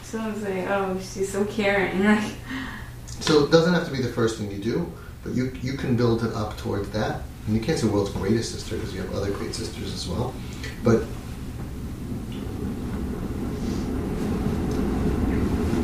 someone's 0.03 0.43
like, 0.43 0.69
"Oh, 0.69 0.99
she's 1.01 1.31
so 1.33 1.45
caring." 1.45 2.03
Like, 2.05 2.33
So 3.21 3.45
it 3.45 3.51
doesn't 3.51 3.75
have 3.75 3.87
to 3.87 3.93
be 3.93 4.03
the 4.03 4.13
first 4.13 4.39
thing 4.39 4.51
you 4.51 4.59
do, 4.59 4.93
but 5.23 5.33
you 5.33 5.53
you 5.63 5.75
can 5.75 5.97
build 5.97 6.25
it 6.25 6.33
up 6.35 6.57
towards 6.57 6.91
that. 6.91 7.23
And 7.47 7.57
you 7.57 7.63
can't 7.63 7.79
say 7.79 7.87
world's 7.87 8.11
greatest 8.11 8.53
sister 8.53 8.77
because 8.77 8.95
you 8.95 9.01
have 9.03 9.15
other 9.15 9.31
great 9.31 9.55
sisters 9.55 9.93
as 9.93 10.09
well. 10.09 10.35
But 10.83 11.05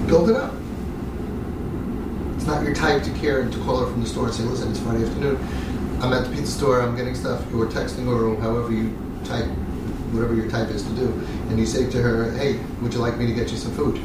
build 0.06 0.28
it 0.28 0.36
up. 0.36 0.52
It's 2.36 2.46
not 2.46 2.64
your 2.64 2.74
type 2.74 3.02
to 3.04 3.10
care 3.12 3.40
and 3.40 3.52
to 3.52 3.58
call 3.60 3.78
her 3.78 3.86
from 3.90 4.02
the 4.02 4.08
store 4.08 4.26
and 4.26 4.34
say, 4.34 4.42
listen, 4.42 4.70
it's 4.72 4.80
Friday 4.80 5.06
afternoon. 5.06 5.36
I'm 6.02 6.12
at 6.12 6.24
the 6.28 6.34
pizza 6.34 6.50
store, 6.50 6.82
I'm 6.82 6.96
getting 6.96 7.14
stuff, 7.14 7.40
or 7.54 7.66
texting 7.66 8.06
her 8.06 8.26
or 8.26 8.36
however 8.40 8.72
you 8.72 8.90
type, 9.24 9.46
whatever 10.10 10.34
your 10.34 10.50
type 10.50 10.68
is 10.70 10.82
to 10.82 10.90
do. 10.96 11.06
And 11.48 11.58
you 11.58 11.64
say 11.64 11.88
to 11.88 12.02
her, 12.02 12.32
hey, 12.32 12.58
would 12.80 12.92
you 12.92 12.98
like 12.98 13.16
me 13.16 13.28
to 13.28 13.32
get 13.32 13.52
you 13.52 13.56
some 13.56 13.72
food? 13.72 14.02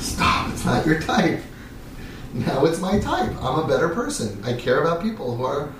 Stop, 0.00 0.52
it's 0.52 0.64
not 0.64 0.84
your 0.84 1.00
type. 1.00 1.40
Now 2.36 2.66
it's 2.66 2.80
my 2.80 2.98
type. 2.98 3.30
I'm 3.42 3.60
a 3.60 3.66
better 3.66 3.88
person. 3.88 4.42
I 4.44 4.52
care 4.52 4.80
about 4.80 5.02
people 5.02 5.34
who 5.34 5.44
are 5.44 5.72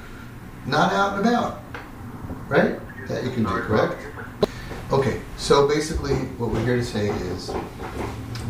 not 0.65 0.91
out 0.93 1.19
and 1.19 1.27
about. 1.27 1.63
Right? 2.49 2.81
That 3.09 3.25
you 3.25 3.31
can 3.31 3.43
do, 3.43 3.51
correct? 3.51 4.01
Okay, 4.91 5.21
so 5.37 5.69
basically 5.69 6.15
what 6.39 6.51
we're 6.51 6.65
here 6.65 6.77
to 6.77 6.85
say 6.85 7.09
is 7.09 7.51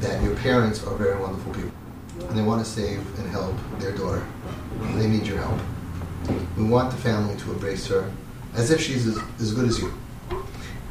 that 0.00 0.22
your 0.22 0.36
parents 0.36 0.84
are 0.84 0.94
very 0.94 1.20
wonderful 1.20 1.52
people. 1.52 1.72
And 2.28 2.38
they 2.38 2.42
want 2.42 2.64
to 2.64 2.70
save 2.70 2.98
and 3.18 3.28
help 3.28 3.56
their 3.80 3.92
daughter. 3.92 4.24
And 4.82 5.00
they 5.00 5.08
need 5.08 5.26
your 5.26 5.38
help. 5.38 5.60
We 6.56 6.64
want 6.64 6.92
the 6.92 6.96
family 6.98 7.36
to 7.36 7.52
embrace 7.52 7.86
her 7.88 8.12
as 8.54 8.70
if 8.70 8.80
she's 8.80 9.06
as, 9.06 9.18
as 9.40 9.52
good 9.52 9.66
as 9.66 9.80
you. 9.80 9.92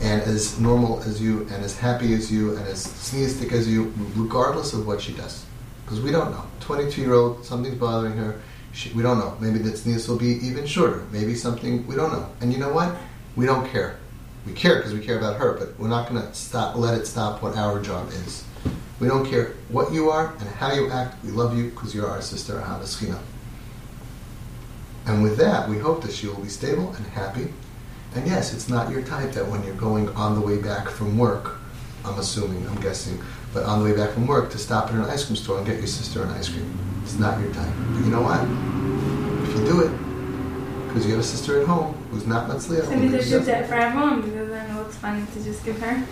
And 0.01 0.21
as 0.21 0.59
normal 0.59 1.01
as 1.03 1.21
you, 1.21 1.41
and 1.43 1.63
as 1.63 1.77
happy 1.77 2.13
as 2.13 2.29
you, 2.29 2.57
and 2.57 2.67
as 2.67 2.85
sneistic 2.85 3.53
as 3.53 3.67
you, 3.67 3.93
regardless 4.15 4.73
of 4.73 4.85
what 4.85 5.01
she 5.01 5.13
does. 5.13 5.44
Because 5.85 6.01
we 6.01 6.11
don't 6.11 6.31
know. 6.31 6.43
22 6.61 7.01
year 7.01 7.13
old, 7.13 7.45
something's 7.45 7.77
bothering 7.77 8.17
her. 8.17 8.41
She, 8.73 8.91
we 8.93 9.03
don't 9.03 9.19
know. 9.19 9.37
Maybe 9.39 9.59
the 9.59 9.77
sneeze 9.77 10.07
will 10.07 10.17
be 10.17 10.39
even 10.45 10.65
shorter. 10.65 11.05
Maybe 11.11 11.35
something, 11.35 11.85
we 11.87 11.95
don't 11.95 12.11
know. 12.11 12.27
And 12.41 12.51
you 12.51 12.59
know 12.59 12.73
what? 12.73 12.95
We 13.35 13.45
don't 13.45 13.69
care. 13.69 13.99
We 14.45 14.53
care 14.53 14.77
because 14.77 14.93
we 14.93 14.99
care 14.99 15.17
about 15.17 15.37
her, 15.37 15.53
but 15.53 15.79
we're 15.79 15.87
not 15.87 16.09
going 16.09 16.21
to 16.21 16.33
stop. 16.33 16.75
let 16.75 16.97
it 16.97 17.05
stop 17.05 17.41
what 17.41 17.55
our 17.55 17.81
job 17.81 18.09
is. 18.09 18.43
We 18.99 19.07
don't 19.07 19.25
care 19.25 19.53
what 19.69 19.93
you 19.93 20.09
are 20.09 20.33
and 20.39 20.49
how 20.49 20.73
you 20.73 20.89
act. 20.89 21.23
We 21.23 21.31
love 21.31 21.57
you 21.57 21.69
because 21.69 21.93
you're 21.93 22.09
our 22.09 22.21
sister, 22.21 22.53
Schina. 22.83 23.19
And 25.05 25.21
with 25.21 25.37
that, 25.37 25.69
we 25.69 25.77
hope 25.77 26.01
that 26.01 26.11
she 26.11 26.27
will 26.27 26.41
be 26.41 26.49
stable 26.49 26.93
and 26.93 27.05
happy. 27.07 27.53
And 28.15 28.25
yes, 28.25 28.53
it's 28.53 28.69
not 28.69 28.89
your 28.89 29.01
type 29.01 29.33
that 29.33 29.47
when 29.47 29.63
you're 29.63 29.75
going 29.75 30.09
on 30.09 30.35
the 30.35 30.41
way 30.41 30.57
back 30.57 30.89
from 30.89 31.17
work, 31.17 31.57
I'm 32.05 32.17
assuming, 32.17 32.65
I'm 32.67 32.79
guessing, 32.81 33.19
but 33.55 33.63
on 33.63 33.79
the 33.79 33.85
way 33.85 33.95
back 33.95 34.11
from 34.11 34.27
work 34.27 34.51
to 34.51 34.57
stop 34.57 34.89
at 34.89 34.95
an 34.95 35.01
ice 35.05 35.23
cream 35.25 35.37
store 35.37 35.57
and 35.57 35.65
get 35.65 35.77
your 35.77 35.87
sister 35.87 36.21
an 36.21 36.29
ice 36.31 36.49
cream. 36.49 36.77
It's 37.03 37.17
not 37.17 37.39
your 37.39 37.53
time. 37.53 37.73
But 37.93 38.03
you 38.03 38.11
know 38.11 38.21
what? 38.21 38.41
If 39.47 39.55
you 39.55 39.65
do 39.65 39.79
it, 39.87 40.87
because 40.87 41.05
you 41.05 41.11
have 41.13 41.21
a 41.21 41.23
sister 41.23 41.61
at 41.61 41.65
home 41.65 41.93
who's 42.11 42.27
not 42.27 42.49
Matzliach, 42.49 42.83
so 42.83 42.89
maybe 42.89 43.17
I 43.17 43.21
should 43.21 43.45
do 43.45 43.51
it 43.51 43.67
for 43.67 43.75
everyone 43.75 44.21
because 44.21 44.51
I 44.51 44.67
know 44.67 44.81
it's 44.81 44.97
funny 44.97 45.25
to 45.33 45.43
just 45.43 45.63
give 45.63 45.79
her. 45.79 46.05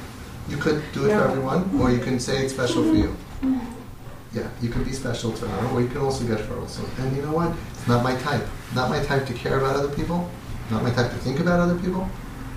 you 0.47 0.55
could 0.55 0.81
do 0.93 1.05
it 1.05 1.09
for 1.09 1.23
everyone, 1.25 1.69
or 1.81 1.91
you 1.91 1.99
can 1.99 2.17
say 2.17 2.45
it's 2.45 2.53
special 2.53 2.81
for 2.83 2.95
you. 2.95 3.15
Mm-hmm. 3.41 4.37
Yeah, 4.37 4.49
you 4.61 4.69
can 4.69 4.85
be 4.85 4.93
special 4.93 5.33
to 5.33 5.45
her, 5.45 5.67
or 5.75 5.81
you 5.81 5.89
can 5.89 5.97
also 5.97 6.25
get 6.25 6.39
her 6.39 6.59
also. 6.59 6.83
And 6.99 7.13
you 7.13 7.23
know 7.23 7.33
what? 7.33 7.53
It's 7.73 7.87
not 7.89 8.03
my 8.03 8.15
type. 8.21 8.47
Not 8.73 8.89
my 8.89 9.03
type 9.03 9.27
to 9.27 9.33
care 9.33 9.57
about 9.57 9.75
other 9.75 9.93
people. 9.93 10.29
Not 10.71 10.81
my 10.81 10.91
type 10.91 11.11
to 11.11 11.17
think 11.17 11.41
about 11.41 11.59
other 11.59 11.75
people. 11.75 12.09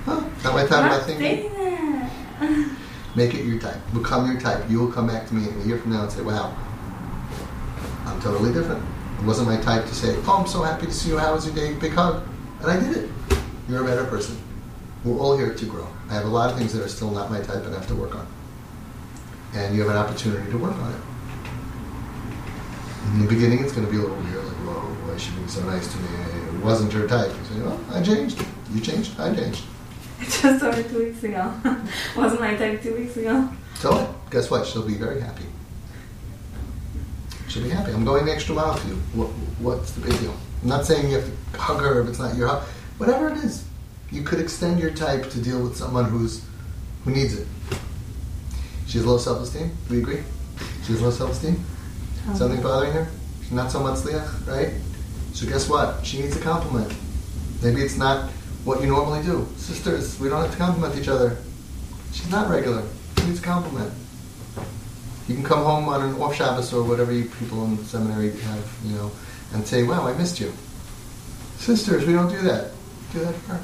Huh? 0.05 0.23
Not 0.45 0.55
my 0.55 0.65
type 0.65 0.91
not 0.91 1.03
thinking. 1.03 1.53
that. 1.53 2.77
Make 3.17 3.33
it 3.33 3.47
your 3.47 3.59
type. 3.59 3.79
Become 3.95 4.31
your 4.31 4.39
type. 4.39 4.69
You 4.69 4.79
will 4.79 4.93
come 4.93 5.07
back 5.07 5.27
to 5.29 5.35
me 5.35 5.49
in 5.49 5.61
a 5.63 5.65
year 5.65 5.79
from 5.79 5.93
now 5.93 6.03
and 6.03 6.13
say, 6.13 6.21
wow, 6.21 6.55
I'm 8.05 8.21
totally 8.21 8.53
different. 8.53 8.85
It 9.19 9.25
wasn't 9.25 9.49
my 9.49 9.57
type 9.57 9.87
to 9.87 9.95
say, 9.95 10.15
oh, 10.27 10.37
I'm 10.39 10.47
so 10.47 10.63
happy 10.63 10.85
to 10.85 10.93
see 10.93 11.09
you. 11.09 11.17
How 11.17 11.35
was 11.35 11.47
your 11.47 11.55
day? 11.55 11.73
Big 11.73 11.93
hug. 11.93 12.23
And 12.61 12.71
I 12.71 12.79
did 12.79 12.95
it. 12.95 13.11
You're 13.71 13.83
a 13.83 13.87
better 13.87 14.05
person. 14.05 14.37
We're 15.03 15.19
all 15.19 15.37
here 15.37 15.55
to 15.55 15.65
grow. 15.65 15.89
I 16.11 16.15
have 16.15 16.27
a 16.27 16.29
lot 16.29 16.51
of 16.51 16.59
things 16.59 16.75
that 16.75 16.83
are 16.83 16.89
still 16.89 17.11
not 17.11 17.31
my 17.31 17.41
type 17.41 17.65
and 17.65 17.75
I 17.75 17.79
have 17.79 17.89
to 17.89 17.95
work 17.95 18.15
on. 18.15 18.27
And 19.55 19.75
you 19.75 19.81
have 19.81 19.91
an 19.91 19.97
opportunity 19.97 20.51
to 20.51 20.59
work 20.59 20.77
on 20.77 20.93
it. 20.93 21.01
In 23.15 23.23
the 23.23 23.29
beginning, 23.29 23.65
it's 23.65 23.73
going 23.73 23.87
to 23.87 23.91
be 23.91 23.97
a 23.97 24.01
little 24.01 24.17
weird, 24.17 24.45
like, 24.45 24.57
whoa, 24.57 24.81
why 25.07 25.15
is 25.15 25.23
she 25.23 25.31
being 25.31 25.49
so 25.49 25.63
nice 25.63 25.91
to 25.91 25.99
me? 25.99 26.09
It 26.59 26.65
wasn't 26.65 26.93
her 26.93 27.07
type. 27.07 27.31
You 27.31 27.45
say, 27.45 27.63
well, 27.63 27.81
I 27.93 28.03
changed. 28.03 28.45
You 28.75 28.81
changed. 28.81 29.19
I 29.19 29.35
changed. 29.35 29.65
Just 30.21 30.43
her 30.43 30.83
two 30.83 30.99
weeks 30.99 31.23
ago. 31.23 31.53
Wasn't 32.17 32.41
my 32.41 32.57
type 32.57 32.83
two 32.83 32.95
weeks 32.95 33.17
ago. 33.17 33.49
So, 33.75 34.15
guess 34.31 34.51
what? 34.51 34.67
She'll 34.67 34.87
be 34.87 34.95
very 34.95 35.21
happy. 35.21 35.45
She'll 37.49 37.63
be 37.63 37.69
happy. 37.69 37.93
I'm 37.93 38.05
going 38.05 38.25
the 38.25 38.33
extra 38.33 38.55
mile 38.55 38.75
for 38.75 38.89
you. 38.89 38.95
What, 39.15 39.29
what's 39.61 39.93
the 39.93 40.01
big 40.01 40.19
deal? 40.21 40.35
I'm 40.63 40.69
not 40.69 40.87
saying 40.87 41.11
you 41.11 41.19
have 41.19 41.53
to 41.53 41.61
hug 41.61 41.81
her 41.81 42.01
if 42.01 42.09
it's 42.09 42.19
not 42.19 42.35
your 42.37 42.49
hug. 42.49 42.63
Whatever 42.99 43.29
it 43.29 43.39
is, 43.39 43.65
you 44.11 44.23
could 44.23 44.41
extend 44.41 44.81
your 44.81 44.91
type 44.91 45.31
to 45.31 45.41
deal 45.41 45.63
with 45.63 45.77
someone 45.77 46.07
who's 46.07 46.43
who 47.05 47.11
needs 47.11 47.39
it. 47.39 47.47
She 48.87 48.99
has 48.99 49.07
low 49.07 49.19
self-esteem. 49.19 49.71
We 49.91 49.99
agree. 49.99 50.23
She 50.85 50.93
has 50.93 51.03
low 51.03 51.11
self-esteem. 51.11 51.63
Something 52.35 52.63
bothering 52.63 52.93
her. 52.93 53.09
She's 53.43 53.53
not 53.53 53.71
so 53.71 53.81
matzliach, 53.81 54.47
right? 54.49 54.73
So 55.33 55.47
guess 55.47 55.69
what? 55.69 56.05
She 56.05 56.21
needs 56.21 56.37
a 56.37 56.41
compliment. 56.41 56.93
Maybe 57.63 57.83
it's 57.83 57.97
not 57.97 58.31
what 58.67 58.81
you 58.81 58.89
normally 58.89 59.23
do. 59.23 59.47
Sisters, 59.57 60.19
we 60.19 60.29
don't 60.29 60.43
have 60.43 60.51
to 60.51 60.57
compliment 60.59 60.99
each 60.99 61.07
other. 61.07 61.39
She's 62.13 62.29
not 62.31 62.51
regular. 62.51 62.83
She 63.17 63.27
needs 63.27 63.39
a 63.39 63.43
compliment. 63.43 63.93
You 65.29 65.37
can 65.37 65.45
come 65.45 65.63
home 65.63 65.89
on 65.89 66.03
an 66.03 66.21
off 66.21 66.35
Shabbos 66.35 66.73
or 66.73 66.83
whatever 66.83 67.13
you 67.13 67.27
people 67.27 67.65
in 67.65 67.77
the 67.77 67.85
seminary 67.85 68.31
have, 68.31 68.77
you 68.85 68.97
know, 68.97 69.13
and 69.53 69.65
say, 69.65 69.85
"Wow, 69.85 70.07
I 70.07 70.15
missed 70.15 70.41
you." 70.41 70.53
Sisters, 71.59 72.05
we 72.07 72.13
don't 72.13 72.29
do 72.29 72.43
that. 72.43 72.73
Do 73.13 73.21
that 73.21 73.35
for 73.35 73.53
her. 73.55 73.61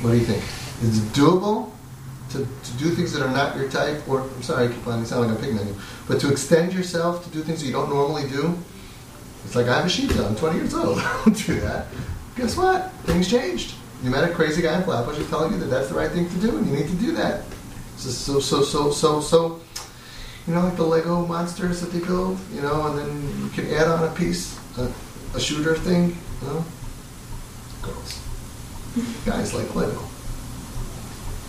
What 0.00 0.12
do 0.12 0.16
you 0.16 0.24
think? 0.24 0.42
Is 0.82 0.98
it 0.98 1.12
doable 1.12 1.72
to, 2.30 2.38
to 2.38 2.72
do 2.78 2.90
things 2.90 3.12
that 3.12 3.22
are 3.22 3.32
not 3.32 3.56
your 3.56 3.68
type? 3.68 4.08
Or 4.08 4.22
I'm 4.22 4.42
sorry, 4.42 4.68
I 4.68 4.68
keep 4.68 4.86
on 4.86 5.04
sounding 5.04 5.34
like 5.34 5.44
I'm 5.44 5.58
on 5.58 5.66
you, 5.66 5.76
but 6.06 6.20
to 6.20 6.30
extend 6.30 6.72
yourself 6.72 7.24
to 7.24 7.30
do 7.30 7.42
things 7.42 7.60
that 7.60 7.66
you 7.66 7.72
don't 7.72 7.90
normally 7.90 8.28
do. 8.28 8.56
It's 9.44 9.54
like 9.54 9.66
I 9.66 9.76
have 9.76 9.86
a 9.86 9.88
sheep 9.88 10.10
I'm 10.16 10.36
20 10.36 10.58
years 10.58 10.74
old. 10.74 10.98
I 11.00 11.22
don't 11.24 11.46
do 11.46 11.60
that. 11.60 11.86
Guess 12.36 12.56
what? 12.56 12.92
Things 13.04 13.30
changed. 13.30 13.74
You 14.02 14.10
met 14.10 14.28
a 14.28 14.32
crazy 14.32 14.62
guy 14.62 14.76
in 14.76 14.84
Flatbush 14.84 15.16
who's 15.16 15.28
telling 15.28 15.52
you 15.52 15.58
that 15.58 15.66
that's 15.66 15.88
the 15.88 15.94
right 15.94 16.10
thing 16.10 16.28
to 16.28 16.36
do, 16.36 16.56
and 16.56 16.66
you 16.66 16.76
need 16.76 16.88
to 16.88 16.94
do 16.96 17.12
that. 17.12 17.42
So, 17.96 18.10
so, 18.10 18.38
so, 18.38 18.62
so, 18.62 18.90
so, 18.92 19.20
so, 19.20 19.60
you 20.46 20.54
know, 20.54 20.60
like 20.60 20.76
the 20.76 20.84
Lego 20.84 21.26
monsters 21.26 21.80
that 21.80 21.90
they 21.90 21.98
build, 21.98 22.38
you 22.54 22.60
know, 22.60 22.86
and 22.86 22.98
then 22.98 23.42
you 23.42 23.48
can 23.50 23.66
add 23.74 23.88
on 23.88 24.04
a 24.04 24.14
piece, 24.14 24.56
a, 24.78 24.88
a 25.34 25.40
shooter 25.40 25.74
thing, 25.74 26.16
you 26.42 26.46
know. 26.46 26.64
Girls, 27.82 28.22
guys 29.26 29.52
like 29.52 29.74
Lego. 29.74 30.00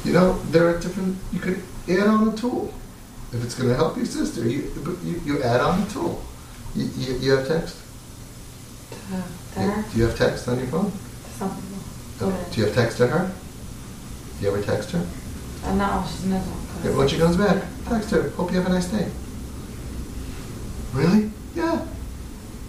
You 0.04 0.14
know, 0.14 0.40
there 0.50 0.68
are 0.70 0.80
different. 0.80 1.18
You 1.32 1.40
could 1.40 1.62
add 1.88 2.08
on 2.08 2.30
a 2.30 2.36
tool 2.36 2.74
if 3.32 3.44
it's 3.44 3.54
going 3.54 3.70
to 3.70 3.76
help 3.76 3.96
your 3.96 4.06
sister. 4.08 4.48
You, 4.48 4.72
you, 5.04 5.22
you 5.24 5.44
add 5.44 5.62
on 5.62 5.84
a 5.84 5.90
tool. 5.90 6.24
You, 6.76 6.86
you, 6.98 7.14
you 7.18 7.32
have 7.32 7.48
text. 7.48 7.78
To, 8.92 8.96
to 9.54 9.60
her? 9.62 9.92
Do 9.92 9.98
you 10.00 10.06
have 10.06 10.18
text 10.18 10.48
on 10.48 10.58
your 10.60 10.68
phone? 10.68 10.92
Some 11.38 11.50
people. 11.56 12.32
Do 12.52 12.60
you 12.60 12.66
have 12.68 12.76
text 12.76 12.98
to 12.98 13.08
her? 13.08 13.32
Do 14.40 14.46
you 14.46 14.52
ever 14.54 14.62
text 14.62 14.92
her? 14.92 15.06
Uh, 15.64 15.74
no, 15.76 16.06
she's 16.08 16.26
not. 16.26 16.44
Yeah, 16.84 16.96
When 16.96 17.08
she 17.08 17.18
comes 17.18 17.38
back, 17.38 17.64
text 17.88 18.12
her. 18.12 18.30
Hope 18.32 18.52
you 18.52 18.58
have 18.58 18.68
a 18.68 18.70
nice 18.74 18.88
day. 18.88 19.10
Really? 20.94 21.32
Yeah. 21.56 21.86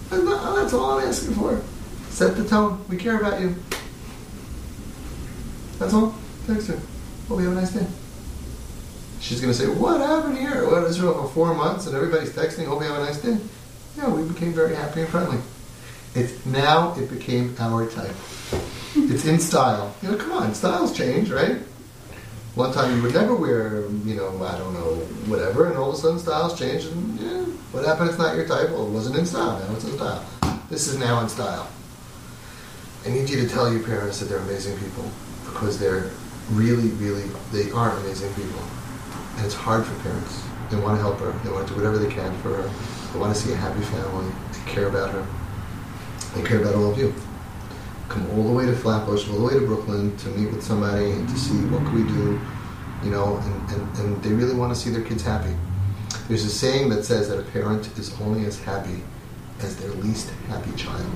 That's, 0.08 0.22
not- 0.22 0.56
that's 0.56 0.72
all 0.72 0.98
I'm 0.98 1.06
asking 1.08 1.34
for. 1.34 1.60
Set 2.08 2.36
the 2.36 2.44
tone. 2.48 2.84
We 2.88 2.96
care 2.96 3.18
about 3.20 3.40
you. 3.40 3.54
That's 5.78 5.94
all. 5.94 6.14
Text 6.46 6.68
her. 6.68 6.78
Hope 7.28 7.38
you 7.40 7.48
have 7.48 7.56
a 7.56 7.60
nice 7.60 7.72
day. 7.72 7.86
She's 9.20 9.40
gonna 9.40 9.54
say, 9.54 9.66
"What 9.66 10.00
happened 10.00 10.36
here? 10.38 10.66
What 10.68 10.82
is 10.84 11.00
wrong 11.00 11.14
for 11.14 11.28
four 11.32 11.54
months 11.54 11.86
and 11.86 11.94
everybody's 11.94 12.30
texting? 12.30 12.66
Hope 12.66 12.82
you 12.82 12.88
have 12.88 13.00
a 13.00 13.04
nice 13.04 13.20
day." 13.20 13.38
Yeah, 13.96 14.08
we 14.08 14.26
became 14.28 14.52
very 14.52 14.74
happy 14.74 15.00
and 15.00 15.08
friendly. 15.08 15.38
It's 16.14 16.44
now 16.46 16.94
it 16.98 17.10
became 17.10 17.54
our 17.58 17.88
type. 17.88 18.14
It's 18.94 19.24
in 19.24 19.38
style. 19.38 19.94
You 20.02 20.10
know, 20.10 20.16
come 20.16 20.32
on, 20.32 20.54
styles 20.54 20.96
change, 20.96 21.30
right? 21.30 21.58
One 22.54 22.72
time 22.72 22.96
you 22.96 23.02
would 23.02 23.14
never 23.14 23.34
wear, 23.34 23.86
you 24.04 24.16
know, 24.16 24.42
I 24.42 24.58
don't 24.58 24.74
know, 24.74 24.96
whatever, 25.26 25.68
and 25.68 25.76
all 25.76 25.90
of 25.90 25.94
a 25.94 25.98
sudden 25.98 26.18
styles 26.18 26.58
change, 26.58 26.84
and 26.84 27.20
yeah, 27.20 27.44
what 27.70 27.84
happened? 27.84 28.10
It's 28.10 28.18
not 28.18 28.34
your 28.34 28.46
type. 28.46 28.70
Well, 28.70 28.86
it 28.86 28.90
wasn't 28.90 29.16
in 29.16 29.26
style. 29.26 29.58
Now 29.58 29.74
it's 29.74 29.84
in 29.84 29.92
style. 29.92 30.24
This 30.68 30.88
is 30.88 30.98
now 30.98 31.20
in 31.20 31.28
style. 31.28 31.68
I 33.06 33.10
need 33.10 33.30
you 33.30 33.40
to 33.40 33.48
tell 33.48 33.72
your 33.72 33.82
parents 33.82 34.18
that 34.18 34.26
they're 34.26 34.38
amazing 34.38 34.76
people 34.78 35.04
because 35.46 35.78
they're 35.78 36.10
really, 36.50 36.88
really, 36.90 37.30
they 37.52 37.70
are 37.70 37.96
amazing 37.98 38.32
people. 38.34 38.62
And 39.36 39.46
it's 39.46 39.54
hard 39.54 39.86
for 39.86 39.94
parents. 40.02 40.44
They 40.70 40.76
want 40.76 40.96
to 40.96 41.00
help 41.00 41.18
her. 41.20 41.32
They 41.44 41.50
want 41.50 41.68
to 41.68 41.74
do 41.74 41.80
whatever 41.80 41.98
they 41.98 42.12
can 42.12 42.36
for 42.40 42.56
her. 42.56 42.70
They 43.12 43.18
want 43.18 43.34
to 43.34 43.40
see 43.40 43.52
a 43.52 43.56
happy 43.56 43.82
family. 43.82 44.32
They 44.52 44.70
care 44.70 44.88
about 44.88 45.10
her. 45.10 45.26
They 46.34 46.42
care 46.42 46.60
about 46.60 46.74
all 46.74 46.92
of 46.92 46.98
you. 46.98 47.12
Come 48.08 48.30
all 48.30 48.44
the 48.44 48.52
way 48.52 48.66
to 48.66 48.74
Flatbush, 48.74 49.28
all 49.28 49.38
the 49.38 49.44
way 49.44 49.54
to 49.54 49.66
Brooklyn 49.66 50.16
to 50.18 50.28
meet 50.30 50.52
with 50.52 50.62
somebody 50.62 51.10
and 51.10 51.28
to 51.28 51.36
see 51.36 51.58
what 51.66 51.82
can 51.84 51.94
we 51.94 52.02
do, 52.12 52.40
you 53.04 53.10
know, 53.10 53.36
and, 53.36 53.70
and, 53.70 53.98
and 53.98 54.22
they 54.22 54.32
really 54.32 54.54
want 54.54 54.74
to 54.74 54.80
see 54.80 54.90
their 54.90 55.02
kids 55.02 55.22
happy. 55.22 55.54
There's 56.28 56.44
a 56.44 56.50
saying 56.50 56.90
that 56.90 57.04
says 57.04 57.28
that 57.28 57.38
a 57.38 57.42
parent 57.42 57.86
is 57.98 58.18
only 58.20 58.46
as 58.46 58.60
happy 58.60 59.02
as 59.60 59.76
their 59.76 59.90
least 59.90 60.30
happy 60.48 60.72
child. 60.76 61.06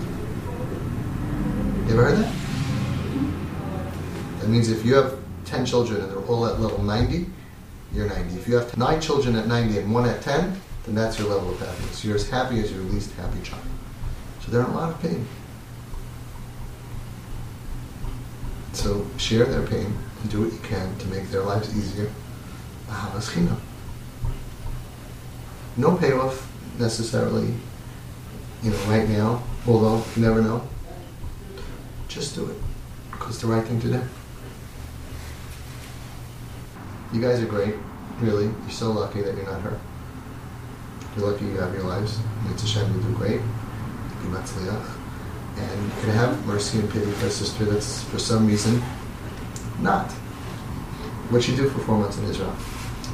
You 1.87 1.93
ever 1.93 2.05
heard 2.05 2.19
that? 2.19 2.33
That 4.41 4.49
means 4.49 4.69
if 4.69 4.85
you 4.85 4.95
have 4.95 5.19
10 5.45 5.65
children 5.67 6.01
and 6.01 6.11
they're 6.11 6.27
all 6.27 6.47
at 6.47 6.61
level 6.61 6.83
90, 6.83 7.27
you're 7.93 8.09
90. 8.09 8.35
If 8.37 8.49
you 8.49 8.57
have 8.57 8.77
9 8.77 9.01
children 9.01 9.37
at 9.37 9.47
90 9.47 9.79
and 9.79 9.95
1 9.95 10.09
at 10.09 10.23
10, 10.23 10.61
then 10.85 10.95
that's 10.95 11.19
your 11.19 11.29
level 11.29 11.51
of 11.51 11.59
happiness. 11.59 12.05
You're 12.05 12.17
as 12.17 12.29
happy 12.29 12.61
as 12.61 12.71
your 12.71 12.83
least 12.83 13.13
happy 13.13 13.41
child. 13.43 13.63
So 14.41 14.51
they're 14.51 14.61
in 14.61 14.67
a 14.67 14.75
lot 14.75 14.91
of 14.91 15.01
pain. 15.01 15.27
So 18.73 19.07
share 19.17 19.47
their 19.47 19.67
pain 19.67 19.97
and 20.21 20.31
do 20.31 20.43
what 20.43 20.53
you 20.53 20.59
can 20.59 20.97
to 20.99 21.07
make 21.07 21.31
their 21.31 21.43
lives 21.43 21.77
easier. 21.77 22.11
No 25.77 25.97
payoff 25.97 26.51
necessarily, 26.79 27.55
you 28.63 28.71
know, 28.71 28.77
right 28.87 29.09
now, 29.09 29.43
although 29.67 30.05
you 30.15 30.23
never 30.23 30.43
know. 30.43 30.67
Just 32.09 32.35
do 32.35 32.49
it 32.49 32.57
because 33.11 33.31
it's 33.31 33.41
the 33.41 33.47
right 33.47 33.65
thing 33.65 33.81
to 33.81 33.89
do. 33.89 34.03
You 37.13 37.21
guys 37.21 37.41
are 37.41 37.47
great, 37.47 37.75
really. 38.21 38.45
You're 38.45 38.71
so 38.71 38.93
lucky 38.93 39.23
that 39.23 39.35
you're 39.35 39.47
not 39.47 39.63
her. 39.63 39.81
You're 41.17 41.31
lucky 41.31 41.45
you 41.45 41.57
have 41.59 41.73
your 41.73 41.85
lives. 41.85 42.19
It's 42.51 42.65
a 42.65 42.67
shame 42.67 42.93
you 42.95 43.01
do 43.01 43.15
great. 43.15 43.41
Be 43.41 44.29
matzliach. 44.29 44.91
And 45.57 45.93
can 46.01 46.11
have 46.11 46.47
mercy 46.47 46.81
and 46.81 46.91
pity 46.91 47.11
for 47.13 47.27
a 47.27 47.31
sister 47.31 47.65
that's, 47.65 48.03
for 48.05 48.19
some 48.19 48.47
reason, 48.47 48.83
not. 49.81 50.11
What'd 51.31 51.45
she 51.45 51.55
do 51.55 51.69
for 51.71 51.79
four 51.81 51.99
months 51.99 52.19
in 52.19 52.25
Israel? 52.25 52.51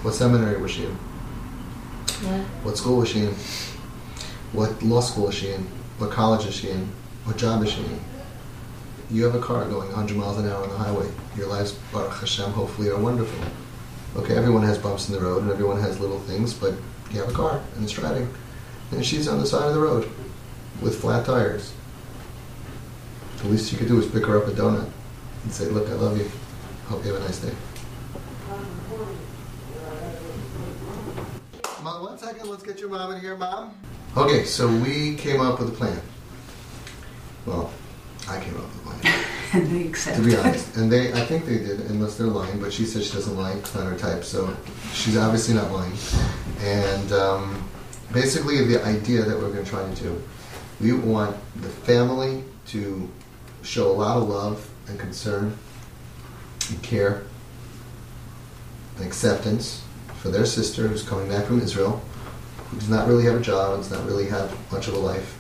What 0.03 0.15
seminary 0.15 0.61
was 0.61 0.71
she 0.71 0.87
in? 0.87 0.93
What? 0.93 2.41
What 2.65 2.77
school 2.79 2.99
was 2.99 3.11
she 3.11 3.21
in? 3.21 3.35
What 4.53 4.83
law 4.83 5.01
school 5.01 5.29
is 5.29 5.35
she 5.35 5.51
in? 5.51 5.67
What 5.99 6.11
college 6.11 6.47
is 6.47 6.55
she 6.55 6.71
in? 6.71 6.89
What 7.25 7.37
job 7.37 7.63
is 7.63 7.73
she 7.73 7.85
in? 7.85 8.01
You 9.11 9.25
have 9.25 9.35
a 9.35 9.41
car 9.41 9.65
going 9.67 9.89
100 9.89 10.17
miles 10.17 10.39
an 10.39 10.49
hour 10.49 10.63
on 10.63 10.71
the 10.71 10.77
highway. 10.77 11.11
Your 11.37 11.49
lives, 11.49 11.73
Baruch 11.93 12.15
Hashem, 12.15 12.53
hopefully 12.53 12.89
are 12.89 12.99
wonderful. 12.99 13.45
Okay, 14.17 14.37
everyone 14.37 14.63
has 14.63 14.79
bumps 14.79 15.09
in 15.09 15.15
the 15.15 15.21
road 15.21 15.43
and 15.43 15.51
everyone 15.51 15.79
has 15.81 16.01
little 16.01 16.21
things, 16.21 16.55
but 16.55 16.75
you 17.13 17.21
have 17.21 17.31
a 17.31 17.33
car 17.33 17.63
and 17.75 17.85
it's 17.85 17.93
driving. 17.93 18.33
And 18.93 19.05
she's 19.05 19.29
on 19.29 19.39
the 19.39 19.47
side 19.47 19.69
of 19.69 19.75
the 19.75 19.81
road 19.81 20.11
with 20.81 21.01
flat 21.01 21.27
tires. 21.27 21.73
The 23.39 23.49
least 23.49 23.73
you 23.73 23.79
could 23.79 23.89
do 23.89 23.99
is 23.99 24.07
pick 24.07 24.27
her 24.27 24.41
up 24.41 24.49
a 24.49 24.51
donut 24.51 24.91
and 25.45 25.53
say, 25.53 25.67
Look, 25.67 25.89
I 25.89 25.93
love 25.93 26.19
you. 26.19 26.31
Hope 26.87 27.05
you 27.05 27.13
have 27.13 27.23
a 27.23 27.25
nice 27.25 27.39
day. 27.39 27.55
Mom, 31.83 32.03
one 32.03 32.19
second, 32.19 32.49
let's 32.51 32.63
get 32.63 32.79
your 32.79 32.91
mom 32.91 33.13
in 33.13 33.21
here, 33.21 33.37
mom. 33.37 33.75
Okay, 34.17 34.45
so 34.45 34.69
we 34.69 35.15
came 35.15 35.41
up 35.41 35.59
with 35.61 35.69
a 35.69 35.73
plan. 35.73 36.01
Well, 37.47 37.73
I 38.29 38.39
came 38.41 38.57
up 38.57 38.65
with 38.65 38.77
a 38.77 39.01
plan, 39.01 39.20
and 39.55 39.67
they 39.69 39.87
accept 39.87 40.17
to 40.19 40.23
be 40.23 40.37
honest. 40.37 40.77
And 40.77 40.91
they, 40.91 41.13
I 41.13 41.25
think 41.25 41.45
they 41.45 41.59
did, 41.59 41.81
unless 41.91 42.17
they're 42.17 42.29
lying, 42.29 42.61
but 42.61 42.73
she 42.73 42.85
said 42.85 43.03
she 43.03 43.13
doesn't 43.13 43.37
lie, 43.37 43.53
it's 43.53 43.75
not 43.75 43.85
her 43.85 43.99
type, 43.99 44.23
so 44.23 44.57
she's 44.93 45.17
obviously 45.17 45.55
not 45.55 45.73
lying. 45.73 45.93
And 46.61 47.13
um, 47.13 47.69
basically, 48.13 48.65
the 48.65 48.85
idea 48.85 49.23
that 49.23 49.37
we're 49.37 49.53
going 49.53 49.65
to 49.65 49.71
try 49.71 49.89
to 49.89 50.03
do, 50.03 50.23
we 50.81 50.93
want 50.93 51.37
the 51.61 51.69
family 51.69 52.45
to 52.69 53.11
show 53.63 53.91
a 53.91 53.93
lot 53.93 54.19
of 54.19 54.29
love 54.29 54.71
and 54.89 54.99
concern 54.99 55.57
and 56.69 56.83
care 56.83 57.25
and 58.97 59.07
acceptance 59.07 59.83
for 60.21 60.29
their 60.29 60.47
sister 60.47 60.87
who's 60.87 61.03
coming 61.03 61.29
back 61.29 61.47
from 61.47 61.61
Israel, 61.61 62.03
who 62.69 62.79
does 62.79 62.89
not 62.89 63.09
really 63.09 63.25
have 63.25 63.35
a 63.35 63.41
job 63.41 63.75
and 63.75 63.83
does 63.83 63.91
not 63.91 64.07
really 64.07 64.29
have 64.29 64.55
much 64.71 64.87
of 64.87 64.95
a 64.95 64.99
life. 64.99 65.39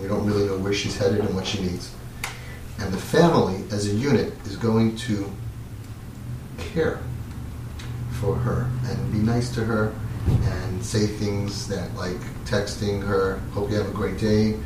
We 0.00 0.06
don't 0.06 0.24
really 0.26 0.46
know 0.46 0.58
where 0.58 0.72
she's 0.72 0.96
headed 0.96 1.20
and 1.20 1.34
what 1.34 1.46
she 1.46 1.60
needs. 1.60 1.92
And 2.78 2.92
the 2.92 2.98
family, 2.98 3.64
as 3.70 3.86
a 3.86 3.94
unit, 3.94 4.32
is 4.46 4.56
going 4.56 4.96
to 4.96 5.30
care 6.58 7.00
for 8.20 8.34
her 8.34 8.70
and 8.84 9.12
be 9.12 9.18
nice 9.18 9.52
to 9.54 9.64
her 9.64 9.94
and 10.26 10.84
say 10.84 11.06
things 11.06 11.66
that, 11.68 11.94
like 11.94 12.16
texting 12.44 13.04
her, 13.06 13.38
hope 13.52 13.70
you 13.70 13.76
have 13.76 13.88
a 13.88 13.92
great 13.92 14.18
day. 14.18 14.58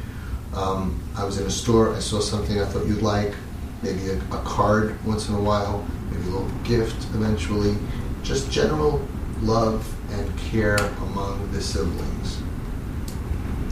Um, 0.54 1.02
I 1.16 1.24
was 1.24 1.38
in 1.38 1.46
a 1.46 1.50
store, 1.50 1.94
I 1.94 2.00
saw 2.00 2.20
something 2.20 2.60
I 2.60 2.64
thought 2.66 2.86
you'd 2.86 3.02
like, 3.02 3.34
maybe 3.82 4.10
a, 4.10 4.16
a 4.16 4.42
card 4.44 5.02
once 5.04 5.28
in 5.28 5.34
a 5.34 5.40
while, 5.40 5.86
maybe 6.10 6.22
a 6.24 6.30
little 6.30 6.48
gift 6.64 7.04
eventually. 7.14 7.76
Just 8.22 8.50
general 8.50 9.06
love 9.40 9.88
and 10.12 10.38
care 10.38 10.76
among 10.76 11.50
the 11.52 11.60
siblings. 11.60 12.42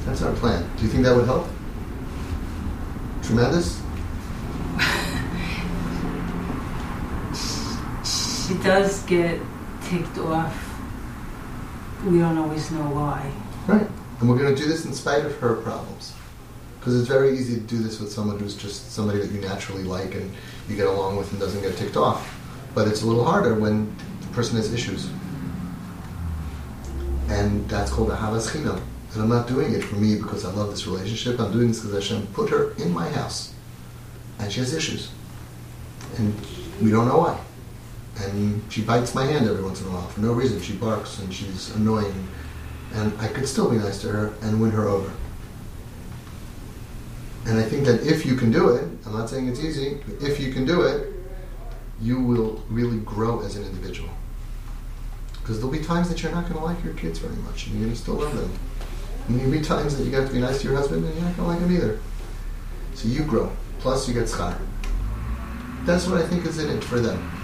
That's 0.06 0.22
our 0.22 0.32
plan. 0.34 0.68
Do 0.76 0.84
you 0.84 0.88
think 0.88 1.04
that 1.04 1.14
would 1.14 1.26
help? 1.26 1.46
Tremendous? 3.22 3.80
She 8.50 8.56
does 8.64 9.04
get 9.04 9.40
ticked 9.84 10.18
off. 10.18 10.74
We 12.04 12.18
don't 12.18 12.36
always 12.36 12.68
know 12.72 12.82
why. 12.82 13.30
Right. 13.68 13.86
And 14.18 14.28
we're 14.28 14.38
going 14.38 14.52
to 14.52 14.60
do 14.60 14.68
this 14.68 14.84
in 14.84 14.92
spite 14.92 15.24
of 15.24 15.36
her 15.36 15.54
problems. 15.54 16.14
Because 16.80 16.98
it's 16.98 17.08
very 17.08 17.38
easy 17.38 17.54
to 17.54 17.60
do 17.60 17.78
this 17.78 18.00
with 18.00 18.10
someone 18.10 18.40
who's 18.40 18.56
just 18.56 18.90
somebody 18.90 19.20
that 19.20 19.30
you 19.30 19.40
naturally 19.40 19.84
like 19.84 20.16
and 20.16 20.34
you 20.68 20.74
get 20.74 20.88
along 20.88 21.16
with 21.16 21.30
and 21.30 21.38
doesn't 21.38 21.62
get 21.62 21.76
ticked 21.76 21.96
off. 21.96 22.40
But 22.74 22.88
it's 22.88 23.02
a 23.02 23.06
little 23.06 23.24
harder 23.24 23.54
when 23.54 23.94
the 24.20 24.26
person 24.34 24.56
has 24.56 24.74
issues. 24.74 25.08
And 27.28 27.68
that's 27.68 27.92
called 27.92 28.08
ahavas 28.10 28.50
chinam. 28.50 28.82
And 29.12 29.22
I'm 29.22 29.28
not 29.28 29.46
doing 29.46 29.74
it 29.74 29.84
for 29.84 29.94
me 29.94 30.16
because 30.16 30.44
I 30.44 30.50
love 30.50 30.70
this 30.70 30.88
relationship. 30.88 31.38
I'm 31.38 31.52
doing 31.52 31.68
this 31.68 31.82
because 31.82 32.08
Hashem 32.08 32.26
put 32.32 32.50
her 32.50 32.72
in 32.78 32.92
my 32.92 33.08
house. 33.10 33.54
And 34.40 34.50
she 34.50 34.58
has 34.58 34.74
issues. 34.74 35.08
And 36.18 36.34
we 36.82 36.90
don't 36.90 37.06
know 37.06 37.18
why. 37.18 37.40
And 38.24 38.62
she 38.70 38.82
bites 38.82 39.14
my 39.14 39.24
hand 39.24 39.48
every 39.48 39.62
once 39.62 39.80
in 39.80 39.88
a 39.88 39.90
while 39.90 40.08
for 40.08 40.20
no 40.20 40.32
reason. 40.32 40.60
She 40.60 40.74
barks 40.74 41.18
and 41.18 41.32
she's 41.32 41.74
annoying. 41.74 42.28
And 42.94 43.18
I 43.20 43.28
could 43.28 43.46
still 43.46 43.70
be 43.70 43.76
nice 43.76 44.00
to 44.02 44.08
her 44.08 44.34
and 44.42 44.60
win 44.60 44.70
her 44.72 44.88
over. 44.88 45.12
And 47.46 47.58
I 47.58 47.62
think 47.62 47.84
that 47.86 48.06
if 48.06 48.26
you 48.26 48.36
can 48.36 48.50
do 48.50 48.70
it, 48.70 48.84
I'm 49.06 49.12
not 49.12 49.30
saying 49.30 49.48
it's 49.48 49.60
easy, 49.60 50.00
but 50.06 50.28
if 50.28 50.38
you 50.38 50.52
can 50.52 50.66
do 50.66 50.82
it, 50.82 51.14
you 52.00 52.20
will 52.20 52.62
really 52.68 52.98
grow 52.98 53.40
as 53.40 53.56
an 53.56 53.64
individual. 53.64 54.10
Because 55.32 55.58
there'll 55.58 55.72
be 55.72 55.82
times 55.82 56.08
that 56.08 56.22
you're 56.22 56.32
not 56.32 56.48
going 56.48 56.58
to 56.58 56.64
like 56.64 56.82
your 56.84 56.94
kids 56.94 57.18
very 57.18 57.36
much, 57.36 57.66
and 57.66 57.76
you're 57.76 57.84
going 57.84 57.96
to 57.96 58.00
still 58.00 58.14
love 58.14 58.36
them. 58.36 58.52
And 59.26 59.38
there'll 59.38 59.52
be 59.52 59.60
times 59.62 59.96
that 59.96 60.04
you 60.04 60.14
have 60.16 60.28
to 60.28 60.34
be 60.34 60.40
nice 60.40 60.60
to 60.60 60.68
your 60.68 60.76
husband, 60.76 61.04
and 61.04 61.14
you're 61.14 61.24
not 61.24 61.36
going 61.36 61.48
to 61.48 61.54
like 61.54 61.60
him 61.60 61.74
either. 61.74 62.00
So 62.94 63.08
you 63.08 63.22
grow. 63.24 63.50
Plus, 63.80 64.06
you 64.06 64.14
get 64.14 64.24
schar. 64.24 64.58
That's 65.84 66.06
what 66.06 66.20
I 66.20 66.26
think 66.26 66.44
is 66.46 66.58
in 66.58 66.70
it 66.76 66.84
for 66.84 67.00
them. 67.00 67.39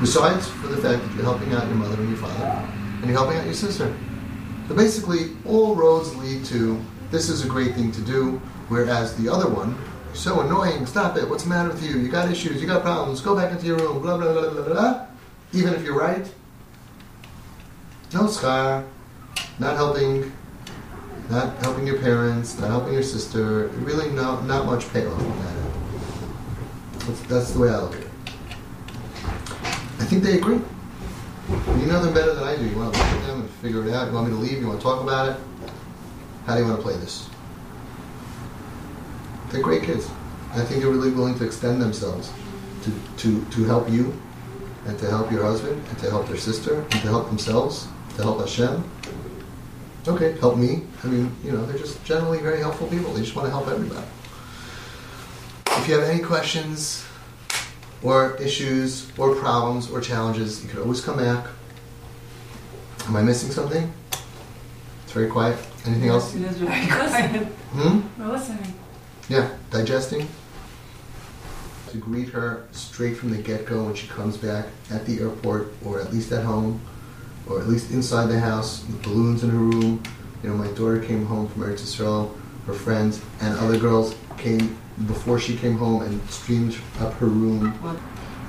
Besides 0.00 0.46
for 0.48 0.68
the 0.68 0.76
fact 0.76 1.02
that 1.02 1.14
you're 1.14 1.24
helping 1.24 1.52
out 1.52 1.66
your 1.66 1.76
mother 1.76 1.94
and 1.94 2.08
your 2.08 2.18
father, 2.18 2.44
and 2.44 3.06
you're 3.06 3.18
helping 3.18 3.36
out 3.36 3.44
your 3.44 3.54
sister. 3.54 3.94
So 4.68 4.74
basically, 4.74 5.36
all 5.44 5.74
roads 5.74 6.14
lead 6.16 6.44
to 6.46 6.80
this 7.10 7.28
is 7.28 7.44
a 7.44 7.48
great 7.48 7.74
thing 7.74 7.90
to 7.92 8.00
do, 8.02 8.40
whereas 8.68 9.16
the 9.16 9.32
other 9.32 9.48
one, 9.48 9.76
so 10.12 10.40
annoying, 10.40 10.84
stop 10.86 11.16
it, 11.16 11.28
what's 11.28 11.44
the 11.44 11.48
matter 11.48 11.70
with 11.70 11.82
you? 11.82 11.98
You 11.98 12.08
got 12.08 12.30
issues, 12.30 12.60
you 12.60 12.66
got 12.66 12.82
problems, 12.82 13.20
go 13.20 13.34
back 13.34 13.50
into 13.52 13.66
your 13.66 13.78
room, 13.78 14.02
blah, 14.02 14.16
blah, 14.18 14.32
blah, 14.32 14.50
blah, 14.50 14.62
blah. 14.62 15.06
Even 15.52 15.74
if 15.74 15.82
you're 15.82 15.98
right, 15.98 16.30
no 18.12 18.24
schar, 18.24 18.84
not 19.58 19.76
helping, 19.76 20.32
not 21.30 21.56
helping 21.58 21.86
your 21.86 21.98
parents, 21.98 22.58
not 22.58 22.68
helping 22.68 22.92
your 22.92 23.02
sister, 23.02 23.68
really 23.68 24.10
no, 24.10 24.40
not 24.42 24.66
much 24.66 24.90
payoff 24.92 25.18
on 25.18 25.38
that. 25.38 27.06
That's, 27.06 27.20
that's 27.22 27.50
the 27.52 27.60
way 27.60 27.70
I 27.70 27.78
look 27.78 27.94
at 27.94 28.02
it. 28.02 28.07
Think 30.08 30.22
they 30.22 30.38
agree. 30.38 30.60
You 31.80 31.86
know 31.86 32.02
them 32.02 32.14
better 32.14 32.34
than 32.34 32.44
I 32.44 32.56
do. 32.56 32.66
You 32.66 32.76
want 32.76 32.94
to 32.94 32.98
look 32.98 33.08
at 33.08 33.26
them 33.26 33.40
and 33.42 33.50
figure 33.50 33.86
it 33.86 33.92
out. 33.92 34.08
You 34.08 34.14
want 34.14 34.28
me 34.28 34.34
to 34.34 34.40
leave? 34.40 34.58
You 34.58 34.66
want 34.66 34.80
to 34.80 34.82
talk 34.82 35.02
about 35.02 35.28
it? 35.28 35.36
How 36.46 36.54
do 36.54 36.62
you 36.62 36.66
want 36.66 36.78
to 36.78 36.82
play 36.82 36.96
this? 36.96 37.28
They're 39.50 39.62
great 39.62 39.82
kids. 39.82 40.08
I 40.52 40.64
think 40.64 40.80
they're 40.80 40.90
really 40.90 41.10
willing 41.10 41.38
to 41.38 41.44
extend 41.44 41.82
themselves 41.82 42.32
to, 42.84 42.92
to, 43.18 43.44
to 43.44 43.64
help 43.64 43.90
you 43.90 44.18
and 44.86 44.98
to 44.98 45.10
help 45.10 45.30
your 45.30 45.42
husband 45.42 45.82
and 45.88 45.98
to 45.98 46.08
help 46.08 46.26
their 46.26 46.38
sister 46.38 46.80
and 46.80 46.90
to 46.90 47.08
help 47.08 47.26
themselves, 47.28 47.86
to 48.16 48.22
help 48.22 48.40
Hashem. 48.40 48.82
Okay, 50.06 50.38
help 50.38 50.56
me. 50.56 50.84
I 51.04 51.08
mean, 51.08 51.34
you 51.44 51.52
know, 51.52 51.66
they're 51.66 51.78
just 51.78 52.02
generally 52.04 52.38
very 52.38 52.60
helpful 52.60 52.86
people. 52.86 53.12
They 53.12 53.20
just 53.20 53.36
want 53.36 53.46
to 53.46 53.50
help 53.50 53.68
everybody. 53.68 54.06
If 55.66 55.86
you 55.86 55.94
have 55.98 56.08
any 56.08 56.22
questions 56.22 57.04
or 58.02 58.36
issues 58.36 59.10
or 59.18 59.34
problems 59.34 59.90
or 59.90 60.00
challenges, 60.00 60.62
you 60.62 60.68
can 60.70 60.80
always 60.80 61.00
come 61.00 61.16
back. 61.18 61.46
Am 63.06 63.16
I 63.16 63.22
missing 63.22 63.50
something? 63.50 63.92
It's 65.04 65.12
very 65.12 65.28
quiet. 65.28 65.58
Anything 65.86 66.08
else? 66.10 66.34
It 66.34 66.42
is 66.42 66.58
very 66.58 66.86
quiet. 66.90 67.46
Hmm? 67.72 68.00
We're 68.18 68.32
listening. 68.32 68.74
Yeah, 69.28 69.50
digesting. 69.70 70.28
To 71.90 71.96
greet 71.96 72.28
her 72.30 72.66
straight 72.72 73.16
from 73.16 73.30
the 73.30 73.38
get 73.38 73.64
go 73.64 73.84
when 73.84 73.94
she 73.94 74.06
comes 74.08 74.36
back 74.36 74.66
at 74.90 75.06
the 75.06 75.20
airport 75.20 75.72
or 75.84 76.00
at 76.00 76.12
least 76.12 76.30
at 76.32 76.44
home 76.44 76.80
or 77.48 77.60
at 77.60 77.66
least 77.66 77.90
inside 77.90 78.26
the 78.26 78.38
house 78.38 78.84
with 78.86 79.02
balloons 79.02 79.42
in 79.42 79.50
her 79.50 79.56
room. 79.56 80.02
You 80.42 80.50
know, 80.50 80.56
my 80.56 80.68
daughter 80.68 81.00
came 81.00 81.24
home 81.24 81.48
from 81.48 81.62
Eretz 81.62 81.80
Yisrael, 81.80 82.30
her 82.66 82.74
friends 82.74 83.22
and 83.40 83.58
other 83.58 83.78
girls 83.78 84.14
came 84.36 84.76
before 85.06 85.38
she 85.38 85.56
came 85.56 85.76
home 85.76 86.02
and 86.02 86.30
streamed 86.30 86.76
up 87.00 87.12
her 87.14 87.26
room. 87.26 87.72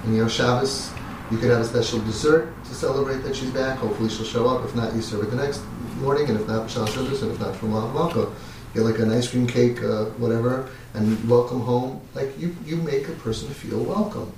And 0.03 0.15
you 0.15 0.23
know, 0.23 0.27
Shabbos, 0.27 0.91
you 1.31 1.37
could 1.37 1.49
have 1.51 1.61
a 1.61 1.65
special 1.65 1.99
dessert 1.99 2.51
to 2.65 2.73
celebrate 2.73 3.17
that 3.19 3.35
she's 3.35 3.51
back. 3.51 3.77
Hopefully 3.77 4.09
she'll 4.09 4.25
show 4.25 4.47
up. 4.47 4.65
If 4.65 4.75
not, 4.75 4.95
you 4.95 5.01
serve 5.01 5.23
it 5.23 5.29
the 5.29 5.35
next 5.35 5.61
morning, 5.97 6.27
and 6.29 6.39
if 6.39 6.47
not, 6.47 6.69
Shal 6.69 6.87
Shabbos, 6.87 7.21
and 7.21 7.31
if 7.31 7.39
not, 7.39 7.55
from 7.55 7.71
Malko. 7.71 8.33
Get 8.73 8.83
like 8.83 8.99
an 8.99 9.11
ice 9.11 9.29
cream 9.29 9.47
cake, 9.47 9.81
uh, 9.83 10.05
whatever, 10.17 10.69
and 10.93 11.29
welcome 11.29 11.61
home. 11.61 12.01
Like 12.15 12.37
you, 12.39 12.55
you 12.65 12.77
make 12.77 13.07
a 13.07 13.13
person 13.13 13.49
feel 13.49 13.83
welcome, 13.83 14.31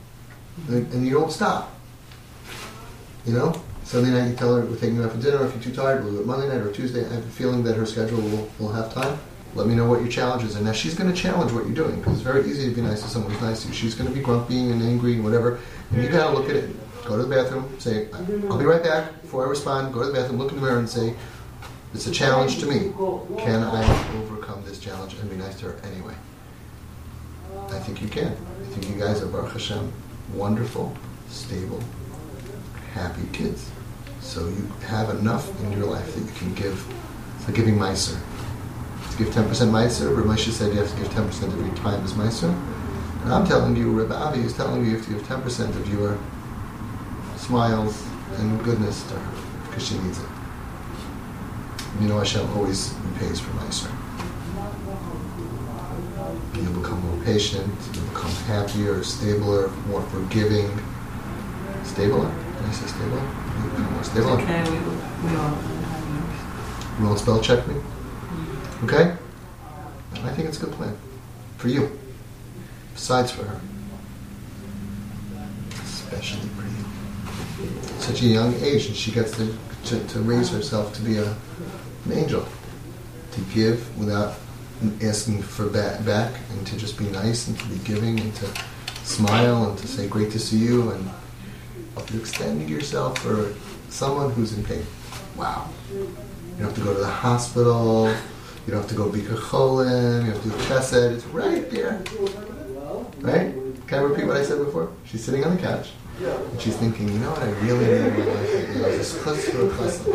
and, 0.67 0.91
and 0.93 1.05
you 1.05 1.11
don't 1.11 1.31
stop. 1.31 1.75
You 3.25 3.33
know, 3.33 3.61
Sunday 3.83 4.11
night 4.11 4.29
you 4.29 4.35
tell 4.35 4.55
her 4.55 4.65
we're 4.65 4.77
taking 4.77 4.95
her 4.97 5.05
out 5.05 5.11
for 5.11 5.17
dinner. 5.17 5.45
If 5.45 5.53
you're 5.53 5.63
too 5.63 5.75
tired, 5.75 6.03
we'll 6.03 6.13
do 6.13 6.19
it 6.21 6.25
Monday 6.25 6.47
night 6.47 6.65
or 6.65 6.71
Tuesday. 6.71 7.05
I 7.05 7.13
have 7.13 7.25
a 7.25 7.29
feeling 7.29 7.63
that 7.63 7.75
her 7.75 7.85
schedule 7.85 8.21
will, 8.21 8.49
will 8.57 8.71
have 8.71 8.93
time. 8.93 9.19
Let 9.53 9.67
me 9.67 9.75
know 9.75 9.85
what 9.85 9.99
your 9.99 10.09
challenge 10.09 10.43
is, 10.43 10.55
and 10.55 10.65
now 10.65 10.71
she's 10.71 10.95
going 10.95 11.11
to 11.13 11.15
challenge 11.15 11.51
what 11.51 11.65
you're 11.65 11.75
doing 11.75 11.97
because 11.97 12.13
it's 12.13 12.21
very 12.21 12.49
easy 12.49 12.69
to 12.69 12.75
be 12.75 12.81
nice 12.81 13.01
to 13.01 13.09
someone 13.09 13.31
who's 13.31 13.41
nice 13.41 13.61
to 13.63 13.67
you. 13.67 13.73
She's 13.73 13.95
going 13.95 14.09
to 14.09 14.15
be 14.15 14.21
grumpy 14.21 14.69
and 14.71 14.81
angry 14.81 15.15
and 15.15 15.23
whatever, 15.23 15.59
and 15.91 16.01
you 16.01 16.09
got 16.09 16.31
to 16.31 16.37
look 16.37 16.49
at 16.49 16.55
it. 16.55 16.69
Go 17.05 17.17
to 17.17 17.23
the 17.23 17.35
bathroom, 17.35 17.67
say, 17.79 18.07
"I'll 18.13 18.57
be 18.57 18.65
right 18.65 18.83
back." 18.83 19.21
Before 19.21 19.45
I 19.45 19.49
respond, 19.49 19.93
go 19.93 20.01
to 20.01 20.05
the 20.07 20.13
bathroom, 20.13 20.37
look 20.37 20.51
in 20.51 20.55
the 20.55 20.61
mirror, 20.61 20.79
and 20.79 20.89
say, 20.89 21.15
"It's 21.93 22.07
a 22.07 22.11
challenge 22.11 22.59
to 22.59 22.65
me. 22.65 22.93
Can 23.39 23.63
I 23.63 23.83
overcome 24.19 24.63
this 24.65 24.79
challenge 24.79 25.15
and 25.15 25.29
be 25.29 25.35
nice 25.35 25.59
to 25.59 25.65
her 25.65 25.75
anyway?" 25.83 26.13
I 27.69 27.79
think 27.79 28.01
you 28.01 28.07
can. 28.07 28.31
I 28.61 28.65
think 28.73 28.87
you 28.87 28.95
guys 28.99 29.21
are 29.21 29.27
Baruch 29.27 29.51
Hashem, 29.53 29.91
wonderful, 30.33 30.95
stable, 31.29 31.81
happy 32.93 33.27
kids. 33.33 33.69
So 34.21 34.47
you 34.47 34.71
have 34.87 35.09
enough 35.09 35.49
in 35.63 35.73
your 35.73 35.87
life 35.87 36.13
that 36.15 36.21
you 36.21 36.31
can 36.37 36.53
give. 36.53 36.85
It's 37.37 37.47
like 37.47 37.55
giving 37.55 37.77
Meiser. 37.77 38.17
Give 39.21 39.29
10% 39.29 39.45
Meiser, 39.69 40.17
Rav 40.17 40.25
Moshe 40.25 40.49
said 40.49 40.73
you 40.73 40.79
have 40.79 40.89
to 40.89 40.97
give 40.97 41.09
10% 41.09 41.43
of 41.43 41.63
your 41.63 41.75
time 41.75 42.03
as 42.03 42.13
Meiser. 42.13 42.51
And 43.23 43.31
I'm 43.31 43.45
telling 43.45 43.75
you, 43.75 43.91
Rav 43.91 44.11
Avi 44.11 44.41
is 44.41 44.51
telling 44.53 44.83
you 44.83 44.89
you 44.89 44.97
have 44.97 45.05
to 45.05 45.13
give 45.13 45.21
10% 45.21 45.69
of 45.75 45.93
your 45.93 46.17
smiles 47.37 48.03
and 48.37 48.63
goodness 48.63 49.03
to 49.03 49.13
her 49.13 49.67
because 49.67 49.87
she 49.87 49.99
needs 49.99 50.17
it. 50.17 50.27
You 51.99 52.07
know 52.07 52.17
Hashem 52.17 52.49
always 52.57 52.95
repays 53.13 53.39
for 53.39 53.51
Meiser. 53.51 53.91
You'll 56.55 56.81
become 56.81 56.99
more 57.05 57.23
patient, 57.23 57.71
you'll 57.93 58.05
become 58.05 58.31
happier, 58.49 59.03
stabler, 59.03 59.69
more 59.85 60.01
forgiving. 60.09 60.67
Stabler? 61.83 62.25
Did 62.25 62.65
I 62.65 62.71
say 62.71 62.87
stable? 62.87 63.21
You'll 63.59 63.69
become 63.69 63.93
more 63.93 64.03
stable. 64.03 64.29
Okay, 64.31 64.63
we, 64.63 65.29
we 65.29 65.35
all 65.37 65.57
You 66.97 67.05
won't 67.05 67.19
spell 67.19 67.39
check 67.39 67.67
me? 67.67 67.75
Okay? 68.83 69.15
And 70.15 70.25
I 70.25 70.33
think 70.33 70.47
it's 70.47 70.61
a 70.61 70.65
good 70.65 70.73
plan. 70.73 70.97
For 71.57 71.67
you. 71.67 71.99
Besides 72.93 73.31
for 73.31 73.43
her. 73.43 73.61
Especially 75.71 76.49
for 76.49 76.63
you. 76.63 77.81
Such 77.99 78.21
a 78.23 78.25
young 78.25 78.53
age, 78.55 78.87
and 78.87 78.95
she 78.95 79.11
gets 79.11 79.35
to, 79.37 79.55
to, 79.85 80.07
to 80.07 80.19
raise 80.21 80.49
herself 80.49 80.93
to 80.95 81.01
be 81.01 81.17
a, 81.17 81.31
an 82.05 82.11
angel. 82.11 82.45
To 83.33 83.41
give 83.53 83.97
without 83.97 84.35
asking 85.01 85.43
for 85.43 85.67
back, 85.67 86.03
back, 86.03 86.33
and 86.49 86.67
to 86.67 86.77
just 86.77 86.97
be 86.97 87.05
nice, 87.05 87.47
and 87.47 87.57
to 87.59 87.67
be 87.67 87.77
giving, 87.79 88.19
and 88.19 88.35
to 88.35 88.47
smile, 89.03 89.69
and 89.69 89.77
to 89.77 89.87
say, 89.87 90.07
Great 90.07 90.31
to 90.31 90.39
see 90.39 90.57
you, 90.57 90.91
and 90.91 91.09
you're 92.11 92.21
extending 92.21 92.67
yourself 92.67 93.19
for 93.19 93.53
someone 93.89 94.31
who's 94.31 94.57
in 94.57 94.63
pain. 94.63 94.85
Wow. 95.37 95.69
You 95.91 96.13
don't 96.57 96.67
have 96.67 96.75
to 96.75 96.81
go 96.81 96.93
to 96.93 96.99
the 96.99 97.07
hospital. 97.07 98.13
You 98.65 98.73
don't 98.73 98.81
have 98.81 98.89
to 98.89 98.95
go 98.95 99.09
Bikur 99.09 99.37
Cholim. 99.37 100.25
You 100.25 100.31
have 100.31 100.43
to 100.43 100.49
do 100.49 100.55
chesed. 100.65 101.13
It's 101.15 101.25
right 101.25 101.69
there. 101.71 102.01
Right? 103.19 103.53
Can 103.87 103.99
I 103.99 104.01
repeat 104.03 104.27
what 104.27 104.37
I 104.37 104.43
said 104.43 104.63
before? 104.63 104.91
She's 105.05 105.23
sitting 105.23 105.43
on 105.43 105.55
the 105.55 105.61
couch. 105.61 105.89
And 106.19 106.61
she's 106.61 106.77
thinking, 106.77 107.09
you 107.09 107.17
know 107.17 107.31
what 107.31 107.41
I 107.41 107.49
really 107.65 107.85
need 107.85 108.07
in 108.07 108.19
my 108.19 108.25
life 108.25 108.53
right 108.53 108.69
now 108.75 108.85
is 108.85 109.15
a 109.15 109.19
for 109.19 109.31
a 109.31 109.35
chesed. 109.35 110.07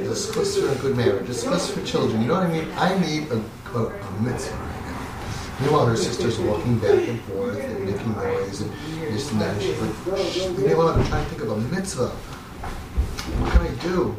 Is 0.00 0.28
a 0.28 0.32
for 0.32 0.72
a 0.72 0.74
good 0.76 0.96
marriage. 0.96 1.28
A 1.28 1.32
zchus 1.32 1.70
for 1.70 1.84
children. 1.84 2.22
You 2.22 2.28
know 2.28 2.34
what 2.34 2.44
I 2.44 2.52
mean? 2.52 2.70
I 2.76 2.98
need 2.98 3.30
a, 3.30 3.36
a, 3.76 3.86
a 3.86 4.12
mitzvah 4.22 4.56
right 4.56 4.84
now. 4.86 5.60
Meanwhile, 5.60 5.86
her 5.86 5.96
sister's 5.96 6.38
walking 6.38 6.78
back 6.78 7.06
and 7.06 7.20
forth 7.22 7.62
and 7.62 7.84
making 7.84 8.12
noise 8.12 8.62
and 8.62 8.72
this 9.12 9.30
and 9.30 9.40
that. 9.42 9.52
And 9.52 9.62
she's 9.62 9.78
like, 9.78 10.56
leave 10.56 10.58
me 10.58 10.72
alone. 10.72 10.98
I'm 11.00 11.06
trying 11.06 11.24
to 11.24 11.30
think 11.30 11.42
of 11.42 11.50
a 11.50 11.56
mitzvah. 11.74 12.08
What 12.08 13.52
can 13.52 13.60
I 13.60 13.70
do? 13.82 14.16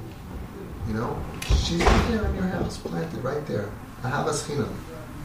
You 0.90 0.96
know, 0.96 1.22
she's 1.46 1.84
right 1.84 2.08
there 2.10 2.26
in 2.26 2.34
your 2.34 2.46
house, 2.46 2.78
planted 2.78 3.24
right 3.24 3.46
there. 3.46 3.70
Ahavas 4.02 4.48
chinam, 4.48 4.74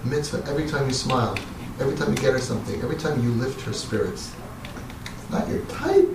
mitzvah. 0.05 0.45
Every 0.47 0.69
time 0.69 0.87
you 0.87 0.93
smile, 0.93 1.39
every 1.81 1.97
time 1.97 2.11
you 2.11 2.17
get 2.17 2.35
her 2.35 2.39
something, 2.39 2.83
every 2.83 2.97
time 2.97 3.23
you 3.23 3.31
lift 3.31 3.63
her 3.63 3.73
spirits. 3.73 4.35
It's 5.07 5.31
not 5.31 5.49
your 5.49 5.65
type. 5.65 6.07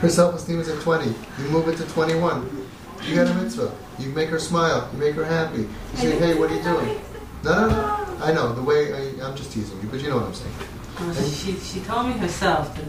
Her 0.00 0.08
self-esteem 0.08 0.58
is 0.58 0.68
at 0.68 0.82
20. 0.82 1.06
You 1.06 1.48
move 1.50 1.68
it 1.68 1.76
to 1.76 1.86
21. 1.90 2.66
You 3.04 3.14
got 3.14 3.28
a 3.28 3.34
mitzvah. 3.34 3.72
You 4.00 4.08
make 4.10 4.28
her 4.30 4.40
smile. 4.40 4.88
You 4.94 4.98
make 4.98 5.14
her 5.14 5.24
happy. 5.24 5.60
You 5.92 5.96
say, 5.96 6.18
hey, 6.18 6.34
what 6.34 6.50
are 6.50 6.56
you 6.56 6.62
doing? 6.64 7.00
No, 7.44 7.68
no, 7.68 7.68
no. 7.68 8.24
I 8.24 8.32
know 8.32 8.52
the 8.52 8.62
way. 8.62 8.92
I, 8.92 9.28
I'm 9.28 9.36
just 9.36 9.52
teasing 9.52 9.80
you, 9.80 9.88
but 9.88 10.00
you 10.00 10.10
know 10.10 10.16
what 10.16 10.26
I'm 10.26 10.34
saying. 10.34 10.54
Well, 10.98 11.14
she, 11.30 11.52
she 11.54 11.80
told 11.82 12.08
me 12.08 12.14
herself 12.14 12.74
that 12.74 12.84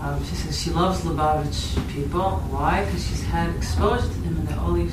um, 0.00 0.24
she 0.24 0.34
says 0.34 0.60
she 0.60 0.70
loves 0.70 1.00
Lubavitch 1.02 1.76
people. 1.92 2.30
Why? 2.50 2.84
Because 2.84 3.06
she's 3.06 3.24
had 3.24 3.54
exposure 3.56 4.02
to 4.06 4.20
them 4.22 4.36
and 4.38 4.48
they're 4.48 4.58
always 4.60 4.92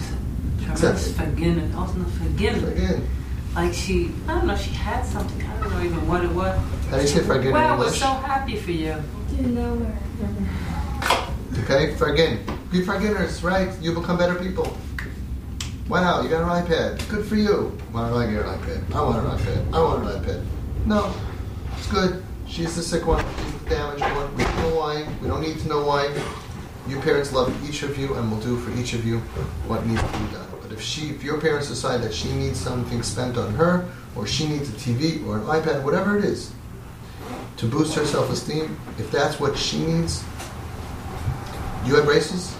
tremendous 0.59 1.07
Exactly. 1.11 1.25
forgiven, 1.25 1.73
ultimate 1.75 2.09
forgiven. 2.11 2.65
Again, 2.71 3.07
Like 3.55 3.73
she, 3.73 4.11
I 4.27 4.33
don't 4.35 4.47
know, 4.47 4.57
she 4.57 4.71
had 4.71 5.05
something. 5.05 5.41
I 5.47 5.59
don't 5.59 5.71
know 5.73 5.81
even 5.83 6.07
what 6.07 6.23
it 6.23 6.31
was. 6.31 6.59
how 6.89 6.95
do 6.97 7.01
you 7.01 7.07
say 7.07 7.21
forget 7.21 7.47
in 7.47 7.51
Wow, 7.53 7.77
we're 7.77 7.83
English? 7.85 7.99
so 7.99 8.07
happy 8.07 8.55
for 8.57 8.71
you. 8.71 8.95
Didn't 9.29 9.55
know 9.55 9.73
where. 9.75 11.63
Okay, 11.63 11.95
forget. 11.95 12.39
Be 12.71 12.81
forgiveners, 12.81 13.43
right? 13.43 13.69
You 13.81 13.93
become 13.93 14.17
better 14.17 14.35
people. 14.35 14.75
Wow, 15.87 16.21
you 16.21 16.29
got 16.29 16.41
an 16.43 16.65
iPad. 16.65 17.07
Good 17.09 17.25
for 17.25 17.35
you. 17.35 17.71
Why 17.91 18.09
do 18.09 18.15
I 18.17 18.25
get 18.25 18.45
an 18.45 18.59
iPad? 18.59 18.95
I 18.95 19.01
want 19.01 19.25
an 19.25 19.37
iPad. 19.37 19.73
I 19.73 19.79
want 19.81 20.03
an 20.07 20.23
iPad. 20.23 20.45
No, 20.85 21.13
it's 21.77 21.87
good. 21.87 22.23
She's 22.55 22.73
the 22.73 22.81
sick 22.81 23.05
one. 23.05 23.21
She's 23.43 23.63
the 23.63 23.69
damaged 23.71 24.01
one. 24.01 24.33
We 24.37 24.43
don't 24.45 24.57
know 24.59 24.75
why. 24.77 25.05
We 25.21 25.27
don't 25.27 25.41
need 25.41 25.59
to 25.59 25.67
know 25.67 25.85
why. 25.85 26.09
You 26.87 27.01
parents 27.01 27.33
love 27.33 27.53
each 27.69 27.83
of 27.83 27.97
you 27.97 28.13
and 28.13 28.31
will 28.31 28.39
do 28.39 28.57
for 28.57 28.71
each 28.79 28.93
of 28.93 29.05
you 29.05 29.19
what 29.67 29.85
needs 29.85 30.01
to 30.01 30.07
be 30.07 30.31
done. 30.31 30.47
But 30.61 30.71
if 30.71 30.81
she, 30.81 31.09
if 31.09 31.21
your 31.21 31.41
parents 31.41 31.67
decide 31.67 32.01
that 32.03 32.13
she 32.13 32.31
needs 32.31 32.57
something 32.57 33.03
spent 33.03 33.35
on 33.37 33.53
her, 33.55 33.91
or 34.15 34.25
she 34.25 34.47
needs 34.47 34.69
a 34.69 34.71
TV 34.71 35.27
or 35.27 35.35
an 35.35 35.43
iPad, 35.43 35.83
whatever 35.83 36.17
it 36.17 36.23
is, 36.23 36.53
to 37.57 37.65
boost 37.65 37.93
her 37.95 38.05
self-esteem, 38.05 38.79
if 38.99 39.11
that's 39.11 39.37
what 39.37 39.57
she 39.57 39.79
needs, 39.79 40.23
you 41.83 41.95
had 41.95 42.05
braces? 42.05 42.55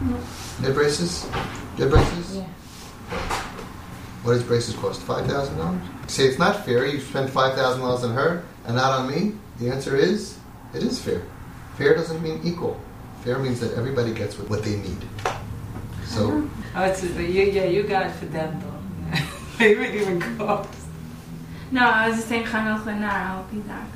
No. 0.00 0.16
You 0.60 0.66
had 0.68 0.74
braces? 0.74 1.28
You 1.76 1.82
had 1.82 1.90
braces? 1.90 2.36
Yeah. 2.36 2.48
What 4.22 4.32
does 4.32 4.42
braces 4.42 4.74
cost? 4.76 5.02
Five 5.02 5.26
thousand 5.26 5.58
dollars? 5.58 5.82
Say 6.06 6.24
it's 6.24 6.38
not 6.38 6.64
fair. 6.64 6.86
You 6.86 6.98
spend 6.98 7.28
five 7.28 7.54
thousand 7.56 7.82
dollars 7.82 8.04
on 8.04 8.14
her 8.14 8.42
and 8.66 8.76
not 8.76 8.92
on 9.00 9.10
me. 9.10 9.32
The 9.58 9.70
answer 9.70 9.96
is, 9.96 10.38
it 10.74 10.82
is 10.82 11.00
fair. 11.00 11.22
Fair 11.76 11.94
doesn't 11.94 12.22
mean 12.22 12.40
equal. 12.44 12.80
Fair 13.22 13.38
means 13.38 13.60
that 13.60 13.74
everybody 13.74 14.12
gets 14.12 14.38
what 14.38 14.62
they 14.62 14.76
need. 14.76 14.98
So 16.04 16.48
Oh, 16.76 16.82
it's, 16.84 17.02
but 17.02 17.28
you, 17.28 17.44
yeah, 17.44 17.64
you 17.64 17.84
got 17.84 18.06
it 18.06 18.12
for 18.12 18.26
them 18.26 18.60
though. 18.60 19.18
they 19.58 19.74
would 19.76 19.94
even 19.94 20.20
cost. 20.38 20.68
No, 21.70 21.82
I 21.88 22.08
was 22.08 22.16
just 22.18 22.28
saying 22.28 22.44
Chanukah 22.46 22.98
Nar, 22.98 23.10
I'll 23.10 23.44
be 23.44 23.60
that. 23.60 23.86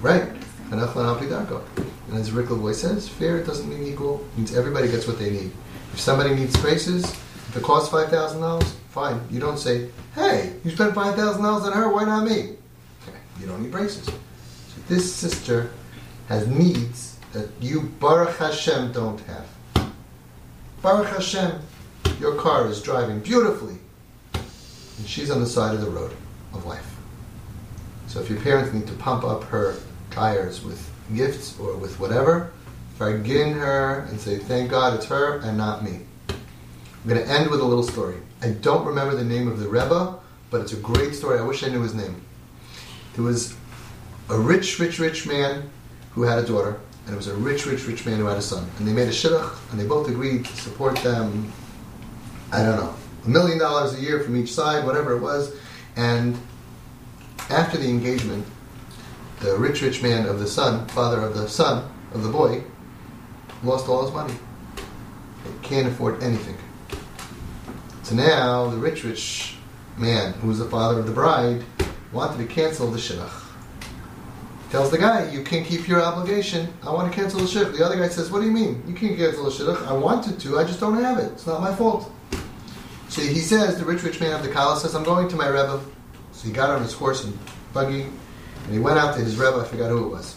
right, 0.00 0.22
Hanach 0.70 0.94
Lan 0.94 1.06
Al 1.06 1.16
Pi 1.16 1.26
Darko. 1.26 1.62
And 2.08 2.16
as 2.18 2.32
Rick 2.32 2.46
Lavoie 2.46 2.74
says, 2.74 3.08
fair 3.08 3.42
doesn't 3.44 3.68
mean 3.68 3.86
equal. 3.86 4.24
It 4.32 4.38
means 4.38 4.56
everybody 4.56 4.88
gets 4.88 5.06
what 5.06 5.18
they 5.18 5.30
need. 5.30 5.50
If 5.92 6.00
somebody 6.00 6.34
needs 6.34 6.56
braces, 6.56 7.04
if 7.04 7.56
it 7.56 7.62
costs 7.62 7.90
five 7.90 8.08
thousand 8.08 8.40
dollars, 8.40 8.74
fine. 8.90 9.20
You 9.30 9.40
don't 9.40 9.58
say, 9.58 9.90
"Hey, 10.14 10.54
you 10.64 10.70
spent 10.70 10.94
five 10.94 11.14
thousand 11.16 11.42
dollars 11.42 11.64
on 11.64 11.72
her. 11.72 11.88
Why 11.92 12.04
not 12.04 12.24
me?" 12.24 12.56
You 13.40 13.46
don't 13.46 13.62
need 13.62 13.72
braces. 13.72 14.06
So 14.06 14.12
this 14.88 15.14
sister 15.14 15.70
has 16.28 16.46
needs 16.46 17.18
that 17.32 17.48
you 17.60 17.82
Baruch 18.00 18.36
Hashem 18.36 18.92
don't 18.92 19.20
have. 19.20 19.46
Baruch 20.82 21.08
Hashem, 21.08 21.60
your 22.20 22.34
car 22.36 22.66
is 22.68 22.82
driving 22.82 23.20
beautifully, 23.20 23.78
and 24.34 25.06
she's 25.06 25.30
on 25.30 25.40
the 25.40 25.46
side 25.46 25.74
of 25.74 25.80
the 25.80 25.90
road 25.90 26.12
of 26.52 26.64
life. 26.66 26.96
So 28.06 28.20
if 28.20 28.30
your 28.30 28.40
parents 28.40 28.72
need 28.72 28.86
to 28.86 28.94
pump 28.94 29.24
up 29.24 29.44
her 29.44 29.76
tires 30.10 30.64
with 30.64 30.90
gifts 31.14 31.58
or 31.58 31.76
with 31.76 31.98
whatever, 32.00 32.52
forgive 32.96 33.56
her 33.56 34.06
and 34.08 34.18
say, 34.18 34.38
thank 34.38 34.70
God 34.70 34.94
it's 34.94 35.06
her 35.06 35.38
and 35.40 35.58
not 35.58 35.84
me. 35.84 36.00
I'm 36.28 37.08
going 37.08 37.22
to 37.22 37.32
end 37.32 37.50
with 37.50 37.60
a 37.60 37.64
little 37.64 37.84
story. 37.84 38.16
I 38.42 38.50
don't 38.50 38.86
remember 38.86 39.14
the 39.14 39.24
name 39.24 39.48
of 39.48 39.60
the 39.60 39.68
Rebbe, 39.68 40.18
but 40.50 40.60
it's 40.60 40.72
a 40.72 40.76
great 40.76 41.14
story. 41.14 41.38
I 41.38 41.42
wish 41.42 41.62
I 41.62 41.68
knew 41.68 41.82
his 41.82 41.94
name. 41.94 42.20
There 43.14 43.24
was 43.24 43.54
a 44.28 44.38
rich, 44.38 44.78
rich, 44.78 44.98
rich 44.98 45.26
man 45.26 45.70
who 46.12 46.22
had 46.22 46.38
a 46.38 46.46
daughter, 46.46 46.78
and 47.06 47.14
it 47.14 47.16
was 47.16 47.28
a 47.28 47.34
rich, 47.34 47.66
rich, 47.66 47.86
rich 47.86 48.04
man 48.06 48.18
who 48.18 48.26
had 48.26 48.36
a 48.36 48.42
son. 48.42 48.68
And 48.78 48.86
they 48.86 48.92
made 48.92 49.08
a 49.08 49.12
shidduch, 49.12 49.56
and 49.70 49.80
they 49.80 49.86
both 49.86 50.08
agreed 50.08 50.44
to 50.44 50.56
support 50.56 50.96
them, 50.98 51.52
I 52.52 52.62
don't 52.62 52.76
know, 52.76 52.94
a 53.24 53.28
million 53.28 53.58
dollars 53.58 53.94
a 53.94 54.00
year 54.00 54.20
from 54.20 54.36
each 54.36 54.52
side, 54.52 54.84
whatever 54.84 55.16
it 55.16 55.20
was. 55.20 55.54
And 55.96 56.38
after 57.50 57.78
the 57.78 57.88
engagement, 57.88 58.46
the 59.40 59.56
rich, 59.56 59.82
rich 59.82 60.02
man 60.02 60.26
of 60.26 60.38
the 60.38 60.46
son, 60.46 60.86
father 60.88 61.20
of 61.22 61.34
the 61.34 61.48
son, 61.48 61.88
of 62.12 62.22
the 62.22 62.28
boy, 62.28 62.62
lost 63.62 63.88
all 63.88 64.04
his 64.04 64.12
money. 64.12 64.34
He 65.44 65.66
can't 65.66 65.86
afford 65.86 66.22
anything. 66.22 66.56
So 68.02 68.14
now 68.14 68.68
the 68.68 68.76
rich, 68.76 69.04
rich 69.04 69.56
man, 69.96 70.32
who 70.34 70.48
was 70.48 70.58
the 70.58 70.64
father 70.64 71.00
of 71.00 71.06
the 71.06 71.12
bride, 71.12 71.64
wanted 72.12 72.46
to 72.46 72.52
cancel 72.52 72.90
the 72.90 72.98
shidduch. 72.98 73.44
Tells 74.70 74.90
the 74.90 74.98
guy, 74.98 75.30
you 75.30 75.42
can't 75.42 75.66
keep 75.66 75.88
your 75.88 76.02
obligation. 76.02 76.72
I 76.82 76.90
want 76.90 77.10
to 77.10 77.18
cancel 77.18 77.40
the 77.40 77.46
shidduch. 77.46 77.76
The 77.76 77.84
other 77.84 77.96
guy 77.96 78.08
says, 78.08 78.30
what 78.30 78.40
do 78.40 78.46
you 78.46 78.52
mean? 78.52 78.82
You 78.86 78.94
can't 78.94 79.16
cancel 79.16 79.44
the 79.44 79.50
shidduch. 79.50 79.86
I 79.86 79.92
wanted 79.92 80.38
to. 80.40 80.58
I 80.58 80.64
just 80.64 80.80
don't 80.80 81.02
have 81.02 81.18
it. 81.18 81.32
It's 81.32 81.46
not 81.46 81.60
my 81.60 81.74
fault. 81.74 82.10
So 83.08 83.22
he 83.22 83.38
says, 83.38 83.78
the 83.78 83.84
rich, 83.84 84.02
rich 84.02 84.20
man 84.20 84.34
of 84.34 84.42
the 84.42 84.50
Kala 84.52 84.78
says, 84.78 84.94
I'm 84.94 85.04
going 85.04 85.28
to 85.28 85.36
my 85.36 85.48
Rebbe. 85.48 85.80
So 86.32 86.46
he 86.46 86.52
got 86.52 86.70
on 86.70 86.82
his 86.82 86.92
horse 86.92 87.24
and 87.24 87.36
buggy, 87.72 88.02
and 88.02 88.72
he 88.72 88.78
went 88.78 88.98
out 88.98 89.14
to 89.16 89.20
his 89.20 89.36
Rebbe. 89.36 89.58
I 89.58 89.64
forgot 89.64 89.88
who 89.88 90.06
it 90.06 90.10
was. 90.10 90.36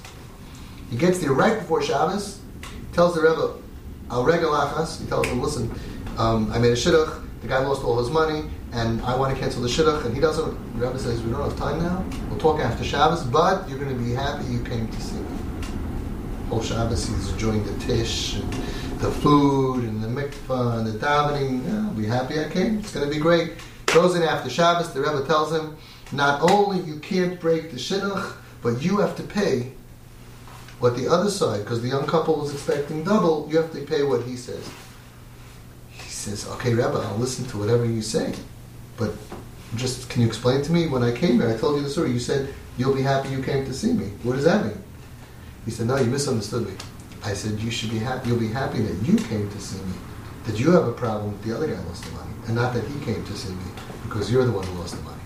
He 0.89 0.97
gets 0.97 1.19
there 1.19 1.33
right 1.33 1.59
before 1.59 1.81
Shabbos. 1.81 2.39
Tells 2.93 3.15
the 3.15 3.21
Rebbe, 3.21 3.53
"Al 4.09 4.23
regel 4.23 4.51
achas." 4.51 4.99
He 4.99 5.07
tells 5.07 5.27
him, 5.27 5.41
"Listen, 5.41 5.71
um, 6.17 6.51
I 6.51 6.57
made 6.59 6.71
a 6.71 6.75
shidduch. 6.75 7.23
The 7.41 7.47
guy 7.47 7.59
lost 7.65 7.83
all 7.83 7.97
his 7.97 8.09
money, 8.09 8.43
and 8.71 9.01
I 9.01 9.15
want 9.15 9.33
to 9.33 9.39
cancel 9.39 9.61
the 9.61 9.67
shidduch." 9.67 10.05
And 10.05 10.13
he 10.13 10.21
doesn't. 10.21 10.79
The 10.79 10.85
Rebbe 10.85 10.99
says, 10.99 11.21
"We 11.21 11.31
don't 11.31 11.41
have 11.41 11.57
time 11.57 11.81
now. 11.81 12.03
We'll 12.29 12.39
talk 12.39 12.59
after 12.59 12.83
Shabbos, 12.83 13.23
but 13.23 13.67
you're 13.67 13.79
going 13.79 13.95
to 13.97 14.03
be 14.03 14.13
happy 14.13 14.45
you 14.45 14.59
came 14.59 14.87
to 14.87 15.01
see 15.01 15.15
me." 15.15 15.37
Whole 16.49 16.61
Shabbos, 16.61 17.07
he's 17.07 17.29
enjoying 17.29 17.63
the 17.63 17.73
tish 17.85 18.35
and 18.35 18.53
the 18.99 19.09
food 19.09 19.83
and 19.83 20.03
the 20.03 20.07
mikvah 20.07 20.77
and 20.77 20.87
the 20.87 20.97
davening. 20.99 21.65
Yeah, 21.65 21.87
I'll 21.87 21.93
be 21.93 22.05
happy 22.05 22.39
I 22.39 22.49
came. 22.49 22.79
It's 22.79 22.93
going 22.93 23.07
to 23.07 23.13
be 23.13 23.19
great. 23.19 23.53
Goes 23.87 24.15
in 24.15 24.23
after 24.23 24.49
Shabbos. 24.49 24.93
The 24.93 25.01
rabbi 25.01 25.25
tells 25.25 25.51
him, 25.51 25.75
"Not 26.11 26.41
only 26.41 26.79
you 26.81 26.99
can't 26.99 27.39
break 27.39 27.71
the 27.71 27.77
shidduch, 27.77 28.33
but 28.61 28.81
you 28.81 28.97
have 28.97 29.15
to 29.15 29.23
pay." 29.23 29.73
what 30.81 30.97
the 30.97 31.07
other 31.07 31.29
side, 31.29 31.59
because 31.59 31.81
the 31.83 31.87
young 31.87 32.07
couple 32.07 32.35
was 32.35 32.51
expecting 32.51 33.03
double, 33.03 33.47
you 33.49 33.57
have 33.57 33.71
to 33.71 33.81
pay 33.81 34.01
what 34.01 34.23
he 34.23 34.35
says. 34.35 34.67
Says, 36.21 36.47
okay, 36.49 36.75
Rabbi, 36.75 36.99
I'll 36.99 37.17
listen 37.17 37.45
to 37.47 37.57
whatever 37.57 37.83
you 37.83 38.03
say. 38.03 38.35
But 38.95 39.11
just, 39.75 40.07
can 40.07 40.21
you 40.21 40.27
explain 40.27 40.61
to 40.61 40.71
me, 40.71 40.87
when 40.87 41.01
I 41.01 41.11
came 41.11 41.41
here, 41.41 41.49
I 41.49 41.57
told 41.57 41.77
you 41.77 41.81
the 41.81 41.89
story, 41.89 42.11
you 42.11 42.19
said, 42.19 42.53
you'll 42.77 42.93
be 42.93 43.01
happy 43.01 43.29
you 43.29 43.41
came 43.41 43.65
to 43.65 43.73
see 43.73 43.91
me. 43.91 44.11
What 44.21 44.35
does 44.35 44.43
that 44.43 44.63
mean? 44.63 44.77
He 45.65 45.71
said, 45.71 45.87
no, 45.87 45.95
you 45.97 46.05
misunderstood 46.05 46.67
me. 46.67 46.73
I 47.23 47.33
said, 47.33 47.59
you 47.59 47.71
should 47.71 47.89
be 47.89 47.97
happy, 47.97 48.29
you'll 48.29 48.39
be 48.39 48.49
happy 48.49 48.83
that 48.83 49.03
you 49.03 49.17
came 49.17 49.49
to 49.49 49.59
see 49.59 49.83
me. 49.83 49.93
That 50.45 50.59
you 50.59 50.69
have 50.69 50.87
a 50.87 50.91
problem 50.91 51.31
with 51.31 51.43
the 51.43 51.55
other 51.55 51.65
guy 51.65 51.81
lost 51.85 52.03
the 52.05 52.11
money, 52.11 52.33
and 52.45 52.53
not 52.53 52.75
that 52.75 52.83
he 52.83 52.99
came 53.03 53.25
to 53.25 53.33
see 53.33 53.53
me, 53.53 53.71
because 54.03 54.31
you're 54.31 54.45
the 54.45 54.51
one 54.51 54.67
who 54.67 54.77
lost 54.77 54.95
the 54.95 55.01
money. 55.01 55.23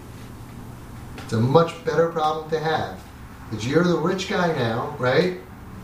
It's 1.17 1.33
a 1.33 1.41
much 1.41 1.83
better 1.83 2.07
problem 2.07 2.49
to 2.51 2.59
have. 2.59 3.03
That 3.51 3.65
you're 3.65 3.83
the 3.83 3.97
rich 3.97 4.29
guy 4.29 4.53
now, 4.53 4.95
right? 4.97 5.41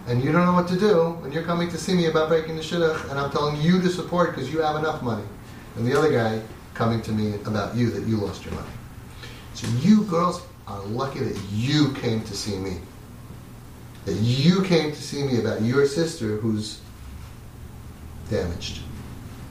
And 0.07 0.23
you 0.23 0.31
don't 0.31 0.45
know 0.45 0.53
what 0.53 0.67
to 0.69 0.79
do 0.79 1.11
when 1.21 1.31
you're 1.31 1.43
coming 1.43 1.69
to 1.69 1.77
see 1.77 1.93
me 1.93 2.07
about 2.07 2.29
breaking 2.29 2.55
the 2.55 2.61
shidduch, 2.61 3.09
and 3.09 3.19
I'm 3.19 3.31
telling 3.31 3.61
you 3.61 3.81
to 3.81 3.89
support 3.89 4.35
because 4.35 4.51
you 4.51 4.59
have 4.59 4.75
enough 4.75 5.01
money, 5.01 5.23
and 5.75 5.85
the 5.85 5.97
other 5.97 6.11
guy 6.11 6.41
coming 6.73 7.01
to 7.03 7.11
me 7.11 7.35
about 7.45 7.75
you 7.75 7.91
that 7.91 8.07
you 8.07 8.17
lost 8.17 8.43
your 8.45 8.53
money. 8.53 8.69
So 9.53 9.67
you 9.79 10.03
girls 10.05 10.41
are 10.67 10.79
lucky 10.81 11.19
that 11.19 11.39
you 11.51 11.93
came 11.93 12.23
to 12.23 12.35
see 12.35 12.57
me. 12.57 12.77
That 14.05 14.15
you 14.15 14.63
came 14.63 14.91
to 14.91 15.01
see 15.01 15.23
me 15.23 15.39
about 15.39 15.61
your 15.61 15.85
sister 15.85 16.37
who's 16.37 16.81
damaged 18.29 18.81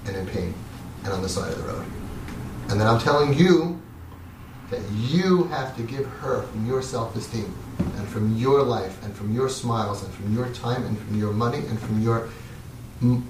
and 0.07 0.17
in 0.17 0.27
pain 0.27 0.55
and 1.05 1.13
on 1.13 1.23
the 1.23 1.29
side 1.29 1.53
of 1.53 1.59
the 1.59 1.65
road. 1.65 1.87
And 2.69 2.81
then 2.81 2.87
I'm 2.87 2.99
telling 2.99 3.35
you 3.35 3.81
that 4.71 4.81
you 4.93 5.45
have 5.45 5.77
to 5.77 5.83
give 5.83 6.07
her 6.07 6.43
from 6.43 6.67
your 6.67 6.83
self-esteem 6.83 7.55
and 7.97 8.09
from 8.09 8.37
your 8.37 8.63
life 8.63 9.03
and 9.05 9.15
from 9.15 9.35
your 9.35 9.49
smiles 9.49 10.03
and 10.03 10.13
from 10.15 10.35
your 10.35 10.49
time 10.55 10.85
and 10.85 10.99
from 10.99 11.19
your 11.19 11.33
money 11.33 11.59
and 11.59 11.79
from 11.79 12.03
your 12.03 12.29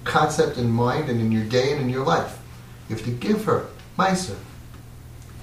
concept 0.05 0.59
in 0.59 0.70
mind 0.70 1.09
and 1.09 1.20
in 1.20 1.30
your 1.30 1.44
day 1.44 1.72
and 1.72 1.80
in 1.80 1.88
your 1.88 2.05
life. 2.05 2.38
You 2.88 2.96
have 2.96 3.05
to 3.05 3.12
give 3.12 3.44
her 3.44 3.66
Meiser. 3.98 4.36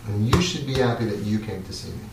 And 0.07 0.33
you 0.33 0.41
should 0.41 0.65
be 0.65 0.75
happy 0.75 1.05
that 1.05 1.19
you 1.19 1.39
came 1.39 1.63
to 1.63 1.73
see 1.73 1.91
me. 1.91 2.06